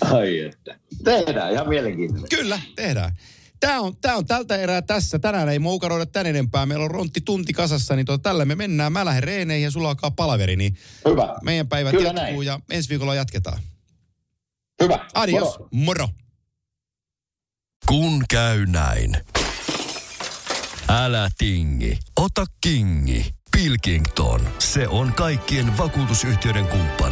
Ai 0.00 0.38
että. 0.40 0.78
Tehdään 1.04 1.52
ihan 1.52 1.68
mielenkiintoista. 1.68 2.36
Kyllä, 2.36 2.60
tehdään. 2.76 3.12
Tämä 3.62 3.80
on, 3.80 3.96
tää 3.96 4.16
on 4.16 4.26
tältä 4.26 4.56
erää 4.56 4.82
tässä. 4.82 5.18
Tänään 5.18 5.48
ei 5.48 5.58
moukaroida 5.58 6.06
tän 6.06 6.26
enempää. 6.26 6.66
Meillä 6.66 6.84
on 6.84 6.90
rontti 6.90 7.20
tunti 7.20 7.52
kasassa, 7.52 7.96
niin 7.96 8.06
tota, 8.06 8.22
tällä 8.22 8.44
me 8.44 8.54
mennään. 8.54 8.92
Mä 8.92 9.04
lähden 9.04 9.22
reeneihin 9.22 9.64
ja 9.64 9.70
sulla 9.70 9.88
alkaa 9.88 10.10
palaveri, 10.10 10.56
niin 10.56 10.76
Hyvä. 11.08 11.34
meidän 11.42 11.68
päivät 11.68 11.90
Kyllä 11.90 12.08
jatkuu 12.08 12.22
näin. 12.22 12.42
ja 12.42 12.60
ensi 12.70 12.88
viikolla 12.88 13.14
jatketaan. 13.14 13.58
Hyvä. 14.82 15.06
Adios. 15.14 15.58
Moro. 15.58 15.68
Moro. 15.72 16.08
Kun 17.86 18.24
käy 18.30 18.66
näin. 18.66 19.16
Älä 20.88 21.28
tingi, 21.38 21.98
ota 22.20 22.46
kingi. 22.60 23.34
Pilkington, 23.56 24.48
se 24.58 24.88
on 24.88 25.12
kaikkien 25.12 25.78
vakuutusyhtiöiden 25.78 26.66
kumppani. 26.66 27.11